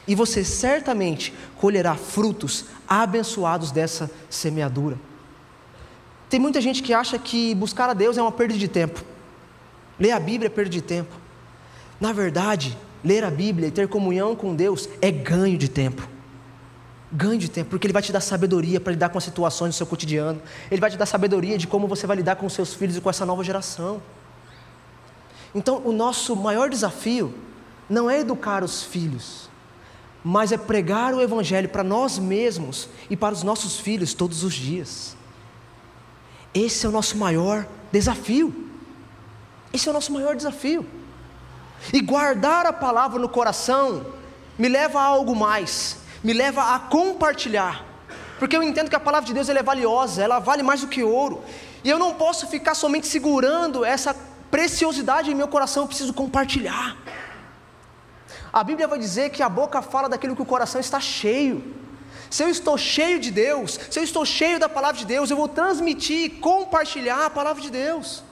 e 0.08 0.16
você 0.16 0.46
certamente 0.46 1.34
colherá 1.58 1.96
frutos 1.96 2.66
abençoados 2.88 3.72
dessa 3.72 4.10
semeadura. 4.30 4.98
Tem 6.30 6.40
muita 6.40 6.62
gente 6.62 6.82
que 6.82 6.94
acha 6.94 7.20
que 7.20 7.54
buscar 7.54 7.90
a 7.90 7.94
Deus 7.94 8.18
é 8.18 8.22
uma 8.22 8.32
perda 8.32 8.54
de 8.54 8.70
tempo. 8.70 9.04
Ler 10.00 10.12
a 10.12 10.20
Bíblia 10.20 10.48
é 10.48 10.50
perda 10.50 10.70
de 10.70 10.82
tempo. 10.82 11.14
Na 12.00 12.14
verdade, 12.14 12.78
ler 13.04 13.24
a 13.24 13.32
Bíblia 13.32 13.68
e 13.68 13.72
ter 13.72 13.88
comunhão 13.88 14.36
com 14.36 14.56
Deus 14.56 14.88
é 15.02 15.12
ganho 15.12 15.58
de 15.58 15.70
tempo. 15.70 16.08
Ganho 17.12 17.38
de 17.38 17.50
tempo, 17.50 17.72
porque 17.72 17.88
Ele 17.88 17.94
vai 17.94 18.02
te 18.02 18.12
dar 18.12 18.22
sabedoria 18.22 18.80
para 18.80 18.94
lidar 18.94 19.10
com 19.10 19.18
as 19.18 19.24
situações 19.24 19.74
do 19.74 19.78
seu 19.78 19.86
cotidiano. 19.86 20.42
Ele 20.70 20.80
vai 20.80 20.90
te 20.90 20.98
dar 20.98 21.06
sabedoria 21.06 21.58
de 21.58 21.68
como 21.68 21.88
você 21.88 22.08
vai 22.08 22.16
lidar 22.18 22.38
com 22.38 22.46
os 22.46 22.54
seus 22.54 22.74
filhos 22.74 22.96
e 22.96 23.02
com 23.02 23.10
essa 23.10 23.26
nova 23.26 23.44
geração. 23.44 24.02
Então, 25.54 25.82
o 25.84 25.92
nosso 25.92 26.36
maior 26.36 26.70
desafio 26.70 27.34
não 27.90 28.10
é 28.10 28.20
educar 28.22 28.64
os 28.64 28.84
filhos, 28.84 29.50
mas 30.24 30.54
é 30.54 30.58
pregar 30.58 31.14
o 31.14 31.22
Evangelho 31.22 31.68
para 31.68 31.84
nós 31.84 32.18
mesmos 32.18 32.88
e 33.10 33.18
para 33.18 33.34
os 33.34 33.44
nossos 33.44 33.78
filhos 33.80 34.14
todos 34.14 34.44
os 34.44 34.54
dias. 34.54 35.18
Esse 36.54 36.86
é 36.86 36.90
o 36.90 36.92
nosso 36.92 37.18
maior 37.18 37.68
desafio. 37.92 38.70
Esse 39.74 39.88
é 39.88 39.92
o 39.92 39.94
nosso 39.94 40.14
maior 40.14 40.36
desafio. 40.36 40.86
E 41.94 42.02
guardar 42.02 42.66
a 42.66 42.74
palavra 42.74 43.20
no 43.20 43.30
coração 43.30 44.06
me 44.58 44.68
leva 44.68 45.00
a 45.00 45.04
algo 45.04 45.36
mais, 45.36 45.98
me 46.24 46.34
leva 46.34 46.76
a 46.76 46.80
compartilhar. 46.80 47.86
Porque 48.38 48.56
eu 48.56 48.64
entendo 48.64 48.90
que 48.90 48.96
a 48.96 49.00
palavra 49.00 49.28
de 49.28 49.34
Deus 49.34 49.50
é 49.50 49.64
valiosa, 49.64 50.22
ela 50.22 50.40
vale 50.40 50.64
mais 50.64 50.82
do 50.82 50.88
que 50.88 51.04
ouro. 51.04 51.44
E 51.84 51.90
eu 51.90 51.98
não 51.98 52.14
posso 52.14 52.48
ficar 52.48 52.76
somente 52.76 53.08
segurando 53.08 53.84
essa 53.84 54.16
preciosidade 54.50 55.32
em 55.32 55.36
meu 55.36 55.48
coração, 55.48 55.84
eu 55.84 55.88
preciso 55.88 56.14
compartilhar. 56.14 56.98
A 58.54 58.64
Bíblia 58.64 58.88
vai 58.88 59.00
dizer 59.00 59.30
que 59.30 59.42
a 59.42 59.50
boca 59.50 59.82
fala 59.82 60.10
daquilo 60.10 60.36
que 60.36 60.42
o 60.42 60.46
coração 60.46 60.82
está 60.82 61.00
cheio. 61.00 61.76
Se 62.30 62.44
eu 62.44 62.50
estou 62.50 62.78
cheio 62.78 63.20
de 63.20 63.32
Deus, 63.32 63.80
se 63.90 64.00
eu 64.00 64.04
estou 64.04 64.26
cheio 64.26 64.60
da 64.60 64.70
palavra 64.70 64.98
de 64.98 65.06
Deus, 65.06 65.30
eu 65.30 65.38
vou 65.38 65.48
transmitir, 65.48 66.40
compartilhar 66.40 67.26
a 67.26 67.30
palavra 67.30 67.62
de 67.62 67.70
Deus. 67.70 68.24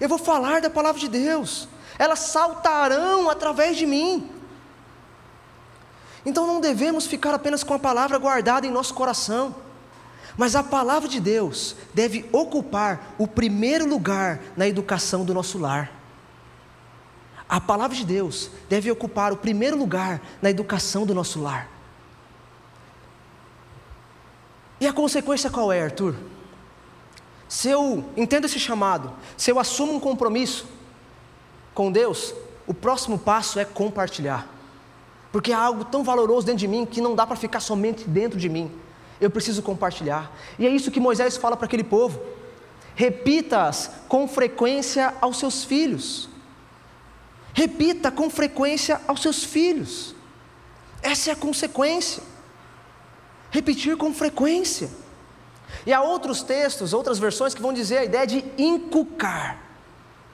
Eu 0.00 0.08
vou 0.08 0.18
falar 0.18 0.60
da 0.60 0.70
palavra 0.70 1.00
de 1.00 1.08
Deus 1.08 1.68
elas 1.98 2.20
saltarão 2.20 3.28
através 3.28 3.76
de 3.76 3.84
mim. 3.84 4.30
Então 6.24 6.46
não 6.46 6.60
devemos 6.60 7.06
ficar 7.06 7.34
apenas 7.34 7.64
com 7.64 7.74
a 7.74 7.78
palavra 7.78 8.18
guardada 8.18 8.66
em 8.66 8.70
nosso 8.70 8.94
coração, 8.94 9.54
mas 10.36 10.54
a 10.54 10.62
palavra 10.62 11.08
de 11.08 11.20
Deus 11.20 11.74
deve 11.92 12.28
ocupar 12.32 13.14
o 13.18 13.26
primeiro 13.26 13.88
lugar 13.88 14.40
na 14.56 14.68
educação 14.68 15.24
do 15.24 15.34
nosso 15.34 15.58
lar. 15.58 15.90
A 17.48 17.60
palavra 17.60 17.96
de 17.96 18.04
Deus 18.04 18.50
deve 18.68 18.90
ocupar 18.90 19.32
o 19.32 19.36
primeiro 19.36 19.76
lugar 19.76 20.20
na 20.40 20.50
educação 20.50 21.06
do 21.06 21.14
nosso 21.14 21.40
lar. 21.40 21.68
E 24.80 24.86
a 24.86 24.92
consequência 24.92 25.50
qual 25.50 25.72
é, 25.72 25.82
Arthur? 25.82 26.14
Se 27.48 27.68
eu 27.70 28.04
entendo 28.16 28.44
esse 28.44 28.60
chamado, 28.60 29.12
se 29.36 29.50
eu 29.50 29.58
assumo 29.58 29.94
um 29.94 30.00
compromisso, 30.00 30.66
com 31.78 31.92
Deus, 31.92 32.34
o 32.66 32.74
próximo 32.74 33.16
passo 33.16 33.60
é 33.60 33.64
compartilhar. 33.64 34.48
Porque 35.30 35.52
há 35.52 35.60
algo 35.60 35.84
tão 35.84 36.02
valoroso 36.02 36.44
dentro 36.44 36.58
de 36.58 36.66
mim 36.66 36.84
que 36.84 37.00
não 37.00 37.14
dá 37.14 37.24
para 37.24 37.36
ficar 37.36 37.60
somente 37.60 38.02
dentro 38.02 38.36
de 38.36 38.48
mim. 38.48 38.68
Eu 39.20 39.30
preciso 39.30 39.62
compartilhar. 39.62 40.28
E 40.58 40.66
é 40.66 40.70
isso 40.70 40.90
que 40.90 40.98
Moisés 40.98 41.36
fala 41.36 41.56
para 41.56 41.66
aquele 41.66 41.84
povo. 41.84 42.20
Repita-as 42.96 43.92
com 44.08 44.26
frequência 44.26 45.14
aos 45.20 45.38
seus 45.38 45.62
filhos. 45.62 46.28
Repita 47.54 48.10
com 48.10 48.28
frequência 48.28 49.00
aos 49.06 49.22
seus 49.22 49.44
filhos. 49.44 50.16
Essa 51.00 51.30
é 51.30 51.32
a 51.32 51.36
consequência. 51.36 52.24
Repetir 53.52 53.96
com 53.96 54.12
frequência. 54.12 54.90
E 55.86 55.92
há 55.92 56.02
outros 56.02 56.42
textos, 56.42 56.92
outras 56.92 57.20
versões 57.20 57.54
que 57.54 57.62
vão 57.62 57.72
dizer 57.72 57.98
a 57.98 58.04
ideia 58.04 58.26
de 58.26 58.44
inculcar 58.58 59.67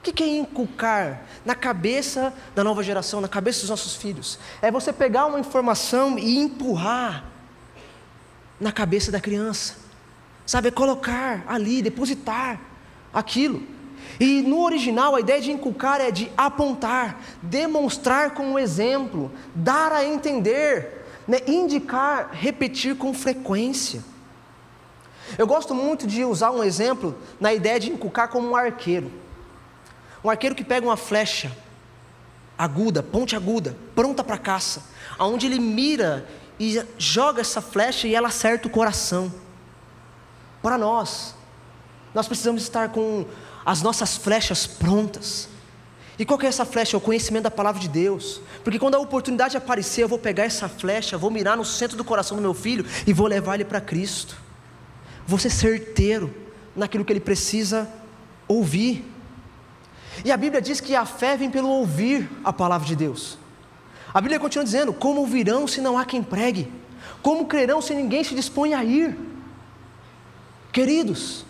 O 0.07 0.13
que 0.13 0.23
é 0.23 0.27
inculcar 0.37 1.23
na 1.43 1.55
cabeça 1.55 2.31
da 2.53 2.63
nova 2.63 2.83
geração, 2.83 3.19
na 3.19 3.27
cabeça 3.27 3.61
dos 3.61 3.71
nossos 3.71 3.95
filhos? 3.95 4.37
É 4.61 4.69
você 4.69 4.93
pegar 4.93 5.25
uma 5.25 5.39
informação 5.39 6.19
e 6.19 6.37
empurrar 6.37 7.25
na 8.59 8.71
cabeça 8.71 9.11
da 9.11 9.19
criança, 9.19 9.77
sabe? 10.45 10.67
É 10.67 10.71
colocar 10.71 11.43
ali, 11.47 11.81
depositar 11.81 12.61
aquilo. 13.11 13.63
E 14.19 14.43
no 14.43 14.63
original 14.63 15.15
a 15.15 15.19
ideia 15.19 15.41
de 15.41 15.51
inculcar 15.51 15.99
é 15.99 16.11
de 16.11 16.31
apontar, 16.37 17.19
demonstrar 17.41 18.35
com 18.35 18.45
um 18.45 18.59
exemplo, 18.59 19.31
dar 19.55 19.91
a 19.91 20.05
entender, 20.05 21.03
né? 21.27 21.39
indicar, 21.47 22.29
repetir 22.31 22.95
com 22.95 23.11
frequência. 23.11 24.03
Eu 25.35 25.47
gosto 25.47 25.73
muito 25.73 26.05
de 26.05 26.23
usar 26.23 26.51
um 26.51 26.63
exemplo 26.63 27.17
na 27.39 27.51
ideia 27.51 27.79
de 27.79 27.91
inculcar 27.91 28.29
como 28.29 28.47
um 28.47 28.55
arqueiro. 28.55 29.24
Um 30.25 30.29
arqueiro 30.31 30.55
que 30.55 30.63
pega 30.63 30.87
uma 30.87 30.97
flecha 30.97 31.55
aguda, 32.57 33.03
ponte 33.03 33.35
aguda, 33.35 33.77
pronta 33.93 34.23
para 34.23 34.39
caça, 34.39 34.81
aonde 35.19 35.45
ele 35.45 35.59
mira 35.59 36.27
e 36.59 36.83
joga 36.97 37.41
essa 37.41 37.61
flecha 37.61 38.07
e 38.07 38.15
ela 38.15 38.29
acerta 38.29 38.67
o 38.67 38.71
coração. 38.71 39.31
Para 40.63 40.79
nós, 40.79 41.35
nós 42.11 42.27
precisamos 42.27 42.63
estar 42.63 42.89
com 42.89 43.23
as 43.63 43.83
nossas 43.83 44.17
flechas 44.17 44.65
prontas. 44.65 45.47
E 46.17 46.25
qual 46.25 46.39
que 46.39 46.47
é 46.47 46.49
essa 46.49 46.65
flecha? 46.65 46.95
É 46.95 46.97
o 46.97 47.01
conhecimento 47.01 47.43
da 47.43 47.51
palavra 47.51 47.79
de 47.79 47.87
Deus. 47.87 48.41
Porque 48.63 48.79
quando 48.79 48.95
a 48.95 48.99
oportunidade 48.99 49.55
aparecer, 49.55 50.05
eu 50.05 50.07
vou 50.07 50.17
pegar 50.17 50.45
essa 50.45 50.67
flecha, 50.67 51.19
vou 51.19 51.29
mirar 51.29 51.55
no 51.55 51.63
centro 51.63 51.95
do 51.95 52.03
coração 52.03 52.35
do 52.35 52.41
meu 52.41 52.55
filho 52.55 52.83
e 53.05 53.13
vou 53.13 53.27
levar 53.27 53.53
ele 53.53 53.65
para 53.65 53.79
Cristo. 53.79 54.35
Vou 55.27 55.37
ser 55.37 55.51
certeiro 55.51 56.33
naquilo 56.75 57.05
que 57.05 57.13
ele 57.13 57.19
precisa 57.19 57.87
ouvir. 58.47 59.13
E 60.23 60.31
a 60.31 60.37
Bíblia 60.37 60.61
diz 60.61 60.79
que 60.79 60.95
a 60.95 61.05
fé 61.05 61.35
vem 61.35 61.49
pelo 61.49 61.69
ouvir 61.69 62.29
a 62.43 62.53
palavra 62.53 62.87
de 62.87 62.95
Deus. 62.95 63.37
A 64.13 64.21
Bíblia 64.21 64.39
continua 64.39 64.63
dizendo: 64.63 64.93
Como 64.93 65.21
ouvirão 65.21 65.67
se 65.67 65.81
não 65.81 65.97
há 65.97 66.05
quem 66.05 66.23
pregue? 66.23 66.71
Como 67.21 67.45
crerão 67.45 67.81
se 67.81 67.93
ninguém 67.93 68.23
se 68.23 68.33
dispõe 68.33 68.73
a 68.73 68.83
ir? 68.83 69.17
Queridos, 70.71 71.45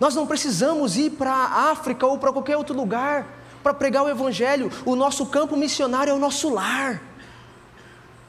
nós 0.00 0.14
não 0.14 0.26
precisamos 0.26 0.96
ir 0.96 1.10
para 1.10 1.32
a 1.32 1.70
África 1.70 2.06
ou 2.06 2.18
para 2.18 2.32
qualquer 2.32 2.56
outro 2.56 2.74
lugar 2.74 3.26
para 3.62 3.72
pregar 3.72 4.04
o 4.04 4.08
Evangelho. 4.08 4.70
O 4.84 4.94
nosso 4.94 5.26
campo 5.26 5.56
missionário 5.56 6.10
é 6.10 6.14
o 6.14 6.18
nosso 6.18 6.48
lar, 6.50 7.02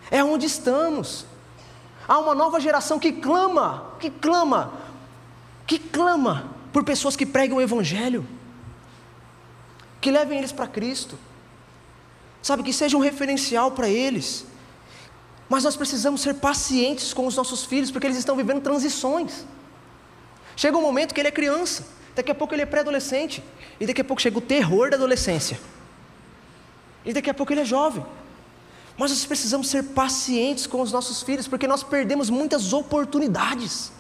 é 0.09 0.23
onde 0.23 0.45
estamos. 0.45 1.25
Há 2.07 2.19
uma 2.19 2.35
nova 2.35 2.59
geração 2.59 2.99
que 2.99 3.11
clama, 3.11 3.91
que 3.99 4.09
clama, 4.09 4.73
que 5.65 5.79
clama 5.79 6.51
por 6.71 6.83
pessoas 6.83 7.15
que 7.15 7.25
pregam 7.25 7.57
o 7.57 7.61
Evangelho, 7.61 8.25
que 10.05 10.11
levem 10.11 10.37
eles 10.37 10.51
para 10.51 10.67
Cristo, 10.67 11.17
sabe, 12.39 12.61
que 12.61 12.71
seja 12.71 12.95
um 12.95 12.99
referencial 12.99 13.71
para 13.71 13.89
eles. 13.89 14.45
Mas 15.49 15.63
nós 15.63 15.75
precisamos 15.75 16.21
ser 16.21 16.35
pacientes 16.35 17.11
com 17.11 17.25
os 17.25 17.35
nossos 17.35 17.65
filhos, 17.65 17.89
porque 17.89 18.05
eles 18.05 18.17
estão 18.17 18.35
vivendo 18.35 18.61
transições. 18.61 19.43
Chega 20.55 20.77
um 20.77 20.81
momento 20.89 21.11
que 21.11 21.19
ele 21.19 21.29
é 21.29 21.31
criança, 21.31 21.87
daqui 22.15 22.29
a 22.29 22.35
pouco 22.35 22.53
ele 22.53 22.61
é 22.61 22.67
pré-adolescente, 22.67 23.43
e 23.79 23.87
daqui 23.87 24.01
a 24.01 24.03
pouco 24.03 24.21
chega 24.21 24.37
o 24.37 24.41
terror 24.41 24.91
da 24.91 24.95
adolescência, 24.95 25.59
e 27.03 27.11
daqui 27.11 27.31
a 27.31 27.33
pouco 27.33 27.51
ele 27.51 27.61
é 27.61 27.65
jovem. 27.65 28.05
Mas 28.99 29.09
nós 29.09 29.25
precisamos 29.25 29.67
ser 29.69 29.85
pacientes 29.85 30.67
com 30.67 30.81
os 30.81 30.91
nossos 30.91 31.23
filhos, 31.23 31.47
porque 31.47 31.65
nós 31.65 31.81
perdemos 31.81 32.29
muitas 32.29 32.73
oportunidades. 32.73 33.91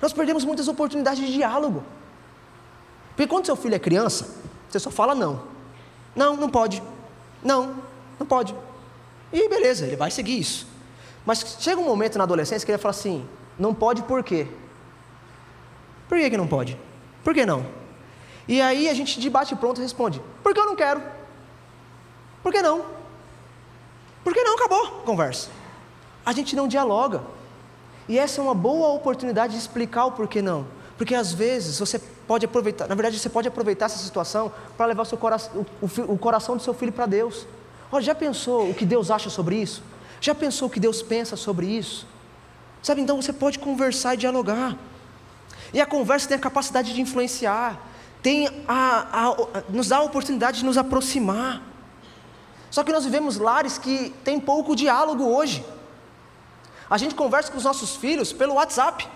Nós 0.00 0.12
perdemos 0.12 0.44
muitas 0.44 0.68
oportunidades 0.68 1.26
de 1.26 1.32
diálogo. 1.32 1.82
Porque 3.08 3.26
quando 3.26 3.44
seu 3.46 3.56
filho 3.56 3.74
é 3.74 3.78
criança, 3.78 4.38
você 4.72 4.80
só 4.80 4.90
fala 4.90 5.14
não. 5.14 5.42
Não, 6.14 6.36
não 6.36 6.50
pode. 6.50 6.82
Não, 7.42 7.76
não 8.18 8.26
pode. 8.26 8.54
E 9.32 9.48
beleza, 9.48 9.86
ele 9.86 9.96
vai 9.96 10.10
seguir 10.10 10.38
isso. 10.38 10.66
Mas 11.24 11.56
chega 11.60 11.80
um 11.80 11.84
momento 11.84 12.18
na 12.18 12.24
adolescência 12.24 12.64
que 12.64 12.72
ele 12.72 12.78
fala 12.78 12.90
assim: 12.90 13.26
não 13.58 13.74
pode 13.74 14.02
por 14.02 14.22
quê? 14.22 14.46
Por 16.08 16.18
que, 16.18 16.30
que 16.30 16.36
não 16.36 16.46
pode? 16.46 16.78
Por 17.22 17.34
que 17.34 17.46
não? 17.46 17.64
E 18.48 18.60
aí 18.60 18.88
a 18.88 18.94
gente 18.94 19.20
debate 19.20 19.54
pronto 19.54 19.80
responde: 19.80 20.20
porque 20.42 20.58
eu 20.58 20.66
não 20.66 20.76
quero. 20.76 21.02
Por 22.42 22.52
que 22.52 22.62
não? 22.62 22.84
Por 24.24 24.34
que 24.34 24.42
não? 24.42 24.54
Acabou 24.54 25.00
a 25.00 25.04
conversa. 25.04 25.50
A 26.24 26.32
gente 26.32 26.56
não 26.56 26.66
dialoga. 26.66 27.22
E 28.08 28.18
essa 28.18 28.40
é 28.40 28.44
uma 28.44 28.54
boa 28.54 28.88
oportunidade 28.88 29.52
de 29.52 29.58
explicar 29.58 30.06
o 30.06 30.12
porquê 30.12 30.42
não. 30.42 30.66
Porque 31.00 31.14
às 31.14 31.32
vezes 31.32 31.78
você 31.78 31.98
pode 31.98 32.44
aproveitar, 32.44 32.86
na 32.86 32.94
verdade 32.94 33.18
você 33.18 33.30
pode 33.30 33.48
aproveitar 33.48 33.86
essa 33.86 33.96
situação 33.96 34.52
para 34.76 34.84
levar 34.84 35.06
o, 35.10 35.16
coração, 35.16 35.66
o, 35.80 35.86
o, 35.86 36.12
o 36.12 36.18
coração 36.18 36.58
do 36.58 36.62
seu 36.62 36.74
filho 36.74 36.92
para 36.92 37.06
Deus. 37.06 37.46
Olha, 37.90 38.02
já 38.02 38.14
pensou 38.14 38.68
o 38.68 38.74
que 38.74 38.84
Deus 38.84 39.10
acha 39.10 39.30
sobre 39.30 39.56
isso? 39.56 39.82
Já 40.20 40.34
pensou 40.34 40.68
o 40.68 40.70
que 40.70 40.78
Deus 40.78 41.00
pensa 41.00 41.38
sobre 41.38 41.66
isso? 41.66 42.06
Sabe, 42.82 43.00
então 43.00 43.16
você 43.16 43.32
pode 43.32 43.58
conversar 43.58 44.12
e 44.12 44.18
dialogar. 44.18 44.76
E 45.72 45.80
a 45.80 45.86
conversa 45.86 46.28
tem 46.28 46.36
a 46.36 46.38
capacidade 46.38 46.92
de 46.92 47.00
influenciar, 47.00 47.80
tem 48.22 48.48
a, 48.68 49.06
a, 49.10 49.28
a, 49.30 49.62
nos 49.70 49.88
dá 49.88 49.96
a 49.96 50.02
oportunidade 50.02 50.58
de 50.58 50.66
nos 50.66 50.76
aproximar. 50.76 51.62
Só 52.70 52.84
que 52.84 52.92
nós 52.92 53.06
vivemos 53.06 53.38
lares 53.38 53.78
que 53.78 54.14
tem 54.22 54.38
pouco 54.38 54.76
diálogo 54.76 55.24
hoje. 55.24 55.64
A 56.90 56.98
gente 56.98 57.14
conversa 57.14 57.50
com 57.50 57.56
os 57.56 57.64
nossos 57.64 57.96
filhos 57.96 58.34
pelo 58.34 58.56
WhatsApp, 58.56 59.08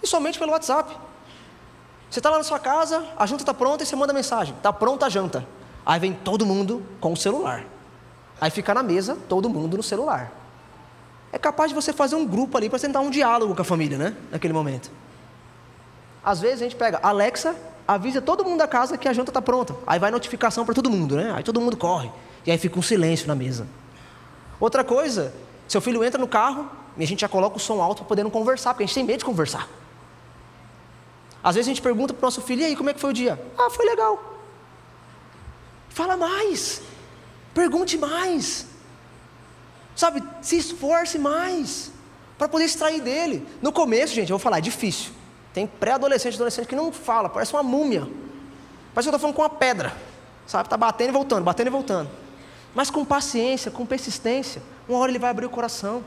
e 0.00 0.06
somente 0.06 0.38
pelo 0.38 0.52
WhatsApp. 0.52 1.04
Você 2.10 2.20
está 2.20 2.30
lá 2.30 2.38
na 2.38 2.44
sua 2.44 2.58
casa, 2.58 3.04
a 3.16 3.26
janta 3.26 3.42
está 3.42 3.54
pronta 3.54 3.82
e 3.82 3.86
você 3.86 3.96
manda 3.96 4.12
mensagem: 4.12 4.54
está 4.56 4.72
pronta 4.72 5.06
a 5.06 5.08
janta. 5.08 5.46
Aí 5.84 6.00
vem 6.00 6.12
todo 6.12 6.44
mundo 6.44 6.82
com 7.00 7.12
o 7.12 7.16
celular. 7.16 7.64
Aí 8.40 8.50
fica 8.50 8.74
na 8.74 8.82
mesa, 8.82 9.16
todo 9.28 9.48
mundo 9.48 9.76
no 9.76 9.82
celular. 9.82 10.32
É 11.32 11.38
capaz 11.38 11.70
de 11.70 11.74
você 11.74 11.92
fazer 11.92 12.16
um 12.16 12.26
grupo 12.26 12.56
ali 12.56 12.68
para 12.68 12.78
tentar 12.78 13.00
um 13.00 13.10
diálogo 13.10 13.54
com 13.54 13.62
a 13.62 13.64
família, 13.64 13.98
né? 13.98 14.16
Naquele 14.30 14.52
momento. 14.52 14.90
Às 16.24 16.40
vezes 16.40 16.60
a 16.60 16.64
gente 16.64 16.76
pega, 16.76 16.98
Alexa, 17.02 17.54
avisa 17.86 18.20
todo 18.20 18.44
mundo 18.44 18.58
da 18.58 18.66
casa 18.66 18.98
que 18.98 19.08
a 19.08 19.12
janta 19.12 19.30
está 19.30 19.40
pronta. 19.40 19.76
Aí 19.86 19.98
vai 19.98 20.10
notificação 20.10 20.64
para 20.64 20.74
todo 20.74 20.90
mundo, 20.90 21.16
né? 21.16 21.32
Aí 21.34 21.42
todo 21.42 21.60
mundo 21.60 21.76
corre. 21.76 22.10
E 22.44 22.50
aí 22.50 22.58
fica 22.58 22.78
um 22.78 22.82
silêncio 22.82 23.28
na 23.28 23.34
mesa. 23.34 23.66
Outra 24.58 24.82
coisa, 24.82 25.32
seu 25.68 25.80
filho 25.80 26.02
entra 26.02 26.20
no 26.20 26.26
carro 26.26 26.68
e 26.96 27.04
a 27.04 27.06
gente 27.06 27.20
já 27.20 27.28
coloca 27.28 27.56
o 27.56 27.60
som 27.60 27.80
alto 27.80 27.98
para 27.98 28.08
poder 28.08 28.22
não 28.22 28.30
conversar, 28.30 28.72
porque 28.72 28.84
a 28.84 28.86
gente 28.86 28.94
tem 28.94 29.04
medo 29.04 29.18
de 29.18 29.24
conversar. 29.24 29.68
Às 31.46 31.54
vezes 31.54 31.68
a 31.68 31.72
gente 31.74 31.80
pergunta 31.80 32.12
para 32.12 32.24
o 32.24 32.26
nosso 32.26 32.42
filho, 32.42 32.62
e 32.62 32.64
aí, 32.64 32.74
como 32.74 32.90
é 32.90 32.92
que 32.92 32.98
foi 32.98 33.10
o 33.10 33.12
dia? 33.12 33.40
Ah, 33.56 33.70
foi 33.70 33.86
legal. 33.86 34.20
Fala 35.88 36.16
mais. 36.16 36.82
Pergunte 37.54 37.96
mais. 37.96 38.66
Sabe, 39.94 40.24
se 40.42 40.56
esforce 40.56 41.20
mais 41.20 41.92
para 42.36 42.48
poder 42.48 42.64
extrair 42.64 43.00
dele. 43.00 43.46
No 43.62 43.70
começo, 43.70 44.12
gente, 44.12 44.30
eu 44.30 44.36
vou 44.36 44.42
falar, 44.42 44.58
é 44.58 44.60
difícil. 44.60 45.12
Tem 45.54 45.68
pré-adolescente, 45.68 46.34
adolescente 46.34 46.66
que 46.66 46.74
não 46.74 46.90
fala, 46.90 47.28
parece 47.28 47.52
uma 47.52 47.62
múmia. 47.62 48.08
Parece 48.92 49.08
que 49.08 49.14
eu 49.14 49.16
estou 49.16 49.20
falando 49.20 49.36
com 49.36 49.42
uma 49.42 49.48
pedra. 49.48 49.96
Sabe, 50.48 50.66
está 50.66 50.76
batendo 50.76 51.10
e 51.10 51.12
voltando, 51.12 51.44
batendo 51.44 51.68
e 51.68 51.70
voltando. 51.70 52.10
Mas 52.74 52.90
com 52.90 53.04
paciência, 53.04 53.70
com 53.70 53.86
persistência, 53.86 54.60
uma 54.88 54.98
hora 54.98 55.12
ele 55.12 55.20
vai 55.20 55.30
abrir 55.30 55.46
o 55.46 55.50
coração. 55.50 56.02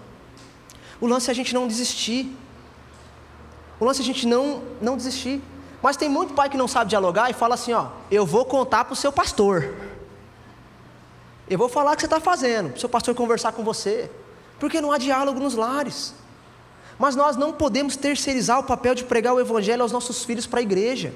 O 1.00 1.08
lance 1.08 1.30
é 1.30 1.32
a 1.32 1.34
gente 1.34 1.54
não 1.54 1.66
desistir. 1.66 2.30
O 3.80 3.86
lance 3.86 4.02
é 4.02 4.04
a 4.04 4.06
gente 4.06 4.28
não, 4.28 4.62
não 4.82 4.98
desistir. 4.98 5.42
Mas 5.82 5.96
tem 5.96 6.10
muito 6.10 6.34
pai 6.34 6.50
que 6.50 6.58
não 6.58 6.68
sabe 6.68 6.90
dialogar 6.90 7.30
e 7.30 7.34
fala 7.34 7.56
assim: 7.56 7.74
ó, 7.74 7.88
eu 8.12 8.26
vou 8.26 8.46
contar 8.46 8.86
para 8.86 8.94
o 8.94 8.96
seu 8.96 9.12
pastor. 9.12 9.74
Eu 11.50 11.58
vou 11.58 11.70
falar 11.70 11.94
o 11.94 11.96
que 11.96 12.02
você 12.02 12.06
está 12.06 12.20
fazendo, 12.20 12.70
para 12.70 12.78
o 12.78 12.80
seu 12.80 12.90
pastor 12.90 13.16
conversar 13.16 13.54
com 13.54 13.64
você. 13.64 14.12
Porque 14.60 14.82
não 14.82 14.92
há 14.92 14.98
diálogo 14.98 15.40
nos 15.40 15.56
lares. 15.56 16.14
Mas 16.98 17.16
nós 17.16 17.38
não 17.38 17.54
podemos 17.54 17.96
terceirizar 17.96 18.60
o 18.60 18.64
papel 18.64 18.94
de 18.94 19.06
pregar 19.06 19.34
o 19.34 19.40
evangelho 19.40 19.82
aos 19.82 19.92
nossos 19.92 20.24
filhos 20.26 20.46
para 20.46 20.60
a 20.60 20.62
igreja. 20.62 21.14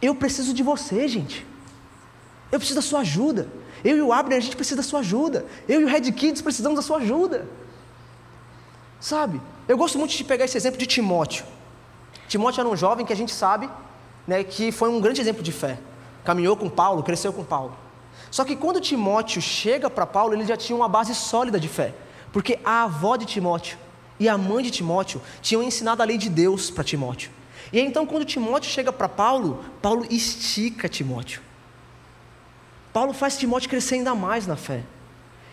Eu 0.00 0.14
preciso 0.14 0.54
de 0.54 0.62
você, 0.62 1.08
gente. 1.08 1.44
Eu 2.52 2.58
preciso 2.58 2.78
da 2.78 2.82
sua 2.82 3.00
ajuda. 3.00 3.48
Eu 3.84 3.96
e 3.96 4.00
o 4.00 4.12
Abner, 4.12 4.38
a 4.38 4.40
gente 4.40 4.56
precisa 4.56 4.76
da 4.76 4.82
sua 4.82 5.00
ajuda. 5.00 5.44
Eu 5.68 5.80
e 5.80 5.84
o 5.84 5.88
Red 5.88 6.12
Kids 6.12 6.40
precisamos 6.40 6.76
da 6.76 6.82
sua 6.82 6.98
ajuda. 6.98 7.48
Sabe? 9.00 9.40
Eu 9.68 9.76
gosto 9.76 9.98
muito 9.98 10.16
de 10.16 10.24
pegar 10.24 10.46
esse 10.46 10.56
exemplo 10.56 10.78
de 10.78 10.86
Timóteo. 10.86 11.44
Timóteo 12.26 12.60
era 12.62 12.68
um 12.68 12.76
jovem 12.76 13.04
que 13.04 13.12
a 13.12 13.16
gente 13.16 13.32
sabe 13.32 13.68
né, 14.26 14.42
que 14.42 14.72
foi 14.72 14.88
um 14.88 15.00
grande 15.00 15.20
exemplo 15.20 15.42
de 15.42 15.52
fé. 15.52 15.78
Caminhou 16.24 16.56
com 16.56 16.68
Paulo, 16.68 17.02
cresceu 17.02 17.32
com 17.32 17.44
Paulo. 17.44 17.76
Só 18.30 18.44
que 18.44 18.56
quando 18.56 18.80
Timóteo 18.80 19.40
chega 19.40 19.88
para 19.88 20.06
Paulo, 20.06 20.34
ele 20.34 20.46
já 20.46 20.56
tinha 20.56 20.76
uma 20.76 20.88
base 20.88 21.14
sólida 21.14 21.60
de 21.60 21.68
fé. 21.68 21.94
Porque 22.32 22.58
a 22.64 22.84
avó 22.84 23.16
de 23.16 23.24
Timóteo 23.24 23.78
e 24.20 24.28
a 24.28 24.36
mãe 24.36 24.62
de 24.62 24.70
Timóteo 24.70 25.20
tinham 25.40 25.62
ensinado 25.62 26.02
a 26.02 26.04
lei 26.04 26.18
de 26.18 26.28
Deus 26.28 26.70
para 26.70 26.84
Timóteo. 26.84 27.30
E 27.72 27.80
então, 27.80 28.06
quando 28.06 28.24
Timóteo 28.24 28.70
chega 28.70 28.92
para 28.92 29.08
Paulo, 29.08 29.64
Paulo 29.80 30.06
estica 30.10 30.88
Timóteo. 30.88 31.40
Paulo 32.92 33.12
faz 33.12 33.36
Timóteo 33.36 33.68
crescer 33.68 33.96
ainda 33.96 34.14
mais 34.14 34.46
na 34.46 34.56
fé. 34.56 34.82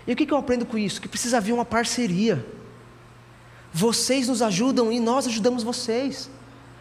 E 0.07 0.13
o 0.13 0.15
que 0.15 0.31
eu 0.31 0.37
aprendo 0.37 0.65
com 0.65 0.77
isso? 0.77 1.01
Que 1.01 1.07
precisa 1.07 1.37
haver 1.37 1.53
uma 1.53 1.65
parceria. 1.65 2.45
Vocês 3.77 4.29
nos 4.29 4.41
ajudam 4.41 4.89
e 4.89 5.01
nós 5.01 5.27
ajudamos 5.27 5.61
vocês. 5.61 6.29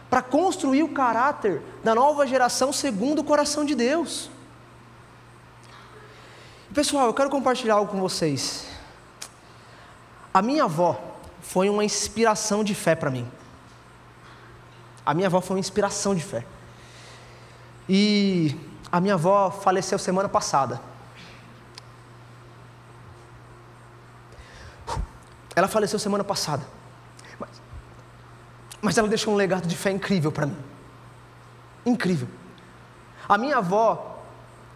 para 0.09 0.21
construir 0.21 0.81
o 0.81 0.93
caráter 0.93 1.61
da 1.83 1.93
nova 1.93 2.25
geração 2.25 2.71
segundo 2.71 3.19
o 3.19 3.23
coração 3.23 3.65
de 3.65 3.75
Deus. 3.75 4.29
Pessoal, 6.73 7.07
eu 7.07 7.13
quero 7.13 7.29
compartilhar 7.29 7.73
algo 7.73 7.91
com 7.91 7.99
vocês. 7.99 8.65
A 10.33 10.41
minha 10.41 10.63
avó 10.63 10.97
foi 11.41 11.69
uma 11.69 11.83
inspiração 11.83 12.63
de 12.63 12.73
fé 12.73 12.95
para 12.95 13.09
mim. 13.09 13.29
A 15.05 15.13
minha 15.13 15.27
avó 15.27 15.41
foi 15.41 15.57
uma 15.57 15.59
inspiração 15.59 16.15
de 16.15 16.23
fé. 16.23 16.45
E 17.89 18.55
a 18.89 19.01
minha 19.01 19.15
avó 19.15 19.51
faleceu 19.51 19.99
semana 19.99 20.29
passada. 20.29 20.79
Ela 25.53 25.67
faleceu 25.67 25.99
semana 25.99 26.23
passada. 26.23 26.84
Mas, 28.85 28.99
ela 28.99 29.07
deixou 29.07 29.33
um 29.33 29.35
legado 29.35 29.67
de 29.67 29.75
fé 29.75 29.89
incrível 29.89 30.31
para 30.31 30.45
mim. 30.45 30.55
Incrível. 31.83 32.27
A 33.27 33.35
minha 33.35 33.57
avó, 33.57 34.21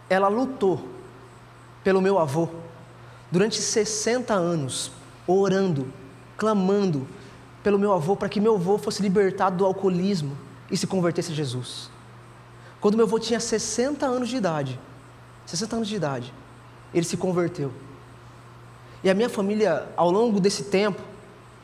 ela 0.10 0.28
lutou 0.28 0.84
pelo 1.84 2.02
meu 2.02 2.18
avô 2.18 2.50
durante 3.32 3.62
60 3.62 4.34
anos, 4.34 4.92
orando, 5.28 5.94
clamando 6.36 7.08
pelo 7.62 7.78
meu 7.78 7.94
avô 7.94 8.16
para 8.16 8.28
que 8.28 8.42
meu 8.42 8.56
avô 8.56 8.80
fosse 8.80 9.00
libertado 9.00 9.58
do 9.58 9.66
alcoolismo 9.66 10.36
e 10.72 10.76
se 10.76 10.88
convertesse 10.88 11.32
a 11.32 11.36
Jesus. 11.36 11.92
Quando 12.82 12.96
meu 12.96 13.06
avô 13.06 13.20
tinha 13.20 13.40
60 13.40 14.08
anos 14.08 14.28
de 14.28 14.38
idade, 14.38 14.80
60 15.46 15.76
anos 15.76 15.88
de 15.88 15.96
idade, 15.96 16.34
ele 16.92 17.06
se 17.06 17.16
converteu. 17.16 17.72
E 19.04 19.10
a 19.10 19.14
minha 19.14 19.30
família, 19.30 19.88
ao 19.96 20.10
longo 20.10 20.40
desse 20.40 20.64
tempo, 20.64 21.00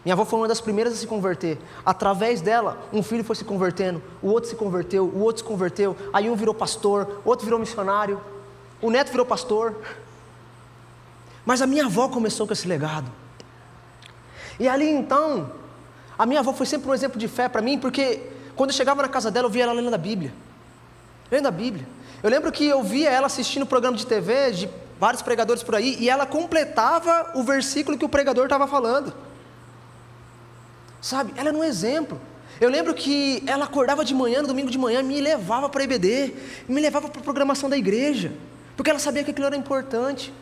minha 0.06 0.14
avó 0.14 0.24
foi 0.24 0.38
uma 0.38 0.48
das 0.48 0.62
primeiras 0.62 0.94
a 0.94 0.96
se 0.96 1.08
converter. 1.08 1.58
Através 1.84 2.40
dela, 2.40 2.78
um 2.94 3.02
filho 3.02 3.24
foi 3.24 3.36
se 3.36 3.44
convertendo, 3.44 4.04
o 4.22 4.30
outro 4.30 4.48
se 4.48 4.56
converteu, 4.56 5.06
o 5.06 5.22
outro 5.22 5.40
se 5.40 5.44
converteu, 5.44 5.98
aí 6.14 6.30
um 6.30 6.36
virou 6.36 6.54
pastor, 6.54 7.22
o 7.26 7.30
outro 7.30 7.44
virou 7.44 7.60
missionário, 7.60 8.22
o 8.80 8.92
neto 8.92 9.10
virou 9.10 9.26
pastor. 9.26 9.76
Mas 11.44 11.60
a 11.60 11.66
minha 11.66 11.86
avó 11.86 12.08
começou 12.08 12.46
com 12.46 12.54
esse 12.54 12.68
legado. 12.68 13.12
E 14.60 14.68
ali 14.68 14.88
então, 14.88 15.52
a 16.16 16.26
minha 16.28 16.40
avó 16.40 16.54
foi 16.54 16.68
sempre 16.68 16.88
um 16.88 16.94
exemplo 16.94 17.20
de 17.20 17.28
fé 17.28 17.50
para 17.50 17.64
mim, 17.64 17.80
porque 17.80 18.30
quando 18.56 18.70
eu 18.70 18.76
chegava 18.76 19.02
na 19.02 19.10
casa 19.10 19.32
dela, 19.32 19.48
eu 19.48 19.52
via 19.52 19.64
ela 19.64 19.74
lendo 19.74 19.92
a 19.92 19.98
Bíblia. 19.98 20.32
Lendo 21.32 21.48
a 21.48 21.52
Bíblia. 21.52 21.88
Eu 22.22 22.30
lembro 22.30 22.52
que 22.52 22.64
eu 22.64 22.84
via 22.84 23.10
ela 23.10 23.26
assistindo 23.26 23.66
programa 23.66 23.98
de 23.98 24.06
TV 24.06 24.52
de 24.52 24.70
vários 25.00 25.24
pregadores 25.24 25.64
por 25.64 25.74
aí, 25.74 25.98
e 26.00 26.12
ela 26.12 26.28
completava 26.28 27.32
o 27.34 27.44
versículo 27.44 27.98
que 27.98 28.06
o 28.06 28.10
pregador 28.10 28.44
estava 28.44 28.68
falando. 28.68 29.12
Sabe, 31.06 31.34
ela 31.38 31.50
era 31.50 31.58
um 31.58 31.64
exemplo. 31.64 32.20
Eu 32.60 32.68
lembro 32.68 32.92
que 32.92 33.44
ela 33.46 33.66
acordava 33.66 34.04
de 34.04 34.12
manhã, 34.12 34.42
no 34.42 34.48
domingo 34.48 34.72
de 34.72 34.78
manhã, 34.80 35.04
me 35.04 35.22
levava 35.22 35.70
para 35.70 35.82
a 35.82 35.84
EBD, 35.84 36.34
me 36.68 36.82
levava 36.82 37.08
para 37.10 37.22
a 37.22 37.24
programação 37.24 37.70
da 37.70 37.78
igreja, 37.78 38.34
porque 38.76 38.90
ela 38.90 38.98
sabia 38.98 39.24
que 39.24 39.30
aquilo 39.30 39.46
era 39.46 39.56
importante. 39.56 40.34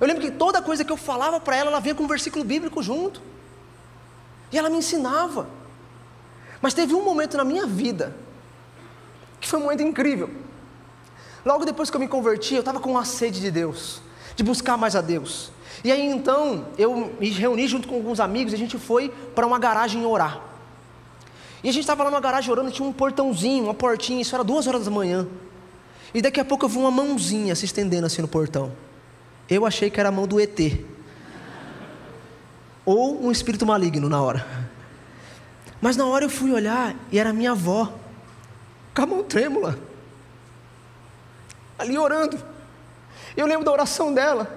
Eu 0.00 0.08
lembro 0.08 0.20
que 0.20 0.32
toda 0.32 0.60
coisa 0.60 0.84
que 0.84 0.90
eu 0.90 0.96
falava 0.96 1.38
para 1.38 1.54
ela, 1.54 1.70
ela 1.70 1.78
vinha 1.78 1.94
com 1.94 2.02
um 2.02 2.08
versículo 2.08 2.44
bíblico 2.44 2.82
junto. 2.82 3.22
E 4.50 4.58
ela 4.58 4.68
me 4.68 4.78
ensinava. 4.78 5.48
Mas 6.60 6.74
teve 6.74 6.94
um 6.94 7.04
momento 7.04 7.36
na 7.36 7.44
minha 7.44 7.64
vida, 7.64 8.12
que 9.40 9.46
foi 9.46 9.60
um 9.60 9.62
momento 9.62 9.84
incrível. 9.84 10.28
Logo 11.44 11.64
depois 11.64 11.90
que 11.90 11.96
eu 11.96 12.00
me 12.00 12.08
converti, 12.08 12.54
eu 12.54 12.60
estava 12.60 12.80
com 12.80 12.90
uma 12.90 13.04
sede 13.04 13.40
de 13.40 13.52
Deus, 13.52 14.02
de 14.38 14.44
buscar 14.44 14.76
mais 14.78 14.94
a 14.94 15.00
Deus. 15.00 15.50
E 15.82 15.90
aí 15.90 16.06
então, 16.06 16.68
eu 16.78 17.12
me 17.18 17.28
reuni 17.30 17.66
junto 17.66 17.88
com 17.88 17.96
alguns 17.96 18.20
amigos 18.20 18.52
e 18.52 18.56
a 18.56 18.58
gente 18.58 18.78
foi 18.78 19.08
para 19.34 19.44
uma 19.44 19.58
garagem 19.58 20.06
orar. 20.06 20.40
E 21.62 21.68
a 21.68 21.72
gente 21.72 21.82
estava 21.82 22.04
lá 22.04 22.10
na 22.10 22.20
garagem 22.20 22.48
orando, 22.48 22.70
tinha 22.70 22.86
um 22.86 22.92
portãozinho, 22.92 23.64
uma 23.64 23.74
portinha, 23.74 24.22
isso 24.22 24.32
era 24.36 24.44
duas 24.44 24.68
horas 24.68 24.84
da 24.84 24.92
manhã. 24.92 25.26
E 26.14 26.22
daqui 26.22 26.38
a 26.38 26.44
pouco 26.44 26.64
eu 26.64 26.68
vi 26.68 26.78
uma 26.78 26.90
mãozinha 26.90 27.52
se 27.56 27.64
estendendo 27.64 28.06
assim 28.06 28.22
no 28.22 28.28
portão. 28.28 28.72
Eu 29.50 29.66
achei 29.66 29.90
que 29.90 29.98
era 29.98 30.08
a 30.08 30.12
mão 30.12 30.24
do 30.24 30.38
ET. 30.38 30.56
Ou 32.84 33.20
um 33.26 33.32
espírito 33.32 33.66
maligno 33.66 34.08
na 34.08 34.22
hora. 34.22 34.46
Mas 35.80 35.96
na 35.96 36.06
hora 36.06 36.24
eu 36.24 36.30
fui 36.30 36.52
olhar 36.52 36.94
e 37.10 37.18
era 37.18 37.32
minha 37.32 37.50
avó, 37.50 37.92
com 38.94 39.02
a 39.02 39.06
mão 39.06 39.24
trêmula, 39.24 39.76
ali 41.76 41.98
orando. 41.98 42.38
Eu 43.38 43.46
lembro 43.46 43.64
da 43.64 43.72
oração 43.72 44.12
dela, 44.12 44.50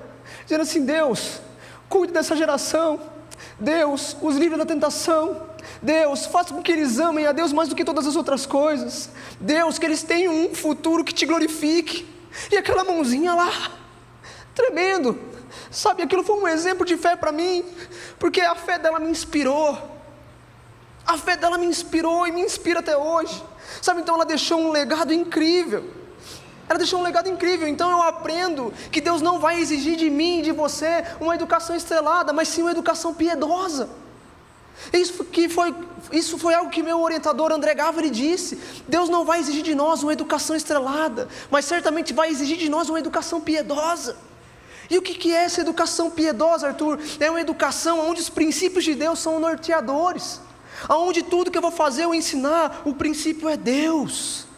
dizendo 0.44 0.62
assim: 0.62 0.84
Deus, 0.84 1.40
cuide 1.88 2.12
dessa 2.12 2.36
geração. 2.36 3.00
Deus, 3.60 4.18
os 4.22 4.36
livre 4.36 4.58
da 4.58 4.66
tentação. 4.66 5.50
Deus, 5.82 6.26
faça 6.26 6.54
com 6.54 6.62
que 6.64 6.72
eles 6.72 7.00
amem 7.00 7.28
a 7.28 7.32
Deus 7.32 7.54
mais 7.54 7.70
do 7.70 7.76
que 7.76 7.86
todas 7.86 8.08
as 8.08 8.16
outras 8.16 8.46
coisas. 8.46 9.12
Deus, 9.40 9.78
que 9.78 9.86
eles 9.86 10.02
tenham 10.02 10.34
um 10.34 10.56
futuro 10.56 11.04
que 11.04 11.14
te 11.14 11.28
glorifique. 11.28 12.10
E 12.52 12.58
aquela 12.58 12.84
mãozinha 12.84 13.36
lá, 13.36 13.52
Tremendo. 14.56 15.20
Sabe, 15.70 16.04
aquilo 16.04 16.24
foi 16.24 16.36
um 16.36 16.48
exemplo 16.48 16.86
de 16.86 16.98
fé 16.98 17.16
para 17.16 17.32
mim, 17.32 17.64
porque 18.20 18.42
a 18.42 18.56
fé 18.56 18.78
dela 18.78 19.00
me 19.00 19.10
inspirou. 19.10 19.78
A 21.06 21.18
fé 21.18 21.36
dela 21.38 21.58
me 21.58 21.66
inspirou 21.66 22.28
e 22.28 22.32
me 22.32 22.42
inspira 22.42 22.80
até 22.80 22.98
hoje. 22.98 23.44
Sabe, 23.82 24.02
então 24.02 24.16
ela 24.16 24.26
deixou 24.26 24.60
um 24.60 24.72
legado 24.72 25.14
incrível. 25.14 26.01
Ela 26.72 26.78
deixou 26.78 27.02
um 27.02 27.04
legado 27.04 27.28
incrível. 27.28 27.68
Então 27.68 27.92
eu 27.92 28.02
aprendo 28.02 28.74
que 28.90 29.02
Deus 29.02 29.22
não 29.22 29.40
vai 29.40 29.60
exigir 29.60 29.98
de 29.98 30.10
mim 30.10 30.40
e 30.40 30.42
de 30.42 30.54
você 30.54 31.04
uma 31.20 31.36
educação 31.36 31.76
estrelada, 31.76 32.32
mas 32.32 32.48
sim 32.48 32.62
uma 32.62 32.72
educação 32.72 33.14
piedosa. 33.14 33.90
Isso, 34.94 35.22
que 35.26 35.50
foi, 35.50 35.76
isso 36.14 36.38
foi 36.38 36.54
algo 36.54 36.72
que 36.72 36.82
meu 36.82 37.02
orientador 37.02 37.52
André 37.52 37.76
Gávea 37.76 38.10
disse. 38.10 38.58
Deus 38.88 39.10
não 39.10 39.26
vai 39.26 39.42
exigir 39.42 39.64
de 39.64 39.76
nós 39.76 40.02
uma 40.02 40.14
educação 40.14 40.56
estrelada, 40.56 41.28
mas 41.52 41.66
certamente 41.66 42.14
vai 42.14 42.30
exigir 42.30 42.56
de 42.56 42.70
nós 42.70 42.88
uma 42.88 43.00
educação 43.00 43.42
piedosa. 43.42 44.16
E 44.90 44.98
o 44.98 45.02
que 45.02 45.34
é 45.34 45.44
essa 45.44 45.60
educação 45.60 46.10
piedosa, 46.10 46.68
Arthur? 46.68 47.00
É 47.20 47.30
uma 47.30 47.42
educação 47.42 48.00
onde 48.10 48.22
os 48.22 48.30
princípios 48.30 48.86
de 48.86 48.96
Deus 48.96 49.20
são 49.20 49.42
norteadores, 49.42 50.40
onde 50.90 51.22
tudo 51.22 51.52
que 51.52 51.58
eu 51.58 51.62
vou 51.62 51.70
fazer, 51.70 52.06
eu 52.06 52.16
ensinar, 52.16 52.82
o 52.86 52.94
princípio 52.94 53.50
é 53.50 53.58
Deus. 53.58 54.50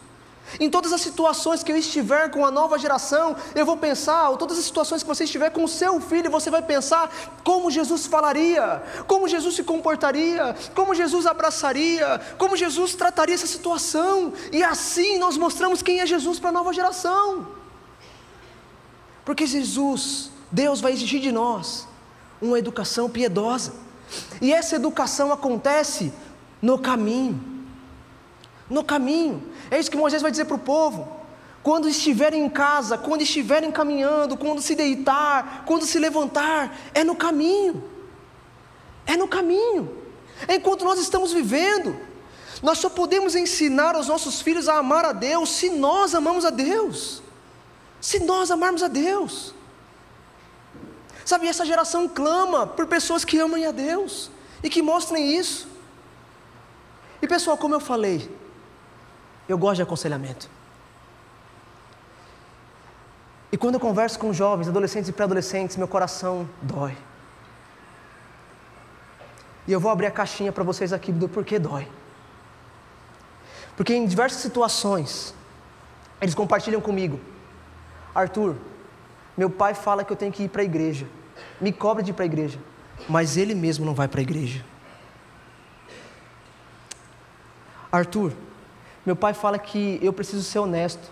Em 0.60 0.70
todas 0.70 0.92
as 0.92 1.00
situações 1.00 1.62
que 1.62 1.72
eu 1.72 1.76
estiver 1.76 2.30
com 2.30 2.44
a 2.44 2.50
nova 2.50 2.78
geração, 2.78 3.36
eu 3.54 3.66
vou 3.66 3.76
pensar, 3.76 4.28
ou 4.30 4.36
todas 4.36 4.58
as 4.58 4.64
situações 4.64 5.02
que 5.02 5.08
você 5.08 5.24
estiver 5.24 5.50
com 5.50 5.64
o 5.64 5.68
seu 5.68 6.00
filho, 6.00 6.30
você 6.30 6.50
vai 6.50 6.62
pensar 6.62 7.12
como 7.42 7.70
Jesus 7.70 8.06
falaria, 8.06 8.82
como 9.06 9.28
Jesus 9.28 9.54
se 9.54 9.64
comportaria, 9.64 10.54
como 10.74 10.94
Jesus 10.94 11.26
abraçaria, 11.26 12.20
como 12.38 12.56
Jesus 12.56 12.94
trataria 12.94 13.34
essa 13.34 13.46
situação, 13.46 14.32
e 14.52 14.62
assim 14.62 15.18
nós 15.18 15.36
mostramos 15.36 15.82
quem 15.82 16.00
é 16.00 16.06
Jesus 16.06 16.38
para 16.38 16.50
a 16.50 16.52
nova 16.52 16.72
geração. 16.72 17.48
Porque 19.24 19.46
Jesus, 19.46 20.30
Deus 20.50 20.80
vai 20.80 20.92
exigir 20.92 21.20
de 21.20 21.32
nós 21.32 21.88
uma 22.40 22.58
educação 22.58 23.08
piedosa. 23.08 23.72
E 24.40 24.52
essa 24.52 24.76
educação 24.76 25.32
acontece 25.32 26.12
no 26.60 26.78
caminho. 26.78 27.53
No 28.68 28.84
caminho. 28.84 29.42
É 29.70 29.78
isso 29.78 29.90
que 29.90 29.96
Moisés 29.96 30.22
vai 30.22 30.30
dizer 30.30 30.44
para 30.46 30.56
o 30.56 30.58
povo. 30.58 31.22
Quando 31.62 31.88
estiverem 31.88 32.44
em 32.44 32.48
casa, 32.48 32.98
quando 32.98 33.22
estiverem 33.22 33.70
caminhando, 33.70 34.36
quando 34.36 34.60
se 34.60 34.74
deitar, 34.74 35.64
quando 35.66 35.86
se 35.86 35.98
levantar, 35.98 36.76
é 36.92 37.02
no 37.02 37.16
caminho. 37.16 37.82
É 39.06 39.16
no 39.16 39.28
caminho. 39.28 39.96
Enquanto 40.48 40.84
nós 40.84 40.98
estamos 40.98 41.32
vivendo. 41.32 41.96
Nós 42.62 42.78
só 42.78 42.88
podemos 42.88 43.34
ensinar 43.34 43.94
aos 43.94 44.08
nossos 44.08 44.40
filhos 44.40 44.68
a 44.68 44.76
amar 44.76 45.04
a 45.04 45.12
Deus 45.12 45.50
se 45.50 45.70
nós 45.70 46.14
amamos 46.14 46.44
a 46.44 46.50
Deus 46.50 47.22
se 48.04 48.18
nós 48.18 48.50
amarmos 48.50 48.82
a 48.82 48.88
Deus. 48.88 49.54
Sabe, 51.24 51.48
essa 51.48 51.64
geração 51.64 52.06
clama 52.06 52.66
por 52.66 52.86
pessoas 52.86 53.24
que 53.24 53.38
amem 53.38 53.64
a 53.64 53.70
Deus 53.70 54.30
e 54.62 54.68
que 54.68 54.82
mostrem 54.82 55.34
isso. 55.38 55.66
E 57.22 57.26
pessoal, 57.26 57.56
como 57.56 57.74
eu 57.74 57.80
falei, 57.80 58.30
eu 59.48 59.58
gosto 59.58 59.76
de 59.76 59.82
aconselhamento. 59.82 60.48
E 63.52 63.56
quando 63.56 63.74
eu 63.74 63.80
converso 63.80 64.18
com 64.18 64.32
jovens, 64.32 64.68
adolescentes 64.68 65.08
e 65.08 65.12
pré-adolescentes, 65.12 65.76
meu 65.76 65.86
coração 65.86 66.48
dói. 66.60 66.96
E 69.66 69.72
eu 69.72 69.80
vou 69.80 69.90
abrir 69.90 70.06
a 70.06 70.10
caixinha 70.10 70.52
para 70.52 70.64
vocês 70.64 70.92
aqui 70.92 71.12
do 71.12 71.28
porquê 71.28 71.58
dói. 71.58 71.88
Porque 73.76 73.94
em 73.94 74.06
diversas 74.06 74.40
situações, 74.40 75.34
eles 76.20 76.34
compartilham 76.34 76.80
comigo 76.80 77.20
Arthur, 78.14 78.56
meu 79.36 79.50
pai 79.50 79.74
fala 79.74 80.04
que 80.04 80.12
eu 80.12 80.16
tenho 80.16 80.30
que 80.30 80.44
ir 80.44 80.48
para 80.48 80.62
a 80.62 80.64
igreja, 80.64 81.06
me 81.60 81.72
cobra 81.72 82.02
de 82.02 82.12
ir 82.12 82.14
para 82.14 82.24
a 82.24 82.26
igreja, 82.26 82.58
mas 83.08 83.36
ele 83.36 83.54
mesmo 83.54 83.84
não 83.84 83.94
vai 83.94 84.06
para 84.06 84.20
a 84.20 84.22
igreja. 84.22 84.64
Arthur, 87.90 88.32
meu 89.04 89.14
pai 89.14 89.34
fala 89.34 89.58
que 89.58 89.98
eu 90.02 90.12
preciso 90.12 90.42
ser 90.42 90.58
honesto, 90.58 91.10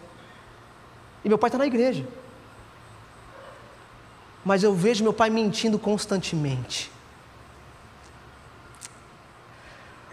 e 1.24 1.28
meu 1.28 1.38
pai 1.38 1.48
está 1.48 1.58
na 1.58 1.66
igreja, 1.66 2.06
mas 4.44 4.62
eu 4.62 4.74
vejo 4.74 5.04
meu 5.04 5.12
pai 5.12 5.30
mentindo 5.30 5.78
constantemente. 5.78 6.90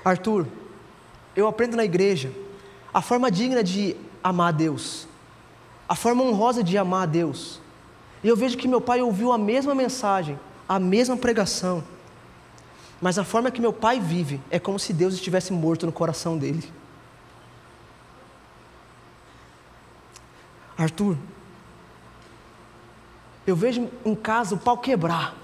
Arthur, 0.03 0.45
eu 1.35 1.47
aprendo 1.47 1.75
na 1.75 1.83
igreja 1.83 2.31
a 2.93 3.01
forma 3.01 3.31
digna 3.31 3.63
de 3.63 3.95
amar 4.23 4.49
a 4.49 4.51
Deus, 4.51 5.07
a 5.87 5.95
forma 5.95 6.23
honrosa 6.23 6.63
de 6.63 6.77
amar 6.77 7.03
a 7.03 7.05
Deus. 7.05 7.59
E 8.23 8.27
eu 8.27 8.35
vejo 8.35 8.57
que 8.57 8.67
meu 8.67 8.81
pai 8.81 9.01
ouviu 9.01 9.31
a 9.31 9.37
mesma 9.37 9.73
mensagem, 9.73 10.39
a 10.67 10.79
mesma 10.79 11.15
pregação, 11.15 11.83
mas 13.01 13.17
a 13.17 13.23
forma 13.23 13.49
que 13.49 13.61
meu 13.61 13.71
pai 13.71 13.99
vive 13.99 14.41
é 14.51 14.59
como 14.59 14.77
se 14.77 14.91
Deus 14.91 15.13
estivesse 15.13 15.53
morto 15.53 15.85
no 15.85 15.91
coração 15.91 16.37
dele. 16.37 16.78
Arthur, 20.79 21.17
eu 23.45 23.53
vejo 23.53 23.89
em 24.05 24.15
casa 24.15 24.55
o 24.55 24.57
pau 24.57 24.77
quebrar, 24.77 25.35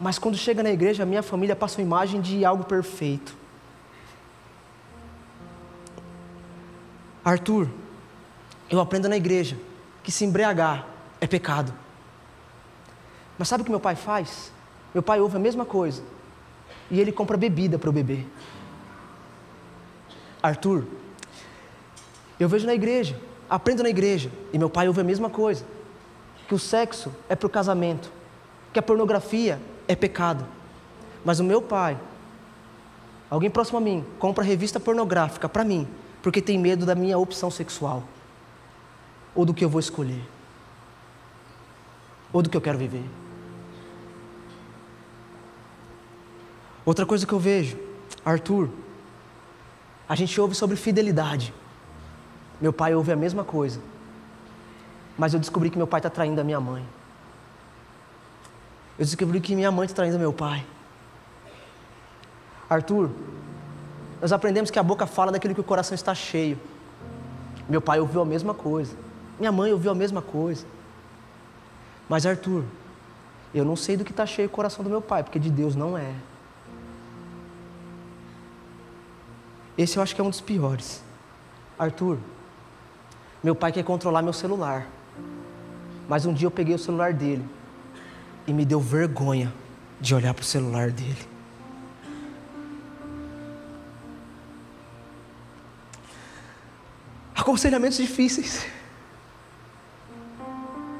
mas 0.00 0.18
quando 0.18 0.38
chega 0.38 0.62
na 0.62 0.70
igreja, 0.70 1.02
a 1.02 1.06
minha 1.06 1.22
família 1.22 1.54
passa 1.54 1.78
uma 1.78 1.84
imagem 1.84 2.22
de 2.22 2.42
algo 2.42 2.64
perfeito. 2.64 3.36
Arthur, 7.22 7.68
eu 8.70 8.80
aprendo 8.80 9.10
na 9.10 9.16
igreja 9.16 9.58
que 10.02 10.10
se 10.10 10.24
embriagar 10.24 10.86
é 11.20 11.26
pecado. 11.26 11.74
Mas 13.38 13.48
sabe 13.48 13.60
o 13.60 13.64
que 13.64 13.70
meu 13.70 13.80
pai 13.80 13.94
faz? 13.94 14.50
Meu 14.94 15.02
pai 15.02 15.20
ouve 15.20 15.36
a 15.36 15.40
mesma 15.40 15.66
coisa 15.66 16.02
e 16.90 16.98
ele 16.98 17.12
compra 17.12 17.36
bebida 17.36 17.78
para 17.78 17.88
eu 17.90 17.92
beber. 17.92 18.26
Arthur, 20.42 20.86
eu 22.40 22.48
vejo 22.48 22.66
na 22.66 22.74
igreja, 22.74 23.20
aprendo 23.48 23.82
na 23.82 23.88
igreja 23.88 24.30
e 24.52 24.58
meu 24.58 24.70
pai 24.70 24.88
ouve 24.88 25.00
a 25.00 25.04
mesma 25.04 25.30
coisa: 25.30 25.64
que 26.48 26.54
o 26.54 26.58
sexo 26.58 27.12
é 27.28 27.36
para 27.36 27.46
o 27.46 27.50
casamento, 27.50 28.10
que 28.72 28.78
a 28.78 28.82
pornografia 28.82 29.60
é 29.88 29.94
pecado. 29.94 30.46
Mas 31.24 31.40
o 31.40 31.44
meu 31.44 31.60
pai, 31.60 31.98
alguém 33.28 33.50
próximo 33.50 33.78
a 33.78 33.80
mim, 33.80 34.04
compra 34.18 34.44
revista 34.44 34.78
pornográfica 34.78 35.48
para 35.48 35.64
mim, 35.64 35.88
porque 36.22 36.40
tem 36.40 36.58
medo 36.58 36.86
da 36.86 36.94
minha 36.94 37.18
opção 37.18 37.50
sexual, 37.50 38.04
ou 39.34 39.44
do 39.44 39.52
que 39.52 39.64
eu 39.64 39.68
vou 39.68 39.80
escolher, 39.80 40.22
ou 42.32 42.42
do 42.42 42.48
que 42.48 42.56
eu 42.56 42.60
quero 42.60 42.78
viver. 42.78 43.04
Outra 46.84 47.04
coisa 47.04 47.26
que 47.26 47.32
eu 47.32 47.40
vejo, 47.40 47.76
Arthur, 48.24 48.70
a 50.08 50.14
gente 50.14 50.40
ouve 50.40 50.54
sobre 50.54 50.76
fidelidade. 50.76 51.52
Meu 52.60 52.72
pai 52.72 52.94
ouve 52.94 53.12
a 53.12 53.16
mesma 53.16 53.44
coisa. 53.44 53.80
Mas 55.18 55.34
eu 55.34 55.40
descobri 55.40 55.70
que 55.70 55.76
meu 55.76 55.86
pai 55.86 56.00
está 56.00 56.10
traindo 56.10 56.40
a 56.40 56.44
minha 56.44 56.60
mãe. 56.60 56.84
Eu 58.98 59.04
descobri 59.04 59.40
que 59.40 59.54
minha 59.54 59.70
mãe 59.70 59.86
está 59.86 59.96
traindo 59.96 60.18
meu 60.18 60.32
pai. 60.32 60.64
Arthur, 62.68 63.10
nós 64.20 64.32
aprendemos 64.32 64.70
que 64.70 64.78
a 64.78 64.82
boca 64.82 65.06
fala 65.06 65.30
daquilo 65.30 65.54
que 65.54 65.60
o 65.60 65.64
coração 65.64 65.94
está 65.94 66.14
cheio. 66.14 66.58
Meu 67.68 67.80
pai 67.80 68.00
ouviu 68.00 68.20
a 68.22 68.24
mesma 68.24 68.54
coisa. 68.54 68.96
Minha 69.38 69.52
mãe 69.52 69.72
ouviu 69.72 69.90
a 69.90 69.94
mesma 69.94 70.22
coisa. 70.22 70.66
Mas 72.08 72.24
Arthur, 72.24 72.64
eu 73.54 73.64
não 73.64 73.76
sei 73.76 73.96
do 73.96 74.04
que 74.04 74.10
está 74.10 74.24
cheio 74.24 74.48
o 74.48 74.50
coração 74.50 74.82
do 74.82 74.90
meu 74.90 75.02
pai, 75.02 75.22
porque 75.22 75.38
de 75.38 75.50
Deus 75.50 75.74
não 75.76 75.96
é. 75.96 76.14
Esse 79.76 79.98
eu 79.98 80.02
acho 80.02 80.14
que 80.14 80.20
é 80.20 80.24
um 80.24 80.30
dos 80.30 80.40
piores. 80.40 81.02
Arthur, 81.78 82.18
meu 83.46 83.54
pai 83.54 83.70
quer 83.70 83.84
controlar 83.84 84.22
meu 84.22 84.32
celular. 84.32 84.88
Mas 86.08 86.26
um 86.26 86.34
dia 86.34 86.46
eu 86.48 86.50
peguei 86.50 86.74
o 86.74 86.78
celular 86.80 87.12
dele 87.12 87.44
e 88.44 88.52
me 88.52 88.64
deu 88.64 88.80
vergonha 88.80 89.52
de 90.00 90.16
olhar 90.16 90.34
para 90.34 90.42
o 90.42 90.44
celular 90.44 90.90
dele. 90.90 91.24
Aconselhamentos 97.36 97.98
difíceis. 97.98 98.66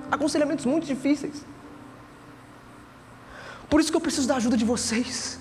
Aconselhamentos 0.08 0.66
muito 0.66 0.86
difíceis. 0.86 1.44
Por 3.68 3.80
isso 3.80 3.90
que 3.90 3.96
eu 3.96 4.06
preciso 4.08 4.28
da 4.28 4.36
ajuda 4.36 4.56
de 4.56 4.64
vocês. 4.64 5.40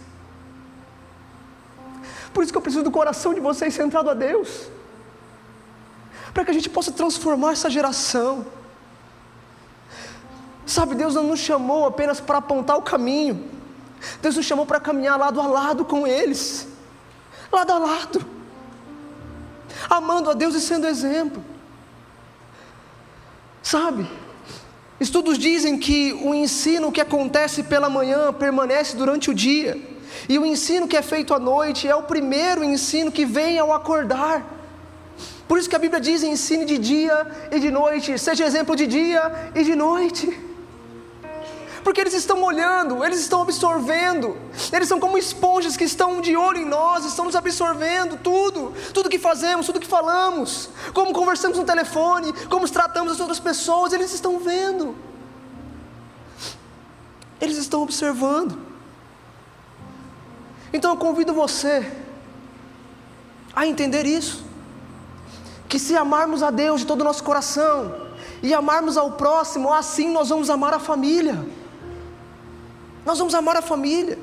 Por 2.33 2.43
isso 2.43 2.51
que 2.51 2.57
eu 2.57 2.63
preciso 2.63 2.83
do 2.83 2.89
coração 2.89 3.31
de 3.31 3.39
vocês 3.39 3.75
centrado 3.75 4.09
a 4.09 4.15
Deus. 4.15 4.73
Para 6.35 6.43
que 6.43 6.51
a 6.51 6.53
gente 6.53 6.69
possa 6.69 6.91
transformar 6.91 7.53
essa 7.53 7.69
geração. 7.69 8.45
Sabe, 10.65 10.93
Deus 10.93 11.15
não 11.15 11.23
nos 11.23 11.39
chamou 11.39 11.85
apenas 11.85 12.19
para 12.19 12.39
apontar 12.39 12.75
o 12.75 12.81
caminho. 12.81 13.49
Deus 14.21 14.35
nos 14.35 14.45
chamou 14.45 14.65
para 14.65 14.77
caminhar 14.77 15.17
lado 15.17 15.39
a 15.39 15.47
lado 15.47 15.85
com 15.85 16.05
eles. 16.05 16.67
Lado 17.49 17.71
a 17.71 17.77
lado. 17.77 18.25
Amando 19.89 20.29
a 20.29 20.33
Deus 20.33 20.55
e 20.55 20.59
sendo 20.59 20.85
exemplo. 20.85 21.41
Sabe? 23.63 24.05
Estudos 24.99 25.37
dizem 25.37 25.79
que 25.79 26.11
o 26.21 26.35
ensino 26.35 26.91
que 26.91 26.99
acontece 26.99 27.63
pela 27.63 27.89
manhã 27.89 28.33
permanece 28.33 28.97
durante 28.97 29.31
o 29.31 29.33
dia. 29.33 29.81
E 30.27 30.37
o 30.37 30.45
ensino 30.45 30.85
que 30.85 30.97
é 30.97 31.01
feito 31.01 31.33
à 31.33 31.39
noite 31.39 31.87
é 31.87 31.95
o 31.95 32.03
primeiro 32.03 32.61
ensino 32.61 33.09
que 33.09 33.25
vem 33.25 33.57
ao 33.57 33.71
acordar. 33.71 34.45
Por 35.47 35.59
isso 35.59 35.69
que 35.69 35.75
a 35.75 35.79
Bíblia 35.79 36.01
diz: 36.01 36.23
ensine 36.23 36.65
de 36.65 36.77
dia 36.77 37.27
e 37.51 37.59
de 37.59 37.71
noite, 37.71 38.17
seja 38.17 38.45
exemplo 38.45 38.75
de 38.75 38.87
dia 38.87 39.51
e 39.53 39.63
de 39.63 39.75
noite. 39.75 40.45
Porque 41.83 42.01
eles 42.01 42.15
estão 42.15 42.41
olhando, 42.41 43.05
eles 43.05 43.19
estão 43.19 43.43
absorvendo, 43.43 44.35
eles 44.73 44.87
são 44.87 44.99
como 44.99 45.19
esponjas 45.19 45.77
que 45.77 45.83
estão 45.83 46.19
de 46.19 46.35
olho 46.35 46.61
em 46.61 46.65
nós, 46.65 47.05
estão 47.05 47.25
nos 47.25 47.35
absorvendo 47.35 48.17
tudo, 48.17 48.73
tudo 48.91 49.07
que 49.07 49.19
fazemos, 49.19 49.67
tudo 49.67 49.79
que 49.79 49.85
falamos, 49.85 50.69
como 50.95 51.13
conversamos 51.13 51.59
no 51.59 51.63
telefone, 51.63 52.33
como 52.49 52.67
tratamos 52.67 53.13
as 53.13 53.19
outras 53.19 53.39
pessoas, 53.39 53.93
eles 53.93 54.11
estão 54.11 54.39
vendo, 54.39 54.95
eles 57.39 57.57
estão 57.57 57.83
observando. 57.83 58.57
Então 60.73 60.89
eu 60.89 60.97
convido 60.97 61.35
você 61.35 61.85
a 63.55 63.67
entender 63.67 64.07
isso. 64.07 64.44
Que 65.67 65.79
se 65.79 65.95
amarmos 65.95 66.43
a 66.43 66.51
Deus 66.51 66.81
de 66.81 66.87
todo 66.87 67.01
o 67.01 67.03
nosso 67.03 67.23
coração 67.23 67.95
e 68.41 68.53
amarmos 68.53 68.97
ao 68.97 69.11
próximo, 69.13 69.73
assim 69.73 70.09
nós 70.11 70.29
vamos 70.29 70.49
amar 70.49 70.73
a 70.73 70.79
família. 70.79 71.45
Nós 73.05 73.17
vamos 73.17 73.33
amar 73.33 73.57
a 73.57 73.61
família. 73.61 74.17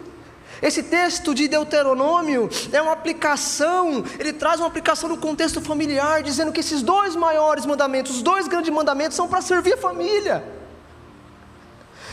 Esse 0.60 0.82
texto 0.82 1.34
de 1.34 1.48
Deuteronômio 1.48 2.48
é 2.72 2.80
uma 2.80 2.92
aplicação, 2.92 4.04
ele 4.18 4.32
traz 4.32 4.60
uma 4.60 4.68
aplicação 4.68 5.08
no 5.08 5.16
contexto 5.16 5.60
familiar, 5.60 6.22
dizendo 6.22 6.52
que 6.52 6.60
esses 6.60 6.82
dois 6.82 7.16
maiores 7.16 7.66
mandamentos, 7.66 8.16
os 8.16 8.22
dois 8.22 8.46
grandes 8.46 8.72
mandamentos, 8.72 9.16
são 9.16 9.26
para 9.26 9.40
servir 9.40 9.74
a 9.74 9.78
família. 9.78 10.44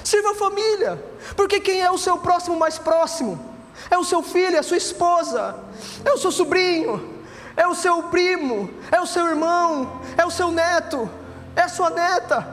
Sirva 0.04 0.32
a 0.32 0.36
família, 0.36 1.04
porque 1.36 1.60
quem 1.60 1.82
é 1.82 1.92
o 1.92 1.98
seu 1.98 2.18
próximo 2.18 2.58
mais 2.58 2.80
próximo? 2.80 3.50
é 3.90 3.98
o 3.98 4.04
seu 4.04 4.22
filho, 4.22 4.56
é 4.56 4.60
a 4.60 4.64
sua 4.64 4.78
esposa, 4.78 5.56
é 6.04 6.12
o 6.12 6.18
seu 6.18 6.32
sobrinho, 6.32 7.19
é 7.60 7.68
o 7.68 7.76
seu 7.76 8.04
primo, 8.04 8.70
é 8.90 9.02
o 9.02 9.06
seu 9.06 9.28
irmão, 9.28 10.00
é 10.18 10.26
o 10.26 10.32
seu 10.32 10.50
neto, 10.50 11.10
é 11.58 11.64
a 11.64 11.68
sua 11.68 11.90
neta. 11.90 12.48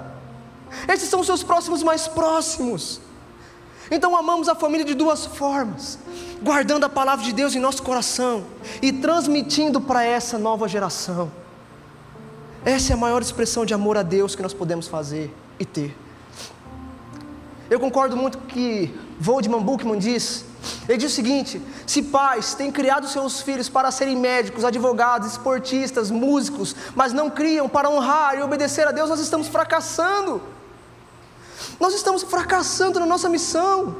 Esses 0.88 1.08
são 1.08 1.20
os 1.20 1.26
seus 1.26 1.44
próximos 1.44 1.80
mais 1.80 2.08
próximos. 2.08 3.00
Então 3.88 4.16
amamos 4.16 4.48
a 4.48 4.56
família 4.56 4.84
de 4.84 4.94
duas 4.94 5.24
formas: 5.24 5.96
guardando 6.42 6.82
a 6.82 6.88
palavra 6.88 7.24
de 7.24 7.32
Deus 7.32 7.54
em 7.54 7.60
nosso 7.60 7.84
coração 7.84 8.46
e 8.82 8.92
transmitindo 8.92 9.80
para 9.80 10.02
essa 10.02 10.38
nova 10.38 10.66
geração. 10.66 11.30
Essa 12.64 12.92
é 12.92 12.94
a 12.94 12.96
maior 12.96 13.22
expressão 13.22 13.64
de 13.64 13.72
amor 13.72 13.96
a 13.96 14.02
Deus 14.02 14.34
que 14.34 14.42
nós 14.42 14.52
podemos 14.52 14.88
fazer 14.88 15.32
e 15.56 15.64
ter. 15.64 15.96
Eu 17.70 17.78
concordo 17.78 18.16
muito 18.16 18.38
que 18.38 18.92
Voldemar 19.20 19.60
Buchmann 19.60 20.00
diz 20.00 20.44
ele 20.88 20.98
diz 20.98 21.12
o 21.12 21.14
seguinte: 21.14 21.60
se 21.86 22.02
pais 22.02 22.54
têm 22.54 22.70
criado 22.70 23.08
seus 23.08 23.40
filhos 23.40 23.68
para 23.68 23.90
serem 23.90 24.16
médicos, 24.16 24.64
advogados, 24.64 25.32
esportistas, 25.32 26.10
músicos, 26.10 26.74
mas 26.94 27.12
não 27.12 27.28
criam 27.30 27.68
para 27.68 27.90
honrar 27.90 28.36
e 28.38 28.42
obedecer 28.42 28.86
a 28.86 28.92
Deus, 28.92 29.08
nós 29.08 29.20
estamos 29.20 29.48
fracassando. 29.48 30.42
Nós 31.80 31.94
estamos 31.94 32.22
fracassando 32.22 33.00
na 33.00 33.06
nossa 33.06 33.28
missão. 33.28 33.96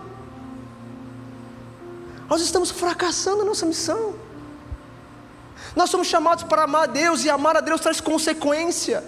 Nós 2.29 2.41
estamos 2.41 2.71
fracassando 2.71 3.39
na 3.39 3.45
nossa 3.45 3.67
missão. 3.67 4.15
Nós 5.75 5.91
somos 5.91 6.07
chamados 6.07 6.45
para 6.45 6.65
amar 6.65 6.85
a 6.85 6.87
Deus 6.87 7.25
e 7.25 7.31
amar 7.31 7.57
a 7.57 7.61
Deus 7.61 7.81
traz 7.81 8.01
consequência. 8.01 9.05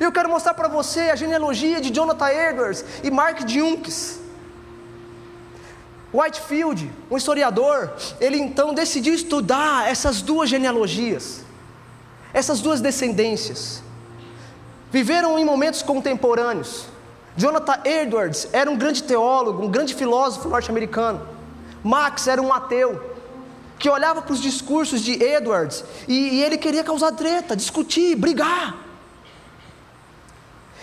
Eu 0.00 0.10
quero 0.10 0.28
mostrar 0.28 0.54
para 0.54 0.68
você 0.68 1.10
a 1.10 1.16
genealogia 1.16 1.80
de 1.80 1.90
Jonathan 1.90 2.28
Edwards 2.30 2.84
e 3.02 3.10
Mark 3.10 3.46
Junks. 3.46 4.25
Whitefield, 6.12 6.90
um 7.10 7.16
historiador, 7.16 7.92
ele 8.20 8.38
então 8.38 8.72
decidiu 8.72 9.14
estudar 9.14 9.88
essas 9.88 10.22
duas 10.22 10.48
genealogias, 10.48 11.44
essas 12.32 12.60
duas 12.60 12.80
descendências. 12.80 13.82
Viveram 14.90 15.38
em 15.38 15.44
momentos 15.44 15.82
contemporâneos. 15.82 16.86
Jonathan 17.36 17.80
Edwards 17.84 18.48
era 18.52 18.70
um 18.70 18.76
grande 18.76 19.02
teólogo, 19.02 19.64
um 19.64 19.70
grande 19.70 19.94
filósofo 19.94 20.48
norte-americano. 20.48 21.28
Max 21.82 22.26
era 22.26 22.40
um 22.40 22.52
ateu. 22.52 23.14
que 23.78 23.90
olhava 23.90 24.22
para 24.22 24.32
os 24.32 24.40
discursos 24.40 25.02
de 25.02 25.22
Edwards 25.22 25.84
e, 26.08 26.36
e 26.36 26.42
ele 26.42 26.56
queria 26.56 26.82
causar 26.82 27.12
treta, 27.12 27.54
discutir, 27.54 28.16
brigar. 28.16 28.74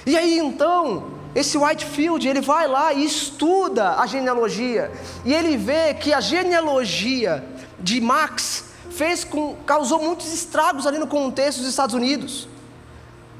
E 0.05 0.15
aí 0.15 0.37
então, 0.37 1.22
esse 1.35 1.57
Whitefield, 1.57 2.27
ele 2.27 2.41
vai 2.41 2.67
lá 2.67 2.93
e 2.93 3.05
estuda 3.05 3.95
a 3.95 4.05
genealogia, 4.05 4.91
e 5.25 5.33
ele 5.33 5.57
vê 5.57 5.93
que 5.93 6.13
a 6.13 6.21
genealogia 6.21 7.43
de 7.79 7.99
Max 7.99 8.65
fez 8.91 9.23
com, 9.23 9.55
causou 9.65 10.01
muitos 10.01 10.31
estragos 10.31 10.85
ali 10.85 10.99
no 10.99 11.07
contexto 11.07 11.59
dos 11.59 11.67
Estados 11.67 11.95
Unidos. 11.95 12.47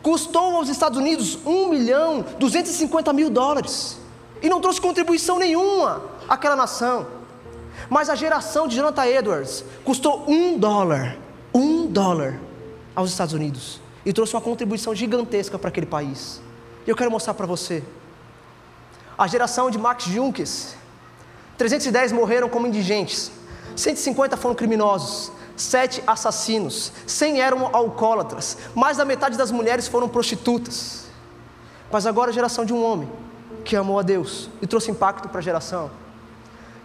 Custou 0.02 0.58
aos 0.58 0.68
Estados 0.68 0.98
Unidos 0.98 1.38
1 1.46 1.70
milhão 1.70 2.26
250 2.40 3.14
mil 3.14 3.30
dólares. 3.30 3.98
E 4.42 4.50
não 4.50 4.60
trouxe 4.60 4.82
contribuição 4.82 5.40
nenhuma 5.40 6.04
àquela 6.28 6.56
nação. 6.56 7.08
Mas 7.90 8.10
a 8.10 8.16
geração 8.16 8.68
de 8.68 8.76
Jonathan 8.76 9.06
Edwards 9.06 9.64
custou 9.86 10.26
um 10.28 10.58
dólar, 10.58 11.18
um 11.54 11.86
dólar 11.88 12.40
aos 12.94 13.12
Estados 13.12 13.34
Unidos. 13.34 13.80
E 14.06 14.12
trouxe 14.12 14.36
uma 14.36 14.42
contribuição 14.42 14.94
gigantesca 14.94 15.58
para 15.58 15.70
aquele 15.70 15.86
país. 15.86 16.42
E 16.86 16.90
eu 16.90 16.96
quero 16.96 17.12
mostrar 17.12 17.34
para 17.34 17.46
você. 17.46 17.84
A 19.18 19.28
geração 19.28 19.70
de 19.70 19.78
Max 19.78 20.06
Junkes, 20.06 20.76
310 21.58 22.12
morreram 22.12 22.50
como 22.50 22.68
indigentes, 22.68 23.32
150 23.76 24.36
foram 24.38 24.56
criminosos, 24.56 25.32
sete 25.56 26.04
assassinos, 26.06 26.92
cem 27.06 27.42
eram 27.42 27.70
alcoólatras, 27.76 28.58
mais 28.74 28.98
da 28.98 29.06
metade 29.06 29.38
das 29.38 29.52
mulheres 29.52 29.88
foram 29.88 30.10
prostitutas. 30.10 31.06
Mas 31.92 32.06
agora 32.06 32.32
a 32.32 32.34
geração 32.34 32.66
de 32.66 32.74
um 32.74 32.84
homem 32.84 33.10
que 33.64 33.76
amou 33.76 34.00
a 34.00 34.02
Deus 34.02 34.50
e 34.62 34.68
trouxe 34.68 34.92
impacto 34.92 35.30
para 35.30 35.40
a 35.40 35.44
geração. 35.44 35.92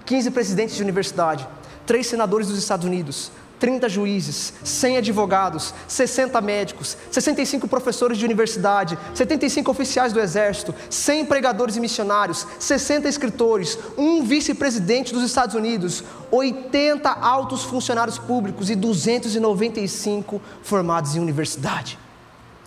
15 0.04 0.30
presidentes 0.30 0.76
de 0.76 0.82
universidade, 0.82 1.48
três 1.86 2.06
senadores 2.06 2.48
dos 2.48 2.58
Estados 2.58 2.86
Unidos, 2.86 3.30
30 3.58 3.88
juízes, 3.88 4.52
100 4.62 4.98
advogados, 4.98 5.74
60 5.86 6.40
médicos, 6.40 6.96
65 7.10 7.66
professores 7.68 8.18
de 8.18 8.24
universidade, 8.24 8.98
75 9.14 9.70
oficiais 9.70 10.12
do 10.12 10.20
exército, 10.20 10.74
100 10.88 11.26
pregadores 11.26 11.76
e 11.76 11.80
missionários, 11.80 12.46
60 12.58 13.08
escritores, 13.08 13.78
um 13.96 14.22
vice-presidente 14.22 15.12
dos 15.12 15.22
Estados 15.22 15.54
Unidos, 15.54 16.04
80 16.30 17.10
altos 17.10 17.64
funcionários 17.64 18.18
públicos 18.18 18.70
e 18.70 18.76
295 18.76 20.40
formados 20.62 21.16
em 21.16 21.20
universidade. 21.20 21.98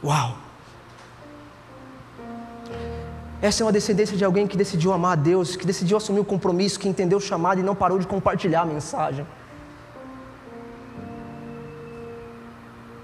Uau! 0.04 0.38
Essa 3.42 3.64
é 3.64 3.66
uma 3.66 3.72
descendência 3.72 4.16
de 4.16 4.24
alguém 4.24 4.46
que 4.46 4.56
decidiu 4.56 4.94
amar 4.94 5.14
a 5.14 5.16
Deus, 5.16 5.56
que 5.56 5.66
decidiu 5.66 5.98
assumir 5.98 6.20
o 6.20 6.26
compromisso, 6.26 6.80
que 6.80 6.88
entendeu 6.88 7.18
o 7.18 7.22
chamado 7.22 7.60
e 7.60 7.64
não 7.64 7.74
parou 7.74 7.98
de 7.98 8.06
compartilhar 8.06 8.62
a 8.62 8.66
mensagem. 8.66 9.26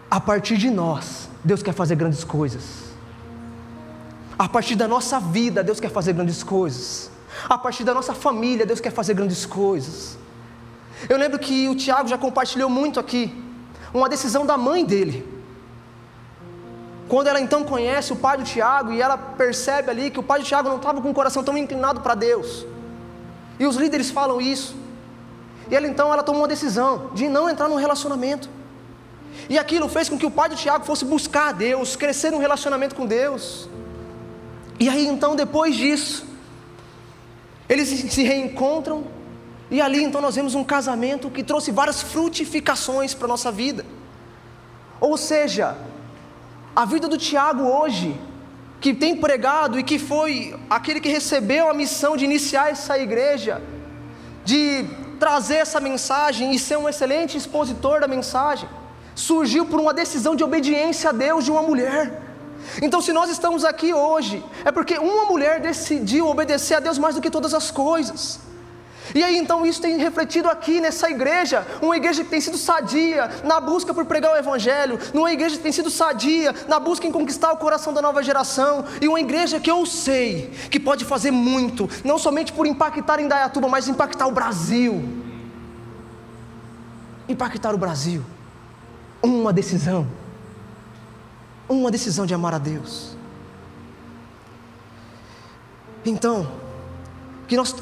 A 0.10 0.20
partir 0.20 0.58
de 0.58 0.70
nós, 0.70 1.30
Deus 1.44 1.62
quer 1.62 1.74
fazer 1.74 1.96
grandes 1.96 2.24
coisas. 2.24 2.88
A 4.40 4.48
partir 4.48 4.76
da 4.76 4.88
nossa 4.88 5.20
vida, 5.20 5.64
Deus 5.64 5.80
quer 5.80 5.90
fazer 5.90 6.14
grandes 6.14 6.44
coisas. 6.44 7.12
A 7.50 7.58
partir 7.58 7.84
da 7.84 7.94
nossa 7.94 8.14
família, 8.14 8.66
Deus 8.66 8.80
quer 8.80 8.92
fazer 8.92 9.14
grandes 9.14 9.46
coisas. 9.46 10.18
Eu 11.10 11.18
lembro 11.18 11.38
que 11.38 11.68
o 11.68 11.76
Tiago 11.76 12.08
já 12.08 12.18
compartilhou 12.18 12.70
muito 12.70 13.00
aqui 13.00 13.36
uma 13.94 14.08
decisão 14.08 14.46
da 14.46 14.58
mãe 14.58 14.86
dele. 14.86 15.28
Quando 17.08 17.28
ela 17.28 17.40
então 17.40 17.64
conhece 17.64 18.12
o 18.12 18.16
pai 18.16 18.38
do 18.38 18.44
Tiago 18.44 18.92
e 18.92 19.02
ela 19.02 19.18
percebe 19.18 19.90
ali 19.90 20.10
que 20.10 20.20
o 20.20 20.24
pai 20.24 20.40
do 20.40 20.46
Tiago 20.46 20.70
não 20.70 20.78
estava 20.78 21.02
com 21.02 21.10
o 21.10 21.14
coração 21.14 21.44
tão 21.44 21.58
inclinado 21.58 22.02
para 22.02 22.16
Deus. 22.16 22.66
E 23.60 23.66
os 23.66 23.76
líderes 23.76 24.10
falam 24.10 24.40
isso. 24.40 24.76
E 25.70 25.76
ela 25.76 25.88
então 25.88 26.12
ela 26.12 26.24
tomou 26.24 26.42
uma 26.42 26.48
decisão 26.48 27.12
de 27.14 27.28
não 27.28 27.50
entrar 27.50 27.68
num 27.68 27.76
relacionamento. 27.76 28.50
E 29.50 29.58
aquilo 29.58 29.88
fez 29.88 30.10
com 30.10 30.18
que 30.18 30.26
o 30.26 30.32
pai 30.32 30.50
do 30.50 30.56
Tiago 30.56 30.86
fosse 30.86 31.06
buscar 31.06 31.50
a 31.50 31.52
Deus, 31.52 31.96
crescer 31.96 32.34
um 32.34 32.38
relacionamento 32.38 32.96
com 32.96 33.06
Deus. 33.06 33.70
E 34.80 34.90
aí 34.90 35.08
então, 35.08 35.36
depois 35.36 35.76
disso, 35.76 36.26
eles 37.68 37.88
se 37.88 38.24
reencontram, 38.24 39.06
e 39.70 39.82
ali 39.82 40.04
então 40.04 40.22
nós 40.22 40.36
vemos 40.36 40.56
um 40.56 40.64
casamento 40.64 41.30
que 41.30 41.44
trouxe 41.44 41.72
várias 41.72 42.02
frutificações 42.02 43.14
para 43.14 43.26
a 43.26 43.28
nossa 43.28 43.52
vida. 43.52 43.86
Ou 45.00 45.18
seja, 45.18 45.76
a 46.76 46.86
vida 46.86 47.08
do 47.08 47.18
Tiago 47.18 47.64
hoje, 47.64 48.20
que 48.80 48.94
tem 48.94 49.16
pregado 49.16 49.80
e 49.80 49.84
que 49.84 49.98
foi 49.98 50.58
aquele 50.70 51.00
que 51.00 51.10
recebeu 51.10 51.70
a 51.70 51.74
missão 51.74 52.16
de 52.16 52.26
iniciar 52.26 52.70
essa 52.70 52.98
igreja, 52.98 53.62
de 54.46 54.86
trazer 55.20 55.56
essa 55.56 55.80
mensagem 55.80 56.54
e 56.54 56.60
ser 56.60 56.78
um 56.78 56.88
excelente 56.88 57.38
expositor 57.38 58.00
da 58.00 58.08
mensagem 58.08 58.70
surgiu 59.18 59.66
por 59.66 59.80
uma 59.80 59.94
decisão 59.94 60.36
de 60.36 60.44
obediência 60.44 61.10
a 61.10 61.14
Deus 61.14 61.44
de 61.44 61.52
uma 61.52 61.64
mulher. 61.64 62.22
Então, 62.82 63.02
se 63.02 63.12
nós 63.12 63.30
estamos 63.30 63.66
aqui 63.66 63.94
hoje, 63.94 64.44
é 64.64 64.72
porque 64.72 64.98
uma 64.98 65.26
mulher 65.26 65.60
decidiu 65.60 66.28
obedecer 66.28 66.76
a 66.76 66.80
Deus 66.80 66.98
mais 67.00 67.16
do 67.16 67.22
que 67.22 67.32
todas 67.32 67.54
as 67.54 67.72
coisas. 67.72 68.40
E 69.16 69.24
aí 69.24 69.38
então 69.38 69.66
isso 69.66 69.82
tem 69.82 69.98
refletido 69.98 70.50
aqui 70.50 70.82
nessa 70.82 71.10
igreja, 71.10 71.66
uma 71.82 71.96
igreja 71.96 72.26
que 72.26 72.30
tem 72.30 72.42
sido 72.42 72.58
sadia 72.58 73.32
na 73.42 73.58
busca 73.62 73.94
por 73.94 74.04
pregar 74.04 74.34
o 74.34 74.38
evangelho, 74.38 75.00
numa 75.14 75.32
igreja 75.32 75.56
que 75.56 75.64
tem 75.64 75.72
sido 75.72 75.90
sadia 75.90 76.54
na 76.68 76.78
busca 76.78 77.08
em 77.08 77.12
conquistar 77.12 77.54
o 77.54 77.58
coração 77.58 77.94
da 77.94 78.02
nova 78.02 78.22
geração, 78.22 78.84
e 79.02 79.08
uma 79.08 79.22
igreja 79.22 79.62
que 79.62 79.72
eu 79.72 79.86
sei 79.86 80.52
que 80.70 80.78
pode 80.78 81.06
fazer 81.06 81.32
muito, 81.32 81.90
não 82.04 82.18
somente 82.18 82.52
por 82.52 82.68
impactar 82.68 83.22
em 83.22 83.30
Dayatuba, 83.30 83.70
mas 83.70 83.88
impactar 83.88 84.28
o 84.28 84.32
Brasil. 84.32 85.02
Impactar 87.30 87.74
o 87.74 87.78
Brasil 87.78 88.24
uma 89.22 89.52
decisão. 89.52 90.08
Uma 91.68 91.92
decisão 91.92 92.26
de 92.26 92.34
amar 92.34 92.54
a 92.54 92.58
Deus. 92.58 93.16
Então, 96.06 96.50
que 97.48 97.58
nós 97.58 97.76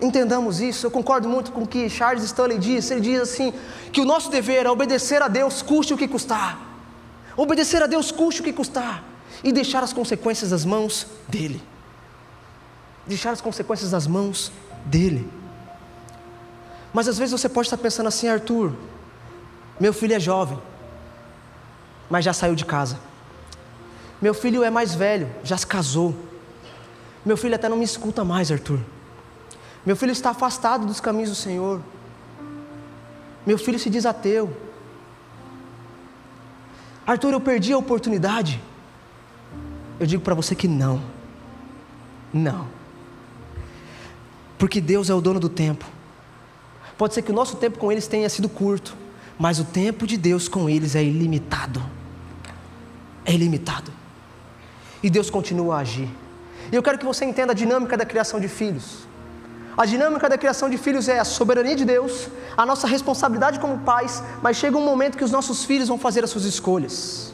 entendamos 0.00 0.60
isso, 0.60 0.86
eu 0.86 0.90
concordo 0.90 1.28
muito 1.28 1.50
com 1.50 1.62
o 1.62 1.66
que 1.66 1.88
Charles 1.88 2.22
Stanley 2.24 2.58
diz. 2.58 2.90
Ele 2.90 3.00
diz 3.00 3.20
assim: 3.20 3.52
que 3.92 4.00
o 4.00 4.04
nosso 4.04 4.30
dever 4.30 4.66
é 4.66 4.70
obedecer 4.70 5.22
a 5.22 5.28
Deus, 5.28 5.62
custe 5.62 5.92
o 5.94 5.98
que 5.98 6.06
custar. 6.06 6.58
Obedecer 7.36 7.82
a 7.82 7.86
Deus, 7.86 8.10
custe 8.10 8.40
o 8.40 8.44
que 8.44 8.52
custar. 8.52 9.02
E 9.42 9.52
deixar 9.52 9.82
as 9.82 9.92
consequências 9.92 10.50
das 10.50 10.64
mãos 10.64 11.06
dEle. 11.28 11.62
Deixar 13.06 13.30
as 13.30 13.40
consequências 13.40 13.90
das 13.90 14.06
mãos 14.06 14.50
dEle. 14.84 15.28
Mas 16.92 17.06
às 17.06 17.18
vezes 17.18 17.38
você 17.38 17.48
pode 17.48 17.66
estar 17.66 17.76
pensando 17.76 18.08
assim, 18.08 18.28
Arthur, 18.28 18.72
meu 19.80 19.92
filho 19.92 20.14
é 20.14 20.20
jovem, 20.20 20.58
mas 22.10 22.24
já 22.24 22.32
saiu 22.32 22.54
de 22.54 22.64
casa. 22.64 22.98
Meu 24.20 24.34
filho 24.34 24.64
é 24.64 24.70
mais 24.70 24.94
velho, 24.94 25.30
já 25.44 25.56
se 25.56 25.66
casou. 25.66 26.14
Meu 27.24 27.36
filho 27.36 27.54
até 27.54 27.68
não 27.68 27.76
me 27.76 27.84
escuta 27.84 28.24
mais, 28.24 28.50
Arthur. 28.50 28.80
Meu 29.86 29.94
filho 29.94 30.10
está 30.10 30.30
afastado 30.30 30.84
dos 30.84 31.00
caminhos 31.00 31.30
do 31.30 31.36
Senhor. 31.36 31.80
Meu 33.46 33.56
filho 33.56 33.78
se 33.78 33.88
diz 33.88 34.04
ateu. 34.04 34.54
Arthur, 37.06 37.32
eu 37.32 37.40
perdi 37.40 37.72
a 37.72 37.78
oportunidade. 37.78 38.60
Eu 40.00 40.06
digo 40.06 40.22
para 40.22 40.34
você 40.34 40.54
que 40.54 40.66
não. 40.66 41.00
Não. 42.32 42.66
Porque 44.58 44.80
Deus 44.80 45.08
é 45.08 45.14
o 45.14 45.20
dono 45.20 45.38
do 45.38 45.48
tempo. 45.48 45.84
Pode 46.96 47.14
ser 47.14 47.22
que 47.22 47.30
o 47.30 47.34
nosso 47.34 47.56
tempo 47.56 47.78
com 47.78 47.92
eles 47.92 48.08
tenha 48.08 48.28
sido 48.28 48.48
curto 48.48 48.96
mas 49.38 49.58
o 49.60 49.64
tempo 49.64 50.06
de 50.06 50.16
Deus 50.16 50.48
com 50.48 50.68
eles 50.68 50.96
é 50.96 51.02
ilimitado. 51.02 51.82
É 53.24 53.32
ilimitado. 53.32 53.92
E 55.02 55.08
Deus 55.08 55.30
continua 55.30 55.76
a 55.76 55.78
agir. 55.80 56.08
E 56.72 56.74
eu 56.74 56.82
quero 56.82 56.98
que 56.98 57.04
você 57.04 57.24
entenda 57.24 57.52
a 57.52 57.54
dinâmica 57.54 57.96
da 57.96 58.04
criação 58.04 58.40
de 58.40 58.48
filhos. 58.48 59.06
A 59.76 59.86
dinâmica 59.86 60.28
da 60.28 60.36
criação 60.36 60.68
de 60.68 60.76
filhos 60.76 61.08
é 61.08 61.20
a 61.20 61.24
soberania 61.24 61.76
de 61.76 61.84
Deus, 61.84 62.28
a 62.56 62.66
nossa 62.66 62.88
responsabilidade 62.88 63.60
como 63.60 63.78
pais, 63.78 64.20
mas 64.42 64.56
chega 64.56 64.76
um 64.76 64.84
momento 64.84 65.16
que 65.16 65.22
os 65.22 65.30
nossos 65.30 65.64
filhos 65.64 65.86
vão 65.86 65.96
fazer 65.96 66.24
as 66.24 66.30
suas 66.30 66.44
escolhas. 66.44 67.32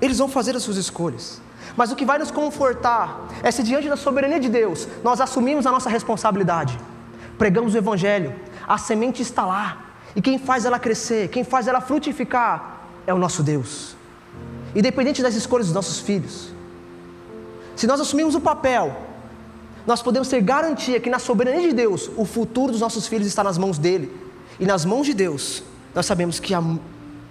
Eles 0.00 0.18
vão 0.18 0.28
fazer 0.28 0.56
as 0.56 0.64
suas 0.64 0.76
escolhas. 0.76 1.40
Mas 1.76 1.92
o 1.92 1.96
que 1.96 2.04
vai 2.04 2.18
nos 2.18 2.32
confortar 2.32 3.28
é 3.40 3.52
se 3.52 3.62
diante 3.62 3.88
da 3.88 3.96
soberania 3.96 4.40
de 4.40 4.48
Deus, 4.48 4.88
nós 5.04 5.20
assumimos 5.20 5.64
a 5.64 5.70
nossa 5.70 5.88
responsabilidade, 5.88 6.76
pregamos 7.38 7.72
o 7.72 7.78
Evangelho, 7.78 8.34
a 8.66 8.76
semente 8.76 9.22
está 9.22 9.46
lá, 9.46 9.87
e 10.18 10.20
quem 10.20 10.36
faz 10.36 10.64
ela 10.64 10.80
crescer, 10.80 11.28
quem 11.28 11.44
faz 11.44 11.68
ela 11.68 11.80
frutificar, 11.80 12.80
é 13.06 13.14
o 13.14 13.18
nosso 13.18 13.40
Deus. 13.40 13.94
Independente 14.74 15.22
das 15.22 15.36
escolhas 15.36 15.68
dos 15.68 15.74
nossos 15.76 16.00
filhos. 16.00 16.52
Se 17.76 17.86
nós 17.86 18.00
assumimos 18.00 18.34
o 18.34 18.40
papel, 18.40 18.96
nós 19.86 20.02
podemos 20.02 20.26
ter 20.26 20.40
garantia 20.40 20.98
que 20.98 21.08
na 21.08 21.20
soberania 21.20 21.68
de 21.68 21.72
Deus, 21.72 22.10
o 22.16 22.24
futuro 22.24 22.72
dos 22.72 22.80
nossos 22.80 23.06
filhos 23.06 23.28
está 23.28 23.44
nas 23.44 23.56
mãos 23.56 23.78
dele. 23.78 24.12
E 24.58 24.66
nas 24.66 24.84
mãos 24.84 25.06
de 25.06 25.14
Deus, 25.14 25.62
nós 25.94 26.04
sabemos 26.04 26.40
que 26.40 26.52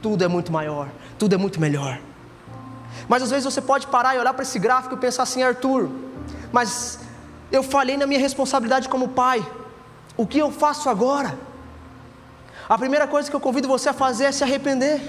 tudo 0.02 0.24
é 0.24 0.30
muito 0.30 0.50
maior, 0.50 0.88
tudo 1.20 1.36
é 1.36 1.38
muito 1.38 1.60
melhor. 1.60 2.00
Mas 3.10 3.22
às 3.22 3.30
vezes 3.30 3.44
você 3.44 3.60
pode 3.60 3.88
parar 3.88 4.16
e 4.16 4.20
olhar 4.20 4.34
para 4.34 4.44
esse 4.44 4.60
gráfico 4.60 4.96
e 4.96 4.98
pensar 4.98 5.24
assim, 5.24 5.44
Arthur, 5.44 5.90
mas 6.54 7.02
eu 7.52 7.62
falhei 7.64 7.98
na 7.98 8.08
minha 8.08 8.22
responsabilidade 8.22 8.88
como 8.88 9.10
pai. 9.10 9.46
O 10.16 10.26
que 10.26 10.38
eu 10.38 10.50
faço 10.50 10.88
agora? 10.90 11.38
A 12.70 12.78
primeira 12.78 13.08
coisa 13.08 13.30
que 13.30 13.36
eu 13.36 13.40
convido 13.40 13.68
você 13.68 13.90
a 13.90 13.94
fazer 13.94 14.26
é 14.26 14.32
se 14.32 14.44
arrepender. 14.44 15.02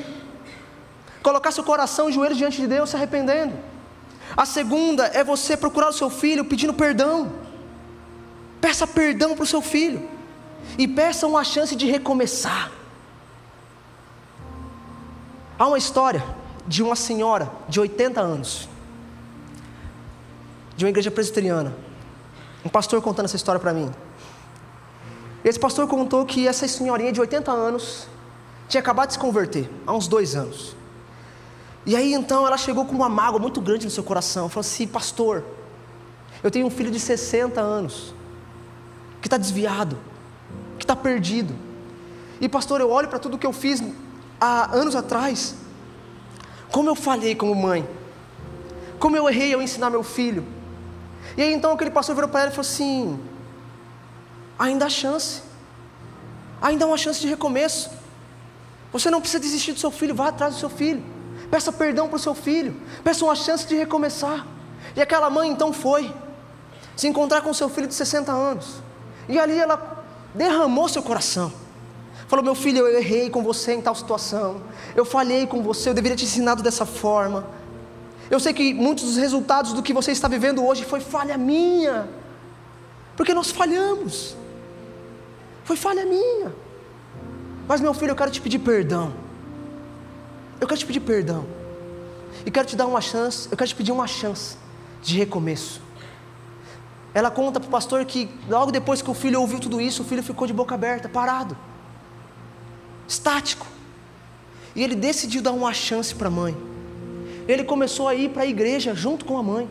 Colocar 1.23 1.51
seu 1.51 1.65
coração 1.65 2.09
e 2.09 2.13
joelho 2.13 2.35
diante 2.35 2.61
de 2.61 2.67
Deus 2.67 2.91
se 2.91 2.97
arrependendo. 2.97 3.55
A 4.37 4.47
segunda 4.47 5.07
é 5.07 5.25
você 5.25 5.57
procurar 5.57 5.89
o 5.89 5.93
seu 5.93 6.09
filho 6.09 6.45
pedindo 6.45 6.73
perdão. 6.73 7.33
Peça 8.61 8.87
perdão 8.87 9.35
para 9.35 9.43
o 9.43 9.47
seu 9.47 9.61
filho. 9.61 10.09
E 10.77 10.87
peça 10.87 11.27
uma 11.27 11.43
chance 11.43 11.75
de 11.75 11.87
recomeçar. 11.87 12.71
Há 15.59 15.67
uma 15.67 15.79
história 15.79 16.25
de 16.67 16.83
uma 16.83 16.95
senhora 16.95 17.51
de 17.69 17.81
80 17.81 18.21
anos, 18.21 18.69
de 20.77 20.85
uma 20.85 20.91
igreja 20.91 21.11
presbiteriana. 21.11 21.75
Um 22.65 22.69
pastor 22.69 23.03
contando 23.03 23.25
essa 23.25 23.37
história 23.37 23.61
para 23.61 23.73
mim. 23.73 23.91
Esse 25.45 25.59
pastor 25.59 25.87
contou 25.87 26.25
que 26.27 26.49
essa 26.49 26.67
senhorinha 26.67 27.13
de 27.13 27.21
80 27.21 27.51
anos 27.51 28.09
tinha 28.69 28.81
acabado 28.81 29.09
de 29.09 29.15
se 29.15 29.19
converter, 29.19 29.71
há 29.87 29.93
uns 29.93 30.09
dois 30.09 30.35
anos. 30.35 30.77
E 31.87 31.97
aí 31.97 32.13
então 32.13 32.47
ela 32.47 32.59
chegou 32.59 32.85
com 32.85 32.95
uma 32.95 33.09
mágoa 33.09 33.41
muito 33.41 33.61
grande 33.61 33.85
no 33.85 33.91
seu 33.91 34.05
coração. 34.05 34.49
Falou 34.49 34.61
assim: 34.61 34.87
Pastor, 34.87 35.45
eu 36.43 36.51
tenho 36.51 36.67
um 36.67 36.71
filho 36.71 36.91
de 36.91 37.01
60 37.01 37.61
anos, 37.61 38.15
que 39.21 39.27
está 39.27 39.37
desviado, 39.37 39.97
que 40.79 40.85
está 40.85 40.95
perdido. 40.95 41.55
E 42.41 42.49
pastor, 42.49 42.81
eu 42.81 42.91
olho 42.91 43.09
para 43.09 43.19
tudo 43.19 43.39
que 43.39 43.47
eu 43.47 43.53
fiz 43.53 43.83
há 44.41 44.77
anos 44.77 44.95
atrás, 44.95 45.55
como 46.71 46.89
eu 46.89 46.95
falhei 46.95 47.35
como 47.35 47.55
mãe, 47.55 47.89
como 48.99 49.17
eu 49.17 49.29
errei 49.29 49.55
ao 49.55 49.63
ensinar 49.63 49.91
meu 49.91 50.03
filho. 50.03 50.45
E 51.37 51.43
aí 51.43 51.53
então 51.53 51.73
aquele 51.73 51.91
pastor 51.91 52.15
virou 52.15 52.29
para 52.29 52.43
ela 52.43 52.51
e 52.51 52.55
falou 52.55 52.69
assim: 52.69 53.19
ainda 54.59 54.87
há 54.87 54.91
chance, 54.91 55.43
ainda 56.61 56.85
há 56.85 56.89
uma 56.89 56.99
chance 56.99 57.21
de 57.21 57.29
recomeço. 57.29 57.91
Você 58.93 59.11
não 59.11 59.21
precisa 59.21 59.41
desistir 59.41 59.73
do 59.73 59.81
seu 59.81 59.91
filho, 59.91 60.15
vá 60.15 60.29
atrás 60.29 60.55
do 60.55 60.61
seu 60.61 60.71
filho, 60.71 61.03
peça 61.51 61.71
perdão 61.71 62.09
para 62.09 62.17
o 62.17 62.19
seu 62.19 62.35
filho, 62.35 62.75
peça 63.05 63.25
uma 63.25 63.37
chance 63.37 63.67
de 63.67 63.77
recomeçar. 63.77 64.47
E 64.97 65.03
aquela 65.03 65.31
mãe 65.31 65.51
então 65.51 65.73
foi 65.73 66.13
se 66.97 67.07
encontrar 67.07 67.43
com 67.43 67.53
seu 67.53 67.69
filho 67.69 67.87
de 67.87 67.95
60 67.95 68.33
anos, 68.33 68.83
e 69.29 69.39
ali 69.39 69.59
ela 69.59 70.05
derramou 70.35 70.89
seu 70.89 71.03
coração. 71.03 71.53
Falou: 72.27 72.45
Meu 72.45 72.55
filho, 72.55 72.87
eu 72.87 72.99
errei 72.99 73.31
com 73.31 73.43
você 73.43 73.73
em 73.73 73.81
tal 73.81 73.95
situação. 73.95 74.63
Eu 74.95 75.05
falhei 75.05 75.47
com 75.47 75.63
você, 75.63 75.89
eu 75.89 75.95
deveria 75.95 76.17
te 76.17 76.25
ensinado 76.25 76.63
dessa 76.63 76.85
forma. 76.85 77.47
Eu 78.31 78.39
sei 78.39 78.53
que 78.53 78.75
muitos 78.75 79.05
dos 79.05 79.17
resultados 79.17 79.73
do 79.73 79.83
que 79.83 79.95
você 79.95 80.13
está 80.13 80.29
vivendo 80.29 80.65
hoje 80.65 80.85
foi 80.85 81.01
falha 81.01 81.39
minha, 81.39 82.09
porque 83.17 83.33
nós 83.33 83.51
falhamos. 83.51 84.37
Foi 85.69 85.77
falha 85.77 86.07
minha. 86.07 86.51
Mas, 87.69 87.79
meu 87.79 87.93
filho, 87.93 88.13
eu 88.13 88.17
quero 88.17 88.31
te 88.31 88.41
pedir 88.41 88.59
perdão. 88.59 89.13
Eu 90.59 90.67
quero 90.67 90.81
te 90.81 90.87
pedir 90.87 91.01
perdão. 91.01 91.45
E 92.47 92.51
quero 92.51 92.67
te 92.67 92.75
dar 92.75 92.87
uma 92.87 93.03
chance, 93.03 93.47
eu 93.51 93.57
quero 93.59 93.69
te 93.69 93.77
pedir 93.77 93.93
uma 93.93 94.07
chance 94.07 94.57
de 95.03 95.19
recomeço. 95.19 95.83
Ela 97.13 97.31
conta 97.31 97.61
para 97.61 97.69
o 97.69 97.71
pastor 97.71 98.03
que 98.07 98.31
logo 98.49 98.73
depois 98.73 99.03
que 99.03 99.11
o 99.11 99.13
filho 99.13 99.43
ouviu 99.43 99.61
tudo 99.61 99.79
isso, 99.79 100.01
o 100.01 100.07
filho 100.07 100.23
ficou 100.23 100.47
de 100.47 100.55
boca 100.55 100.75
aberta, 100.75 101.07
parado 101.07 101.55
estático. 103.07 103.67
E 104.75 104.83
ele 104.83 104.95
decidiu 104.95 105.43
dar 105.43 105.53
uma 105.53 105.75
chance 105.75 106.15
para 106.15 106.29
a 106.29 106.31
mãe. 106.31 106.57
Ele 107.47 107.63
começou 107.63 108.09
a 108.09 108.15
ir 108.15 108.31
para 108.31 108.45
a 108.45 108.47
igreja 108.47 108.95
junto 108.95 109.27
com 109.27 109.37
a 109.37 109.43
mãe. 109.43 109.69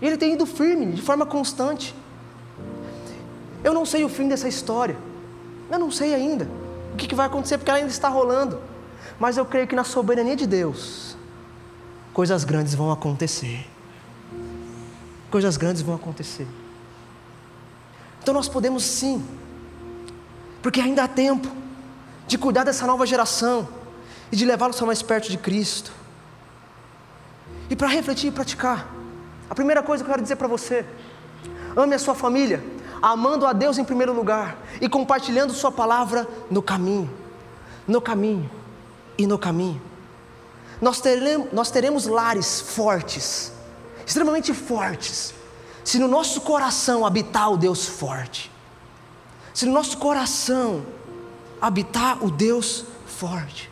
Ele 0.00 0.16
tem 0.16 0.32
ido 0.32 0.46
firme, 0.46 0.94
de 0.94 1.02
forma 1.02 1.24
constante. 1.24 1.94
Eu 3.64 3.72
não 3.72 3.86
sei 3.86 4.04
o 4.04 4.08
fim 4.08 4.28
dessa 4.28 4.48
história. 4.48 4.96
Eu 5.70 5.78
não 5.78 5.90
sei 5.90 6.14
ainda 6.14 6.48
o 6.92 6.96
que, 6.96 7.14
vai 7.14 7.26
acontecer, 7.26 7.56
porque 7.58 7.70
ela 7.70 7.78
ainda 7.78 7.90
está 7.90 8.08
rolando. 8.08 8.60
Mas 9.18 9.36
eu 9.36 9.46
creio 9.46 9.66
que 9.66 9.74
na 9.74 9.84
soberania 9.84 10.36
de 10.36 10.46
Deus, 10.46 11.16
coisas 12.12 12.44
grandes 12.44 12.74
vão 12.74 12.90
acontecer. 12.90 13.66
Coisas 15.30 15.56
grandes 15.56 15.80
vão 15.80 15.94
acontecer. 15.94 16.46
Então 18.22 18.34
nós 18.34 18.48
podemos 18.48 18.84
sim, 18.84 19.24
porque 20.60 20.80
ainda 20.80 21.04
há 21.04 21.08
tempo 21.08 21.48
de 22.26 22.38
cuidar 22.38 22.64
dessa 22.64 22.86
nova 22.86 23.04
geração 23.06 23.66
e 24.30 24.36
de 24.36 24.44
levá-los 24.44 24.80
a 24.80 24.86
mais 24.86 25.02
perto 25.02 25.30
de 25.30 25.38
Cristo. 25.38 25.92
E 27.68 27.74
para 27.74 27.88
refletir 27.88 28.28
e 28.28 28.30
praticar, 28.30 28.86
a 29.48 29.54
primeira 29.54 29.82
coisa 29.82 30.04
que 30.04 30.08
eu 30.08 30.12
quero 30.12 30.22
dizer 30.22 30.36
para 30.36 30.46
você: 30.46 30.84
ame 31.76 31.94
a 31.94 31.98
sua 31.98 32.14
família, 32.14 32.62
amando 33.02 33.44
a 33.46 33.52
Deus 33.52 33.76
em 33.78 33.84
primeiro 33.84 34.12
lugar 34.12 34.56
e 34.80 34.88
compartilhando 34.88 35.52
Sua 35.52 35.72
palavra 35.72 36.28
no 36.48 36.62
caminho, 36.62 37.10
no 37.86 38.00
caminho 38.00 38.48
e 39.18 39.26
no 39.26 39.36
caminho. 39.36 39.82
Nós 40.80 41.00
teremos, 41.00 41.52
nós 41.52 41.70
teremos 41.70 42.06
lares 42.06 42.60
fortes, 42.60 43.52
extremamente 44.06 44.54
fortes, 44.54 45.34
se 45.84 45.98
no 45.98 46.06
nosso 46.06 46.40
coração 46.40 47.04
habitar 47.04 47.52
o 47.52 47.56
Deus 47.56 47.86
forte, 47.86 48.50
se 49.52 49.66
no 49.66 49.72
nosso 49.72 49.98
coração 49.98 50.84
habitar 51.60 52.24
o 52.24 52.30
Deus 52.30 52.84
forte. 53.06 53.70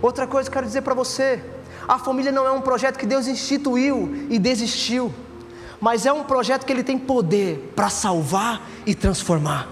Outra 0.00 0.26
coisa 0.26 0.48
que 0.48 0.56
eu 0.56 0.60
quero 0.60 0.66
dizer 0.66 0.82
para 0.82 0.94
você: 0.94 1.42
a 1.86 1.98
família 1.98 2.32
não 2.32 2.46
é 2.46 2.50
um 2.50 2.60
projeto 2.60 2.98
que 2.98 3.06
Deus 3.06 3.26
instituiu 3.26 4.26
e 4.30 4.38
desistiu, 4.38 5.12
mas 5.82 6.06
é 6.06 6.12
um 6.12 6.22
projeto 6.22 6.64
que 6.64 6.72
Ele 6.72 6.84
tem 6.84 6.96
poder 6.96 7.72
para 7.74 7.90
salvar 7.90 8.62
e 8.86 8.94
transformar. 8.94 9.68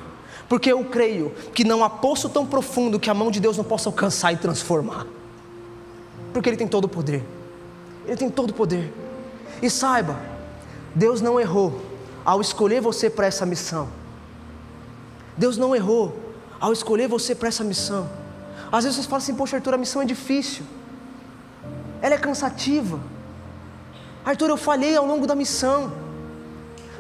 Porque 0.48 0.72
eu 0.72 0.84
creio 0.84 1.30
que 1.54 1.62
não 1.62 1.84
há 1.84 1.88
poço 1.88 2.28
tão 2.28 2.44
profundo 2.44 2.98
que 2.98 3.08
a 3.08 3.14
mão 3.14 3.30
de 3.30 3.38
Deus 3.38 3.56
não 3.56 3.62
possa 3.62 3.88
alcançar 3.88 4.32
e 4.32 4.36
transformar. 4.36 5.06
Porque 6.32 6.48
Ele 6.48 6.56
tem 6.56 6.66
todo 6.66 6.86
o 6.86 6.88
poder. 6.88 7.24
Ele 8.04 8.16
tem 8.16 8.28
todo 8.28 8.50
o 8.50 8.54
poder. 8.54 8.92
E 9.62 9.70
saiba, 9.70 10.18
Deus 10.96 11.20
não 11.20 11.38
errou 11.38 11.80
ao 12.24 12.40
escolher 12.40 12.80
você 12.80 13.08
para 13.08 13.26
essa 13.26 13.46
missão. 13.46 13.88
Deus 15.36 15.56
não 15.56 15.76
errou 15.76 16.18
ao 16.58 16.72
escolher 16.72 17.06
você 17.06 17.36
para 17.36 17.46
essa 17.46 17.62
missão. 17.62 18.10
Às 18.72 18.82
vezes 18.82 18.98
você 18.98 19.08
fala 19.08 19.18
assim, 19.18 19.36
poxa 19.36 19.58
Arthur, 19.58 19.74
a 19.74 19.78
missão 19.78 20.02
é 20.02 20.04
difícil, 20.04 20.64
ela 22.02 22.16
é 22.16 22.18
cansativa. 22.18 22.98
Arthur, 24.30 24.50
eu 24.50 24.56
falhei 24.56 24.96
ao 24.96 25.04
longo 25.04 25.26
da 25.26 25.34
missão, 25.34 25.92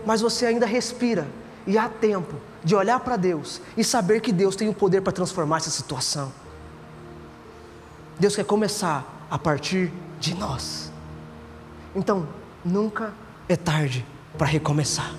mas 0.04 0.20
você 0.20 0.46
ainda 0.46 0.66
respira 0.66 1.26
e 1.66 1.78
há 1.78 1.88
tempo 1.88 2.34
de 2.64 2.74
olhar 2.74 2.98
para 3.00 3.16
Deus 3.16 3.60
e 3.76 3.84
saber 3.84 4.20
que 4.20 4.32
Deus 4.32 4.56
tem 4.56 4.68
o 4.68 4.74
poder 4.74 5.00
para 5.00 5.12
transformar 5.12 5.58
essa 5.58 5.70
situação. 5.70 6.32
Deus 8.18 8.34
quer 8.34 8.44
começar 8.44 9.26
a 9.30 9.38
partir 9.38 9.92
de 10.18 10.34
nós. 10.34 10.92
Então, 11.94 12.28
nunca 12.64 13.14
é 13.48 13.56
tarde 13.56 14.04
para 14.36 14.46
recomeçar. 14.46 15.14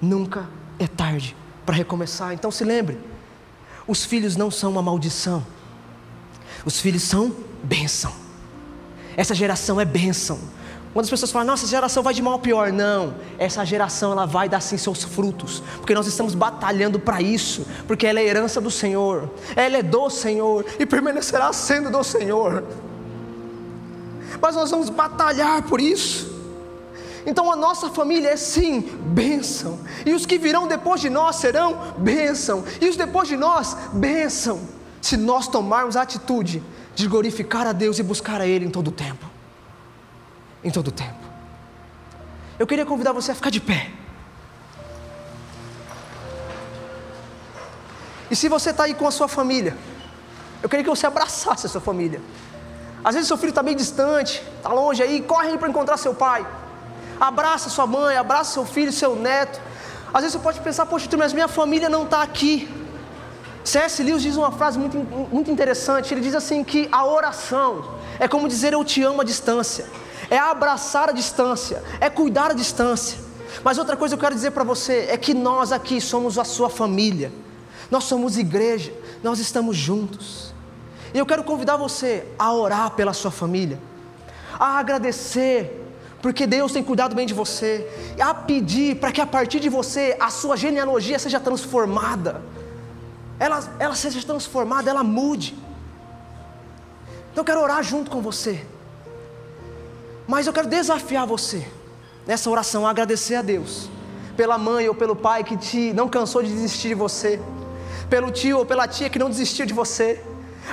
Nunca 0.00 0.48
é 0.78 0.86
tarde 0.86 1.36
para 1.64 1.76
recomeçar. 1.76 2.32
Então 2.32 2.50
se 2.50 2.64
lembre: 2.64 2.98
os 3.86 4.04
filhos 4.04 4.36
não 4.36 4.50
são 4.50 4.72
uma 4.72 4.82
maldição, 4.82 5.46
os 6.64 6.80
filhos 6.80 7.02
são 7.02 7.34
bênção. 7.62 8.12
Essa 9.16 9.34
geração 9.34 9.80
é 9.80 9.84
bênção. 9.84 10.38
Quando 10.92 11.04
as 11.04 11.10
pessoas 11.10 11.32
falam, 11.32 11.46
nossa, 11.46 11.64
essa 11.64 11.70
geração 11.70 12.02
vai 12.02 12.12
de 12.12 12.20
mal 12.20 12.34
a 12.34 12.38
pior, 12.38 12.70
não. 12.70 13.14
Essa 13.38 13.64
geração 13.64 14.12
ela 14.12 14.26
vai 14.26 14.46
dar 14.46 14.60
sim 14.60 14.76
seus 14.76 15.02
frutos, 15.02 15.62
porque 15.78 15.94
nós 15.94 16.06
estamos 16.06 16.34
batalhando 16.34 17.00
para 17.00 17.22
isso, 17.22 17.66
porque 17.86 18.06
ela 18.06 18.20
é 18.20 18.26
herança 18.26 18.60
do 18.60 18.70
Senhor, 18.70 19.30
ela 19.56 19.78
é 19.78 19.82
do 19.82 20.10
Senhor 20.10 20.66
e 20.78 20.84
permanecerá 20.84 21.50
sendo 21.52 21.90
do 21.90 22.04
Senhor. 22.04 22.62
Mas 24.40 24.54
nós 24.54 24.70
vamos 24.70 24.90
batalhar 24.90 25.62
por 25.62 25.80
isso. 25.80 26.30
Então 27.24 27.50
a 27.50 27.56
nossa 27.56 27.88
família 27.88 28.30
é 28.30 28.36
sim 28.36 28.80
bênção, 28.80 29.78
e 30.04 30.12
os 30.12 30.26
que 30.26 30.36
virão 30.36 30.68
depois 30.68 31.00
de 31.00 31.08
nós 31.08 31.36
serão 31.36 31.94
bênção, 31.96 32.64
e 32.80 32.88
os 32.88 32.96
depois 32.96 33.28
de 33.28 33.36
nós, 33.36 33.74
bênção, 33.94 34.60
se 35.00 35.16
nós 35.16 35.48
tomarmos 35.48 35.96
a 35.96 36.02
atitude 36.02 36.62
de 36.94 37.06
glorificar 37.06 37.66
a 37.66 37.72
Deus 37.72 37.98
e 37.98 38.02
buscar 38.02 38.42
a 38.42 38.46
Ele 38.46 38.66
em 38.66 38.70
todo 38.70 38.88
o 38.88 38.92
tempo. 38.92 39.31
Em 40.62 40.70
todo 40.70 40.88
o 40.88 40.92
tempo. 40.92 41.22
Eu 42.58 42.66
queria 42.66 42.86
convidar 42.86 43.12
você 43.12 43.32
a 43.32 43.34
ficar 43.34 43.50
de 43.50 43.60
pé. 43.60 43.90
E 48.30 48.36
se 48.36 48.48
você 48.48 48.70
está 48.70 48.84
aí 48.84 48.94
com 48.94 49.06
a 49.06 49.10
sua 49.10 49.28
família, 49.28 49.76
eu 50.62 50.68
queria 50.68 50.84
que 50.84 50.90
você 50.90 51.06
abraçasse 51.06 51.66
a 51.66 51.68
sua 51.68 51.80
família. 51.80 52.20
Às 53.04 53.14
vezes 53.14 53.28
seu 53.28 53.36
filho 53.36 53.50
está 53.50 53.62
bem 53.62 53.74
distante, 53.74 54.42
está 54.56 54.70
longe 54.70 55.02
aí, 55.02 55.20
corre 55.22 55.58
para 55.58 55.68
encontrar 55.68 55.96
seu 55.96 56.14
pai 56.14 56.46
abraça 57.26 57.70
sua 57.70 57.86
mãe, 57.86 58.16
abraça 58.16 58.52
seu 58.52 58.66
filho, 58.66 58.92
seu 58.92 59.14
neto. 59.14 59.60
Às 60.12 60.22
vezes 60.22 60.32
você 60.32 60.42
pode 60.42 60.60
pensar, 60.60 60.86
poxa, 60.86 61.08
mas 61.16 61.32
minha 61.32 61.48
família 61.48 61.88
não 61.88 62.02
está 62.02 62.20
aqui. 62.22 62.68
C.S. 63.64 64.02
Lewis 64.02 64.22
diz 64.22 64.36
uma 64.36 64.50
frase 64.50 64.76
muito, 64.76 64.96
muito 64.96 65.50
interessante. 65.50 66.12
Ele 66.12 66.20
diz 66.20 66.34
assim 66.34 66.64
que 66.64 66.88
a 66.90 67.04
oração 67.06 67.96
é 68.18 68.26
como 68.26 68.48
dizer 68.48 68.72
eu 68.72 68.84
te 68.84 69.02
amo 69.02 69.20
à 69.20 69.24
distância, 69.24 69.86
é 70.32 70.38
abraçar 70.38 71.10
a 71.10 71.12
distância, 71.12 71.84
é 72.00 72.08
cuidar 72.08 72.52
a 72.52 72.54
distância. 72.54 73.18
Mas 73.62 73.76
outra 73.76 73.98
coisa 73.98 74.16
que 74.16 74.18
eu 74.18 74.24
quero 74.24 74.34
dizer 74.34 74.52
para 74.52 74.64
você 74.64 75.08
é 75.10 75.16
que 75.18 75.34
nós 75.34 75.72
aqui 75.72 76.00
somos 76.00 76.38
a 76.38 76.44
sua 76.44 76.70
família. 76.70 77.30
Nós 77.90 78.04
somos 78.04 78.38
igreja, 78.38 78.94
nós 79.22 79.38
estamos 79.38 79.76
juntos. 79.76 80.54
E 81.12 81.18
eu 81.18 81.26
quero 81.26 81.44
convidar 81.44 81.76
você 81.76 82.26
a 82.38 82.50
orar 82.50 82.92
pela 82.92 83.12
sua 83.12 83.30
família, 83.30 83.78
a 84.58 84.78
agradecer 84.78 85.80
porque 86.22 86.46
Deus 86.46 86.72
tem 86.72 86.82
cuidado 86.82 87.14
bem 87.14 87.26
de 87.26 87.34
você, 87.34 87.86
a 88.18 88.32
pedir 88.32 88.96
para 88.96 89.12
que 89.12 89.20
a 89.20 89.26
partir 89.26 89.60
de 89.60 89.68
você 89.68 90.16
a 90.18 90.30
sua 90.30 90.56
genealogia 90.56 91.18
seja 91.18 91.40
transformada, 91.40 92.40
ela, 93.38 93.62
ela 93.78 93.94
seja 93.94 94.22
transformada, 94.22 94.88
ela 94.88 95.04
mude. 95.04 95.54
Então 97.30 97.42
eu 97.42 97.44
quero 97.44 97.60
orar 97.60 97.82
junto 97.82 98.10
com 98.10 98.22
você, 98.22 98.64
mas 100.26 100.46
eu 100.46 100.52
quero 100.52 100.68
desafiar 100.68 101.26
você 101.26 101.66
nessa 102.26 102.48
oração 102.48 102.86
a 102.86 102.90
agradecer 102.90 103.34
a 103.34 103.42
Deus 103.42 103.88
pela 104.36 104.56
mãe 104.56 104.88
ou 104.88 104.94
pelo 104.94 105.14
pai 105.14 105.44
que 105.44 105.56
te 105.56 105.92
não 105.92 106.08
cansou 106.08 106.42
de 106.42 106.50
desistir 106.50 106.88
de 106.88 106.94
você, 106.94 107.40
pelo 108.08 108.30
tio 108.30 108.58
ou 108.58 108.66
pela 108.66 108.88
tia 108.88 109.10
que 109.10 109.18
não 109.18 109.28
desistiu 109.28 109.66
de 109.66 109.74
você. 109.74 110.22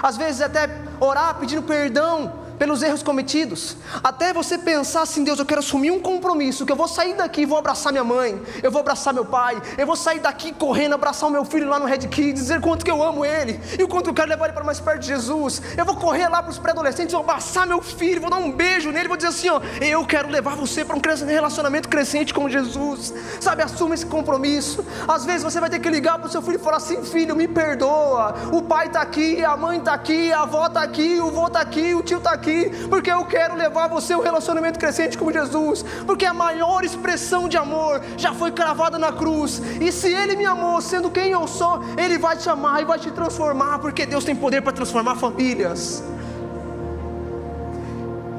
Às 0.01 0.17
vezes 0.17 0.41
até 0.41 0.69
orar 0.99 1.35
pedindo 1.39 1.63
perdão 1.63 2.33
pelos 2.59 2.83
erros 2.83 3.01
cometidos, 3.01 3.77
até 4.03 4.33
você 4.33 4.57
pensar 4.57 5.03
assim: 5.03 5.23
Deus, 5.23 5.39
eu 5.39 5.45
quero 5.45 5.61
assumir 5.61 5.91
um 5.91 5.99
compromisso, 5.99 6.65
que 6.65 6.71
eu 6.71 6.75
vou 6.75 6.89
sair 6.89 7.15
daqui 7.15 7.41
e 7.41 7.45
vou 7.45 7.57
abraçar 7.57 7.93
minha 7.93 8.03
mãe, 8.03 8.39
eu 8.61 8.69
vou 8.69 8.81
abraçar 8.81 9.13
meu 9.13 9.23
pai, 9.23 9.59
eu 9.77 9.87
vou 9.87 9.95
sair 9.95 10.19
daqui 10.19 10.51
correndo, 10.51 10.93
abraçar 10.93 11.29
o 11.29 11.31
meu 11.31 11.45
filho 11.45 11.69
lá 11.69 11.79
no 11.79 11.85
Red 11.85 11.99
Kids, 11.99 12.41
dizer 12.43 12.59
quanto 12.59 12.83
que 12.83 12.91
eu 12.91 13.01
amo 13.01 13.23
ele 13.23 13.59
e 13.79 13.83
o 13.83 13.87
quanto 13.87 14.09
eu 14.09 14.13
quero 14.13 14.27
levar 14.27 14.45
ele 14.45 14.53
para 14.53 14.65
mais 14.65 14.79
perto 14.79 14.99
de 14.99 15.07
Jesus. 15.07 15.61
Eu 15.77 15.85
vou 15.85 15.95
correr 15.95 16.27
lá 16.27 16.43
para 16.43 16.51
os 16.51 16.59
pré-adolescentes, 16.59 17.13
vou 17.13 17.21
abraçar 17.21 17.65
meu 17.65 17.81
filho, 17.81 18.19
vou 18.19 18.29
dar 18.29 18.37
um 18.37 18.51
beijo 18.51 18.91
nele, 18.91 19.07
vou 19.07 19.15
dizer 19.15 19.29
assim: 19.29 19.49
ó, 19.49 19.61
eu 19.79 20.05
quero 20.05 20.27
levar 20.29 20.55
você 20.55 20.83
para 20.83 20.97
um 20.97 21.01
relacionamento 21.25 21.87
crescente 21.87 22.33
com 22.33 22.49
Jesus, 22.49 23.13
sabe? 23.39 23.63
Assuma 23.63 23.95
esse 23.95 24.05
compromisso. 24.05 24.85
Às 25.07 25.25
vezes 25.25 25.43
você 25.43 25.61
vai 25.61 25.69
ter 25.69 25.79
que 25.79 25.89
ligar 25.89 26.19
para 26.19 26.27
o 26.27 26.29
seu 26.29 26.41
filho 26.41 26.57
e 26.57 26.59
falar 26.59 26.77
assim: 26.77 27.01
filho, 27.05 27.37
me 27.37 27.47
perdoa, 27.47 28.35
o 28.51 28.61
pai 28.61 28.87
está 28.87 29.01
aqui, 29.01 29.45
a 29.45 29.55
mãe 29.55 29.77
está 29.77 29.93
aqui, 29.93 30.33
a 30.33 30.41
avó 30.41 30.67
está 30.67 30.81
aqui, 30.81 31.21
o 31.21 31.31
vô 31.31 31.47
está 31.47 31.61
aqui, 31.61 31.95
o 31.95 32.03
tio 32.03 32.17
está 32.17 32.31
aqui 32.31 32.48
aqui, 32.49 32.87
porque 32.89 33.11
eu 33.11 33.23
quero 33.25 33.55
levar 33.55 33.87
você 33.87 34.15
um 34.15 34.21
relacionamento 34.21 34.79
crescente 34.79 35.17
com 35.17 35.31
Jesus, 35.31 35.85
porque 36.05 36.25
a 36.25 36.33
maior 36.33 36.83
expressão 36.83 37.47
de 37.47 37.57
amor 37.57 38.01
já 38.17 38.33
foi 38.33 38.51
cravada 38.51 38.97
na 38.97 39.11
cruz, 39.11 39.61
e 39.79 39.91
se 39.91 40.07
Ele 40.07 40.35
me 40.35 40.45
amou, 40.45 40.81
sendo 40.81 41.09
quem 41.11 41.31
eu 41.31 41.47
sou, 41.47 41.81
Ele 41.97 42.17
vai 42.17 42.35
te 42.35 42.49
amar 42.49 42.81
e 42.81 42.85
vai 42.85 42.97
te 42.97 43.11
transformar, 43.11 43.79
porque 43.79 44.05
Deus 44.05 44.23
tem 44.23 44.35
poder 44.35 44.61
para 44.61 44.73
transformar 44.73 45.15
famílias. 45.15 46.03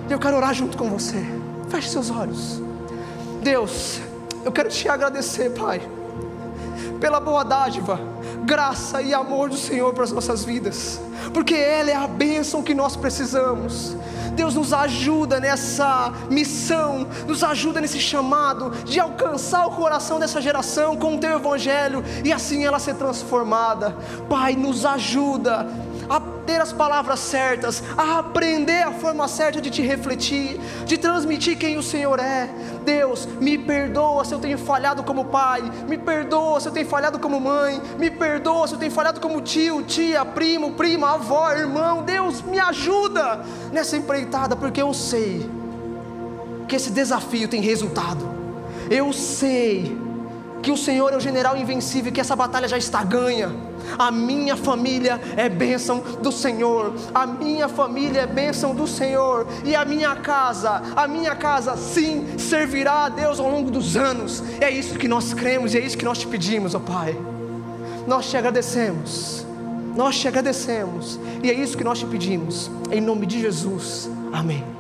Eu 0.09 0.19
quero 0.19 0.37
orar 0.37 0.53
junto 0.53 0.77
com 0.77 0.91
você, 0.91 1.25
feche 1.69 1.89
seus 1.89 2.11
olhos. 2.11 2.61
Deus, 3.43 4.01
eu 4.45 4.51
quero 4.51 4.69
te 4.69 4.89
agradecer, 4.89 5.51
Pai, 5.51 5.81
pela 7.01 7.21
boa 7.21 7.45
dádiva 7.45 8.10
graça 8.45 9.03
e 9.03 9.13
amor 9.15 9.49
do 9.49 9.57
Senhor 9.57 9.93
para 9.93 10.05
as 10.05 10.13
nossas 10.13 10.45
vidas, 10.45 11.01
porque 11.33 11.55
ela 11.55 11.91
é 11.91 11.95
a 11.95 12.07
bênção 12.07 12.63
que 12.63 12.75
nós 12.75 12.97
precisamos. 12.97 13.97
Deus 14.35 14.55
nos 14.55 14.73
ajuda 14.73 15.41
nessa 15.41 16.13
missão, 16.31 17.07
nos 17.27 17.43
ajuda 17.43 17.81
nesse 17.81 18.01
chamado 18.01 18.71
de 18.85 18.99
alcançar 18.99 19.67
o 19.67 19.73
coração 19.73 20.19
dessa 20.19 20.41
geração 20.41 20.97
com 20.97 21.17
o 21.17 21.19
teu 21.19 21.37
evangelho 21.37 22.03
e 22.25 22.33
assim 22.33 22.65
ela 22.65 22.79
ser 22.79 22.95
transformada. 22.95 23.95
Pai, 24.29 24.55
nos 24.55 24.87
ajuda 24.87 25.67
a 26.11 26.19
ter 26.45 26.61
as 26.61 26.73
palavras 26.73 27.21
certas, 27.21 27.85
a 27.97 28.19
aprender 28.19 28.83
a 28.83 28.91
forma 28.91 29.29
certa 29.29 29.61
de 29.61 29.71
te 29.71 29.81
refletir, 29.81 30.59
de 30.85 30.99
transmitir 30.99 31.57
quem 31.57 31.79
o 31.79 31.83
Senhor 31.83 32.19
é. 32.19 32.51
Deus, 32.85 33.29
me 33.41 33.57
perdoa 33.57 34.25
se 34.25 34.35
eu 34.35 34.41
tenho 34.41 34.59
falhado 34.59 35.05
como 35.05 35.27
pai, 35.27 35.63
me 35.89 35.97
perdoa 35.97 36.59
se 36.61 36.67
eu 36.67 36.73
tenho 36.73 36.89
falhado 36.89 37.21
como 37.21 37.41
mãe, 37.41 37.81
me 37.97 38.11
perdoa 38.11 38.67
se 38.67 38.75
eu 38.75 38.79
tenho 38.81 38.91
falhado 38.91 39.21
como 39.21 39.41
tio, 39.41 39.83
tia, 39.85 40.25
primo, 40.25 40.73
prima, 40.73 41.15
avó, 41.15 41.53
irmão. 41.53 42.03
Deus, 42.03 42.43
me 42.43 42.59
ajuda 42.59 43.45
nessa 43.73 43.97
empreitada, 43.97 44.57
porque 44.57 44.83
eu 44.83 44.93
sei 44.93 45.49
que 46.67 46.75
esse 46.75 46.91
desafio 46.91 47.47
tem 47.47 47.61
resultado. 47.61 48.29
Eu 48.91 49.13
sei 49.13 49.97
que 50.63 50.71
o 50.71 50.77
Senhor 50.77 51.13
é 51.13 51.17
o 51.17 51.21
general 51.21 51.57
invencível, 51.57 52.13
que 52.13 52.21
essa 52.21 52.37
batalha 52.37 52.69
já 52.69 52.79
está 52.79 53.03
ganha. 53.03 53.51
A 53.99 54.11
minha 54.11 54.57
família 54.57 55.21
é 55.37 55.49
bênção 55.49 56.01
do 56.23 56.31
Senhor, 56.31 56.95
a 57.15 57.27
minha 57.27 57.69
família 57.69 58.23
é 58.23 58.27
bênção 58.27 58.75
do 58.75 58.87
Senhor, 58.87 59.47
e 59.65 59.75
a 59.75 59.85
minha 59.85 60.15
casa, 60.17 60.83
a 60.95 61.09
minha 61.09 61.35
casa 61.35 61.77
sim 61.77 62.39
servirá 62.39 63.07
a 63.07 63.09
Deus 63.09 63.41
ao 63.41 63.51
longo 63.51 63.71
dos 63.71 63.97
anos. 63.97 64.43
É 64.61 64.71
isso 64.71 64.99
que 64.99 65.09
nós 65.09 65.35
cremos 65.35 65.75
e 65.75 65.79
é 65.79 65.81
isso 65.81 65.97
que 65.97 66.05
nós 66.05 66.19
te 66.19 66.27
pedimos, 66.27 66.75
ó 66.75 66.79
oh 66.79 66.81
Pai. 66.81 67.17
Nós 68.07 68.31
te 68.31 68.37
agradecemos, 68.37 69.47
nós 69.95 70.19
te 70.19 70.29
agradecemos, 70.29 71.19
e 71.43 71.51
é 71.51 71.55
isso 71.55 71.77
que 71.77 71.85
nós 71.85 71.99
te 71.99 72.07
pedimos, 72.07 72.71
em 72.91 73.01
nome 73.01 73.27
de 73.27 73.41
Jesus. 73.41 74.11
Amém. 74.33 74.80